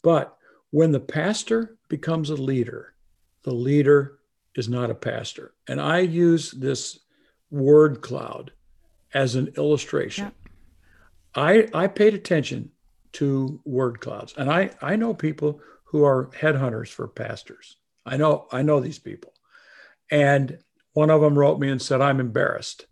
But 0.01 0.35
when 0.71 0.91
the 0.91 0.99
pastor 0.99 1.77
becomes 1.87 2.29
a 2.29 2.35
leader, 2.35 2.95
the 3.43 3.53
leader 3.53 4.19
is 4.55 4.67
not 4.67 4.89
a 4.89 4.95
pastor. 4.95 5.53
And 5.67 5.79
I 5.79 5.99
use 5.99 6.51
this 6.51 6.99
word 7.51 8.01
cloud 8.01 8.51
as 9.13 9.35
an 9.35 9.53
illustration. 9.57 10.31
I, 11.35 11.69
I 11.73 11.87
paid 11.87 12.13
attention 12.13 12.71
to 13.13 13.61
word 13.63 13.99
clouds. 14.01 14.33
And 14.37 14.51
I, 14.51 14.71
I 14.81 14.95
know 14.95 15.13
people 15.13 15.61
who 15.85 16.03
are 16.03 16.31
headhunters 16.35 16.89
for 16.89 17.07
pastors. 17.07 17.77
I 18.05 18.17
know 18.17 18.47
I 18.51 18.63
know 18.63 18.79
these 18.79 18.99
people. 18.99 19.33
And 20.11 20.57
one 20.93 21.09
of 21.09 21.21
them 21.21 21.37
wrote 21.37 21.59
me 21.59 21.69
and 21.69 21.81
said, 21.81 22.01
I'm 22.01 22.19
embarrassed 22.19 22.87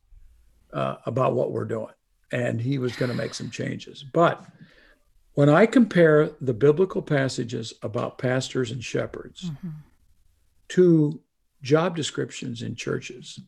uh, 0.71 0.95
about 1.05 1.33
what 1.33 1.51
we're 1.51 1.65
doing, 1.65 1.93
and 2.31 2.61
he 2.61 2.77
was 2.77 2.95
going 2.95 3.11
to 3.11 3.17
make 3.17 3.33
some 3.33 3.49
changes. 3.49 4.03
But 4.03 4.45
when 5.33 5.49
I 5.49 5.65
compare 5.65 6.29
the 6.41 6.53
biblical 6.53 7.01
passages 7.01 7.73
about 7.81 8.17
pastors 8.17 8.71
and 8.71 8.83
shepherds 8.83 9.49
mm-hmm. 9.49 9.69
to 10.69 11.19
job 11.61 11.95
descriptions 11.95 12.61
in 12.61 12.75
churches, 12.75 13.39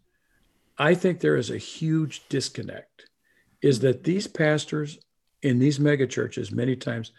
I 0.77 0.95
think 0.95 1.19
there 1.19 1.36
is 1.36 1.49
a 1.49 1.57
huge 1.57 2.27
disconnect. 2.29 3.09
Is 3.61 3.79
that 3.79 4.03
these 4.03 4.27
pastors 4.27 4.99
in 5.41 5.59
these 5.59 5.79
mega 5.79 6.07
churches 6.07 6.51
many 6.51 6.75
times 6.75 7.11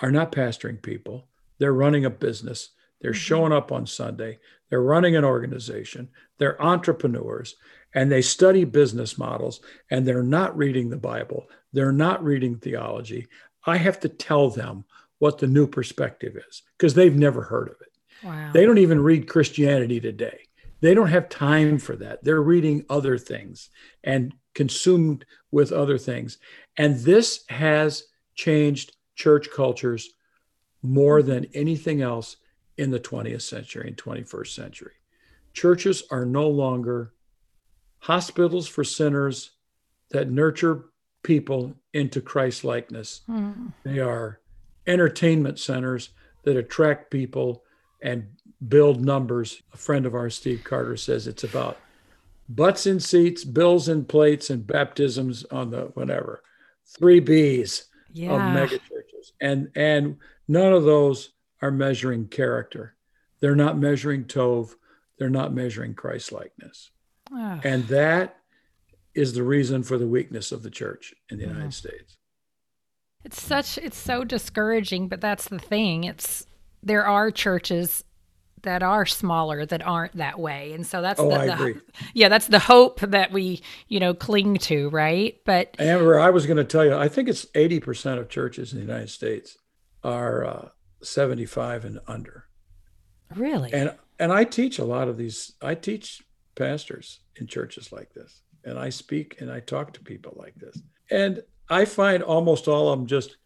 are 0.00 0.10
not 0.10 0.32
pastoring 0.32 0.82
people, 0.82 1.26
they're 1.58 1.72
running 1.72 2.04
a 2.04 2.10
business, 2.10 2.70
they're 3.00 3.12
mm-hmm. 3.12 3.18
showing 3.18 3.52
up 3.52 3.72
on 3.72 3.86
Sunday, 3.86 4.38
they're 4.68 4.82
running 4.82 5.16
an 5.16 5.24
organization, 5.24 6.08
they're 6.38 6.60
entrepreneurs, 6.62 7.56
and 7.96 8.12
they 8.12 8.20
study 8.22 8.64
business 8.64 9.16
models, 9.16 9.60
and 9.90 10.06
they're 10.06 10.22
not 10.22 10.56
reading 10.56 10.90
the 10.90 10.98
Bible, 10.98 11.48
they're 11.72 11.90
not 11.90 12.22
reading 12.22 12.56
theology. 12.56 13.26
I 13.64 13.78
have 13.78 13.98
to 14.00 14.08
tell 14.08 14.50
them 14.50 14.84
what 15.18 15.38
the 15.38 15.46
new 15.46 15.66
perspective 15.66 16.36
is 16.48 16.62
because 16.76 16.92
they've 16.92 17.16
never 17.16 17.42
heard 17.42 17.68
of 17.68 17.76
it. 17.80 17.92
Wow. 18.22 18.50
They 18.52 18.66
don't 18.66 18.78
even 18.78 19.00
read 19.00 19.28
Christianity 19.28 19.98
today. 19.98 20.40
They 20.82 20.92
don't 20.92 21.08
have 21.08 21.30
time 21.30 21.78
for 21.78 21.96
that. 21.96 22.22
They're 22.22 22.42
reading 22.42 22.84
other 22.90 23.16
things 23.16 23.70
and 24.04 24.34
consumed 24.54 25.24
with 25.50 25.72
other 25.72 25.96
things. 25.96 26.36
And 26.76 26.98
this 26.98 27.44
has 27.48 28.04
changed 28.34 28.94
church 29.14 29.48
cultures 29.50 30.10
more 30.82 31.22
than 31.22 31.46
anything 31.54 32.02
else 32.02 32.36
in 32.76 32.90
the 32.90 33.00
20th 33.00 33.40
century 33.40 33.88
and 33.88 33.96
21st 33.96 34.48
century. 34.48 34.92
Churches 35.54 36.02
are 36.10 36.26
no 36.26 36.46
longer 36.46 37.14
hospitals 38.00 38.68
for 38.68 38.84
sinners 38.84 39.52
that 40.10 40.30
nurture 40.30 40.86
people 41.22 41.74
into 41.92 42.20
Christ 42.20 42.64
likeness. 42.64 43.22
Mm. 43.28 43.72
They 43.82 43.98
are 43.98 44.40
entertainment 44.86 45.58
centers 45.58 46.10
that 46.44 46.56
attract 46.56 47.10
people 47.10 47.64
and 48.00 48.28
build 48.68 49.04
numbers. 49.04 49.62
A 49.74 49.76
friend 49.76 50.06
of 50.06 50.14
ours, 50.14 50.36
Steve 50.36 50.62
Carter, 50.62 50.96
says 50.96 51.26
it's 51.26 51.44
about 51.44 51.78
butts 52.48 52.86
in 52.86 53.00
seats, 53.00 53.44
bills 53.44 53.88
in 53.88 54.04
plates, 54.04 54.50
and 54.50 54.66
baptisms 54.66 55.44
on 55.50 55.70
the 55.70 55.86
whatever. 55.94 56.42
Three 56.86 57.20
B's 57.20 57.86
yeah. 58.12 58.32
of 58.32 58.54
mega 58.54 58.78
churches. 58.78 59.32
And 59.40 59.70
and 59.74 60.18
none 60.46 60.72
of 60.72 60.84
those 60.84 61.30
are 61.60 61.70
measuring 61.70 62.28
character. 62.28 62.94
They're 63.40 63.56
not 63.56 63.78
measuring 63.78 64.24
Tov. 64.24 64.74
They're 65.18 65.28
not 65.30 65.52
measuring 65.52 65.94
Christ 65.94 66.32
likeness. 66.32 66.90
Oh. 67.32 67.60
And 67.64 67.86
that 67.88 68.36
is 69.14 69.32
the 69.32 69.42
reason 69.42 69.82
for 69.82 69.98
the 69.98 70.06
weakness 70.06 70.52
of 70.52 70.62
the 70.62 70.70
church 70.70 71.14
in 71.30 71.38
the 71.38 71.44
yeah. 71.44 71.50
United 71.50 71.74
States. 71.74 72.16
It's 73.24 73.42
such 73.42 73.78
it's 73.78 73.96
so 73.96 74.22
discouraging, 74.22 75.08
but 75.08 75.20
that's 75.20 75.48
the 75.48 75.58
thing. 75.58 76.04
It's 76.04 76.46
there 76.82 77.04
are 77.04 77.30
churches 77.30 78.04
that 78.62 78.82
are 78.82 79.06
smaller 79.06 79.64
that 79.66 79.84
aren't 79.86 80.16
that 80.16 80.38
way. 80.38 80.72
And 80.72 80.86
so 80.86 81.00
that's 81.00 81.20
oh, 81.20 81.28
the, 81.28 81.36
I 81.36 81.46
the 81.46 81.52
agree. 81.54 81.74
yeah, 82.14 82.28
that's 82.28 82.48
the 82.48 82.58
hope 82.58 83.00
that 83.00 83.32
we, 83.32 83.62
you 83.88 84.00
know, 84.00 84.14
cling 84.14 84.56
to, 84.58 84.88
right? 84.90 85.36
But 85.44 85.76
Amber, 85.78 86.18
I 86.18 86.30
was 86.30 86.46
going 86.46 86.56
to 86.56 86.64
tell 86.64 86.84
you, 86.84 86.94
I 86.94 87.08
think 87.08 87.28
it's 87.28 87.46
80% 87.46 88.18
of 88.18 88.28
churches 88.28 88.72
in 88.72 88.78
the 88.78 88.84
United 88.84 89.10
States 89.10 89.56
are 90.02 90.44
uh, 90.44 90.68
75 91.02 91.84
and 91.84 92.00
under. 92.06 92.44
Really? 93.34 93.72
And 93.72 93.94
and 94.18 94.32
I 94.32 94.44
teach 94.44 94.78
a 94.78 94.84
lot 94.84 95.08
of 95.08 95.16
these 95.16 95.52
I 95.60 95.74
teach 95.74 96.22
pastors 96.56 97.20
in 97.36 97.46
churches 97.46 97.92
like 97.92 98.12
this. 98.12 98.42
And 98.64 98.78
I 98.78 98.88
speak 98.88 99.40
and 99.40 99.50
I 99.50 99.60
talk 99.60 99.92
to 99.92 100.00
people 100.00 100.34
like 100.36 100.54
this. 100.56 100.80
And 101.10 101.42
I 101.68 101.84
find 101.84 102.22
almost 102.22 102.68
all 102.68 102.90
of 102.90 102.98
them 102.98 103.06
just 103.06 103.36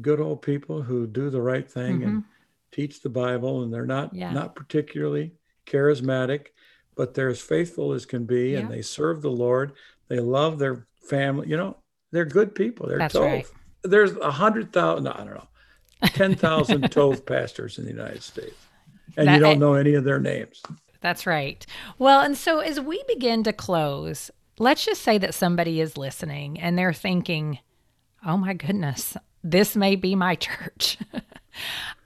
good 0.00 0.20
old 0.20 0.42
people 0.42 0.82
who 0.82 1.06
do 1.06 1.30
the 1.30 1.40
right 1.40 1.70
thing 1.70 1.98
mm-hmm. 1.98 2.08
and 2.08 2.24
teach 2.72 3.00
the 3.00 3.08
Bible, 3.08 3.62
and 3.62 3.72
they're 3.72 3.86
not 3.86 4.14
yeah. 4.14 4.32
not 4.32 4.54
particularly 4.54 5.32
charismatic, 5.66 6.48
but 6.96 7.14
they're 7.14 7.28
as 7.28 7.40
faithful 7.40 7.92
as 7.92 8.04
can 8.04 8.24
be, 8.24 8.50
yeah. 8.50 8.58
and 8.58 8.70
they 8.70 8.82
serve 8.82 9.22
the 9.22 9.30
Lord. 9.30 9.72
They 10.08 10.20
love 10.20 10.58
their 10.58 10.86
family. 11.08 11.48
You 11.48 11.56
know, 11.56 11.76
they're 12.10 12.24
good 12.24 12.54
people. 12.54 12.88
They're 12.88 12.98
That's. 12.98 13.14
Right. 13.14 13.46
There's 13.82 14.16
a 14.16 14.30
hundred 14.30 14.72
thousand. 14.72 15.04
No, 15.04 15.12
I 15.12 15.18
don't 15.18 15.34
know, 15.34 15.48
ten 16.06 16.34
thousand 16.34 16.82
Tov 16.90 17.24
pastors 17.24 17.78
in 17.78 17.84
the 17.84 17.90
United 17.90 18.22
States, 18.22 18.56
and 19.16 19.28
that, 19.28 19.34
you 19.34 19.40
don't 19.40 19.58
know 19.58 19.74
any 19.74 19.94
of 19.94 20.04
their 20.04 20.20
names. 20.20 20.62
That's 21.04 21.26
right. 21.26 21.66
Well, 21.98 22.22
and 22.22 22.34
so 22.34 22.60
as 22.60 22.80
we 22.80 23.04
begin 23.06 23.42
to 23.42 23.52
close, 23.52 24.30
let's 24.58 24.86
just 24.86 25.02
say 25.02 25.18
that 25.18 25.34
somebody 25.34 25.78
is 25.82 25.98
listening 25.98 26.58
and 26.58 26.78
they're 26.78 26.94
thinking, 26.94 27.58
"Oh 28.26 28.38
my 28.38 28.54
goodness, 28.54 29.14
this 29.42 29.76
may 29.76 29.96
be 29.96 30.14
my 30.14 30.34
church." 30.46 30.96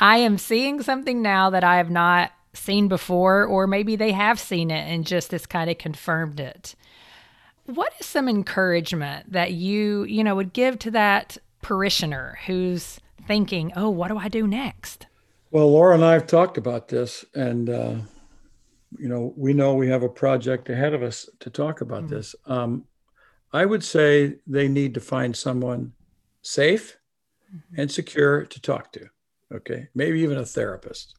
I 0.00 0.16
am 0.18 0.36
seeing 0.36 0.82
something 0.82 1.22
now 1.22 1.48
that 1.50 1.62
I 1.62 1.76
have 1.76 1.90
not 1.90 2.32
seen 2.54 2.88
before, 2.88 3.44
or 3.44 3.68
maybe 3.68 3.94
they 3.94 4.10
have 4.10 4.40
seen 4.40 4.68
it 4.72 4.92
and 4.92 5.06
just 5.06 5.30
this 5.30 5.46
kind 5.46 5.70
of 5.70 5.78
confirmed 5.78 6.40
it. 6.40 6.74
What 7.66 7.92
is 8.00 8.06
some 8.06 8.28
encouragement 8.28 9.30
that 9.30 9.52
you, 9.52 10.02
you 10.06 10.24
know, 10.24 10.34
would 10.34 10.52
give 10.52 10.76
to 10.80 10.90
that 10.90 11.38
parishioner 11.62 12.36
who's 12.46 12.98
thinking, 13.28 13.72
oh, 13.76 13.90
what 13.90 14.08
do 14.08 14.18
I 14.18 14.26
do 14.26 14.44
next? 14.48 15.06
Well, 15.52 15.70
Laura 15.70 15.94
and 15.94 16.04
I 16.04 16.14
have 16.14 16.26
talked 16.26 16.58
about 16.58 16.88
this, 16.88 17.24
and, 17.32 17.70
uh, 17.70 17.94
you 18.96 19.08
know, 19.08 19.34
we 19.36 19.52
know 19.52 19.74
we 19.74 19.88
have 19.88 20.02
a 20.02 20.08
project 20.08 20.70
ahead 20.70 20.94
of 20.94 21.02
us 21.02 21.28
to 21.40 21.50
talk 21.50 21.80
about 21.80 22.04
mm-hmm. 22.04 22.14
this. 22.14 22.34
Um, 22.46 22.84
I 23.52 23.64
would 23.64 23.84
say 23.84 24.36
they 24.46 24.68
need 24.68 24.94
to 24.94 25.00
find 25.00 25.34
someone 25.36 25.92
safe 26.42 26.96
mm-hmm. 27.54 27.80
and 27.80 27.90
secure 27.90 28.44
to 28.44 28.60
talk 28.60 28.92
to 28.92 29.08
okay, 29.52 29.88
maybe 29.94 30.20
even 30.20 30.38
a 30.38 30.44
therapist, 30.44 31.16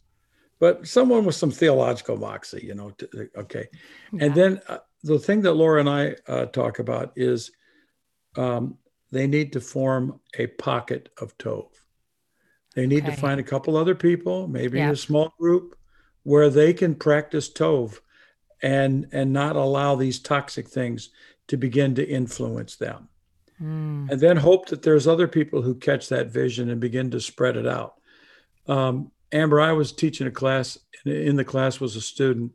but 0.60 0.88
someone 0.88 1.26
with 1.26 1.36
some 1.36 1.52
theological 1.52 2.18
moxie, 2.18 2.66
you 2.66 2.76
know, 2.76 2.92
to, 2.92 3.30
okay. 3.38 3.68
Yeah. 4.12 4.26
And 4.26 4.36
then 4.36 4.62
uh, 4.68 4.80
the 5.04 5.20
thing 5.20 5.42
that 5.42 5.54
Laura 5.54 5.80
and 5.80 5.90
I 5.90 6.16
uh, 6.28 6.46
talk 6.46 6.80
about 6.80 7.14
is 7.16 7.52
um, 8.36 8.78
they 9.12 9.28
need 9.28 9.54
to 9.54 9.62
form 9.62 10.20
a 10.38 10.48
pocket 10.48 11.10
of 11.20 11.38
Tov. 11.38 11.70
They 12.76 12.86
need 12.86 13.04
okay. 13.04 13.16
to 13.16 13.22
find 13.22 13.40
a 13.40 13.44
couple 13.44 13.76
other 13.76 13.96
people, 13.96 14.48
maybe 14.48 14.78
yeah. 14.78 14.92
a 14.92 14.96
small 14.96 15.34
group, 15.40 15.76
where 16.30 16.52
they 16.52 16.74
can 16.74 16.94
practice 16.94 17.50
Tov 17.52 18.02
and 18.62 19.08
and 19.12 19.34
not 19.34 19.56
allow 19.56 19.96
these 19.96 20.20
toxic 20.20 20.68
things 20.68 21.10
to 21.48 21.58
begin 21.58 21.96
to 21.96 22.08
influence 22.08 22.76
them. 22.76 23.10
Mm. 23.60 24.12
And 24.12 24.22
then 24.22 24.38
hope 24.38 24.68
that 24.68 24.84
there's 24.84 25.08
other 25.08 25.28
people 25.28 25.64
who 25.64 25.74
catch 25.74 26.08
that 26.10 26.28
vision 26.28 26.70
and 26.70 26.80
begin 26.80 27.10
to 27.10 27.20
spread 27.20 27.58
it 27.58 27.66
out. 27.66 27.96
Um, 28.68 29.12
Amber, 29.32 29.60
I 29.60 29.72
was 29.72 29.92
teaching 29.92 30.28
a 30.28 30.32
class, 30.32 30.78
and 31.04 31.12
in 31.12 31.36
the 31.36 31.44
class 31.44 31.80
was 31.80 31.96
a 31.96 32.02
student 32.02 32.52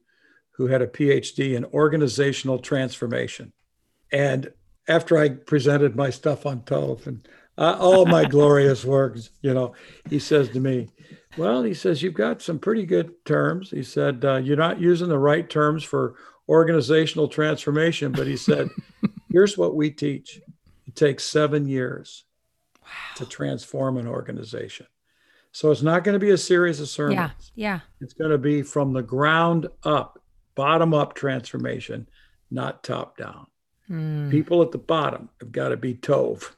who 0.53 0.69
had 0.69 0.81
a 0.81 0.87
PhD 0.87 1.57
in 1.57 1.65
organizational 1.65 2.61
transformation. 2.61 3.53
And 4.13 4.53
after 4.87 5.19
I 5.19 5.31
presented 5.31 5.97
my 5.97 6.11
stuff 6.11 6.47
on 6.47 6.61
Tov 6.61 7.09
and 7.09 7.27
uh, 7.59 7.77
all 7.81 8.07
my 8.07 8.25
glorious 8.37 8.85
works, 8.85 9.31
you 9.43 9.53
know, 9.53 9.75
he 10.09 10.21
says 10.21 10.49
to 10.51 10.61
me, 10.61 10.91
Well, 11.37 11.63
he 11.63 11.75
says, 11.75 12.03
you've 12.03 12.15
got 12.15 12.43
some 12.43 12.59
pretty 12.59 12.87
good 12.87 13.25
terms. 13.25 13.71
He 13.71 13.83
said, 13.83 14.25
uh, 14.25 14.37
You're 14.37 14.57
not 14.57 14.81
using 14.81 15.09
the 15.09 15.19
right 15.19 15.49
terms 15.49 15.83
for 15.83 16.15
organizational 16.49 17.29
transformation. 17.29 18.13
But 18.13 18.27
he 18.27 18.37
said, 18.37 18.69
Here's 19.31 19.59
what 19.59 19.75
we 19.75 19.91
teach 19.91 20.41
it 20.87 20.97
takes 20.97 21.25
seven 21.25 21.67
years 21.67 22.25
wow. 22.83 22.89
to 23.17 23.27
transform 23.27 23.97
an 23.97 24.07
organization. 24.07 24.87
So 25.53 25.71
it's 25.71 25.83
not 25.83 26.03
going 26.03 26.15
to 26.15 26.19
be 26.19 26.31
a 26.31 26.39
series 26.39 26.81
of 26.81 26.89
sermons. 26.89 27.53
Yeah. 27.55 27.75
Yeah. 27.75 27.81
It's 28.01 28.13
going 28.13 28.33
to 28.33 28.39
be 28.39 28.63
from 28.63 28.93
the 28.93 29.03
ground 29.03 29.69
up, 29.85 30.21
bottom 30.57 30.93
up 30.93 31.15
transformation, 31.15 32.09
not 32.51 32.83
top 32.83 33.17
down. 33.17 33.47
Mm. 33.89 34.31
People 34.31 34.63
at 34.63 34.73
the 34.73 34.79
bottom 34.79 35.29
have 35.41 35.53
got 35.53 35.69
to 35.69 35.77
be 35.77 35.95
Tov. 35.95 36.51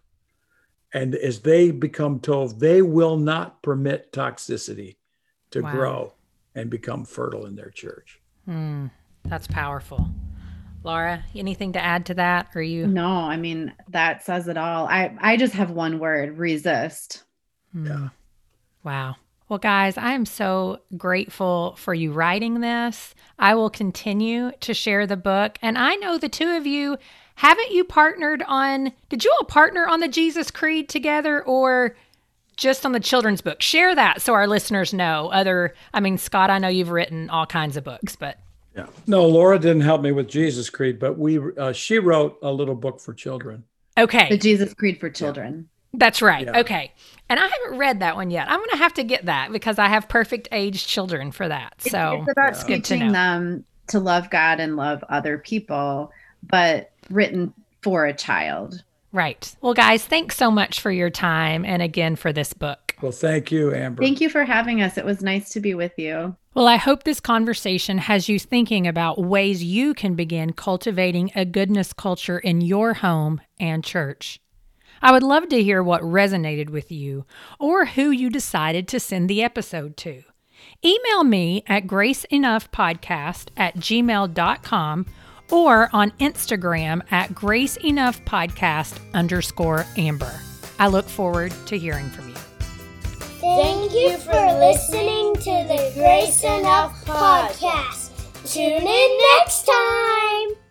And 0.97 1.15
as 1.15 1.41
they 1.41 1.73
become 1.73 2.21
Tov, 2.21 2.59
they 2.59 2.81
will 2.81 3.19
not 3.19 3.63
permit 3.63 4.13
toxicity 4.13 4.97
to 5.51 5.61
wow. 5.61 5.71
grow 5.71 6.13
and 6.55 6.71
become 6.71 7.05
fertile 7.05 7.45
in 7.45 7.55
their 7.55 7.69
church. 7.69 8.19
Mm. 8.49 8.91
That's 9.27 9.47
powerful. 9.47 10.09
Laura, 10.85 11.23
anything 11.35 11.75
to 11.75 11.85
add 11.85 12.07
to 12.07 12.15
that? 12.15 12.49
Or 12.55 12.63
you? 12.63 12.87
No, 12.87 13.09
I 13.09 13.37
mean, 13.37 13.75
that 13.89 14.25
says 14.25 14.49
it 14.49 14.57
all. 14.57 14.87
I, 14.87 15.15
I 15.21 15.37
just 15.37 15.53
have 15.53 15.71
one 15.71 15.99
word 15.99 16.39
resist. 16.39 17.25
Mm. 17.77 17.89
Yeah. 17.89 18.09
Wow. 18.83 19.17
Well, 19.51 19.59
guys, 19.59 19.99
I 19.99 20.13
am 20.13 20.25
so 20.25 20.81
grateful 20.97 21.77
for 21.77 21.93
you 21.93 22.11
writing 22.11 22.61
this. 22.61 23.15
I 23.39 23.55
will 23.55 23.69
continue 23.69 24.51
to 24.61 24.73
share 24.73 25.07
the 25.07 25.19
book. 25.19 25.59
And 25.61 25.77
I 25.77 25.97
know 25.97 26.17
the 26.17 26.31
two 26.31 26.57
of 26.57 26.67
you, 26.67 26.97
haven't 27.37 27.71
you 27.71 27.85
partnered 27.85 28.43
on, 28.47 28.93
did 29.09 29.25
you 29.25 29.33
all 29.39 29.47
partner 29.47 29.87
on 29.87 30.01
the 30.01 30.09
Jesus 30.09 30.51
Creed 30.51 30.89
together 30.89 31.43
or 31.43 31.97
just 32.57 32.85
on 32.85 32.93
the 32.93 33.01
children's 33.01 33.43
book? 33.43 33.63
Share 33.63 33.95
that 33.95 34.23
so 34.23 34.33
our 34.35 34.47
listeners 34.47 34.93
know. 34.93 35.29
Other, 35.29 35.75
I 35.93 36.01
mean, 36.01 36.19
Scot, 36.19 36.51
I 36.51 36.59
know 36.59 36.69
you've 36.69 36.91
written 36.91 37.31
all 37.31 37.47
kinds 37.47 37.77
of 37.77 37.85
books, 37.85 38.17
but. 38.17 38.39
Yeah. 38.75 38.87
No, 39.07 39.27
Laura 39.27 39.59
didn't 39.59 39.83
help 39.83 40.03
me 40.03 40.13
with 40.13 40.29
Jesus 40.29 40.69
Creed, 40.69 40.99
but 40.99 41.19
we 41.19 41.39
uh, 41.57 41.73
she 41.73 41.99
wrote 41.99 42.39
a 42.43 42.53
little 42.53 42.75
book 42.75 43.01
for 43.01 43.15
children. 43.15 43.65
Okay. 43.97 44.29
The 44.29 44.37
Jesus 44.37 44.75
Creed 44.75 45.01
for 45.01 45.09
Children. 45.09 45.69
That's 45.95 46.21
right. 46.21 46.45
Yeah. 46.45 46.61
Okay. 46.61 46.93
And 47.31 47.41
I 47.41 47.47
haven't 47.47 47.79
read 47.79 48.01
that 48.01 48.17
one 48.17 48.31
yet. 48.31 48.51
I'm 48.51 48.59
going 48.59 48.71
to 48.71 48.77
have 48.77 48.93
to 48.95 49.05
get 49.05 49.25
that 49.27 49.51
because 49.51 49.79
I 49.79 49.89
have 49.89 50.09
perfect 50.09 50.49
age 50.53 50.87
children 50.87 51.33
for 51.33 51.49
that. 51.49 51.75
So 51.81 52.23
it's 52.23 52.33
about 52.33 52.55
Yeah. 52.55 52.67
Good 52.67 52.85
to 52.85 52.95
teaching 52.95 53.13
them 53.13 53.65
to 53.89 53.99
love 53.99 54.29
God 54.29 54.61
and 54.61 54.77
love 54.77 55.03
other 55.09 55.39
people, 55.39 56.13
but 56.43 56.91
written 57.11 57.53
for 57.83 58.07
a 58.07 58.13
child. 58.13 58.83
Right. 59.13 59.57
Well, 59.61 59.75
guys, 59.75 60.05
thanks 60.05 60.37
so 60.37 60.51
much 60.51 60.81
for 60.81 60.91
your 60.91 61.11
time 61.11 61.65
and 61.65 61.81
again 61.81 62.17
for 62.17 62.33
this 62.33 62.53
book. 62.53 62.95
Well, 63.01 63.13
thank 63.13 63.51
you, 63.51 63.75
Amber. 63.75 64.03
Thank 64.03 64.21
you 64.21 64.29
for 64.29 64.45
having 64.45 64.83
us. 64.83 64.99
It 64.99 65.05
was 65.05 65.23
nice 65.23 65.51
to 65.51 65.61
be 65.61 65.75
with 65.75 65.99
you. 65.99 66.37
Well, 66.55 66.67
I 66.67 66.77
hope 66.77 67.05
this 67.05 67.21
conversation 67.21 67.99
has 67.99 68.29
you 68.29 68.39
thinking 68.39 68.87
about 68.87 69.23
ways 69.23 69.63
you 69.63 69.95
can 69.95 70.15
begin 70.15 70.53
cultivating 70.53 71.31
a 71.35 71.45
goodness 71.45 71.93
culture 71.93 72.39
in 72.39 72.61
your 72.61 72.95
home 72.95 73.41
and 73.61 73.85
church. 73.85 74.41
I 75.03 75.13
would 75.13 75.23
love 75.23 75.49
to 75.51 75.63
hear 75.63 75.83
what 75.83 76.03
resonated 76.03 76.71
with 76.71 76.91
you 76.91 77.27
or 77.59 77.85
who 77.85 78.11
you 78.11 78.31
decided 78.31 78.89
to 78.89 79.01
send 79.01 79.29
the 79.29 79.43
episode 79.43 79.97
to. 79.99 80.23
Email 80.85 81.25
me 81.25 81.63
at 81.67 81.87
graceenoughpodcast 81.87 83.49
at 83.57 83.77
gmail.com 83.77 85.07
or 85.51 85.89
on 85.93 86.11
Instagram 86.13 87.03
at 87.11 87.35
Grace 87.35 87.77
Enough 87.79 88.25
Podcast 88.25 88.99
underscore 89.15 89.87
amber. 89.97 90.41
I 90.79 90.89
look 90.89 91.07
forward 91.07 91.53
to 91.67 91.79
hearing 91.79 92.11
from 92.11 92.29
you. 92.29 92.35
Thank 93.41 93.93
you 93.93 94.17
for 94.19 94.33
listening 94.33 95.35
to 95.35 95.69
the 95.69 95.93
Grace 95.95 96.43
Enough 96.43 97.05
podcast. 97.05 98.13
Tune 98.53 98.87
in 98.87 99.19
next 99.39 99.65
time. 99.67 100.66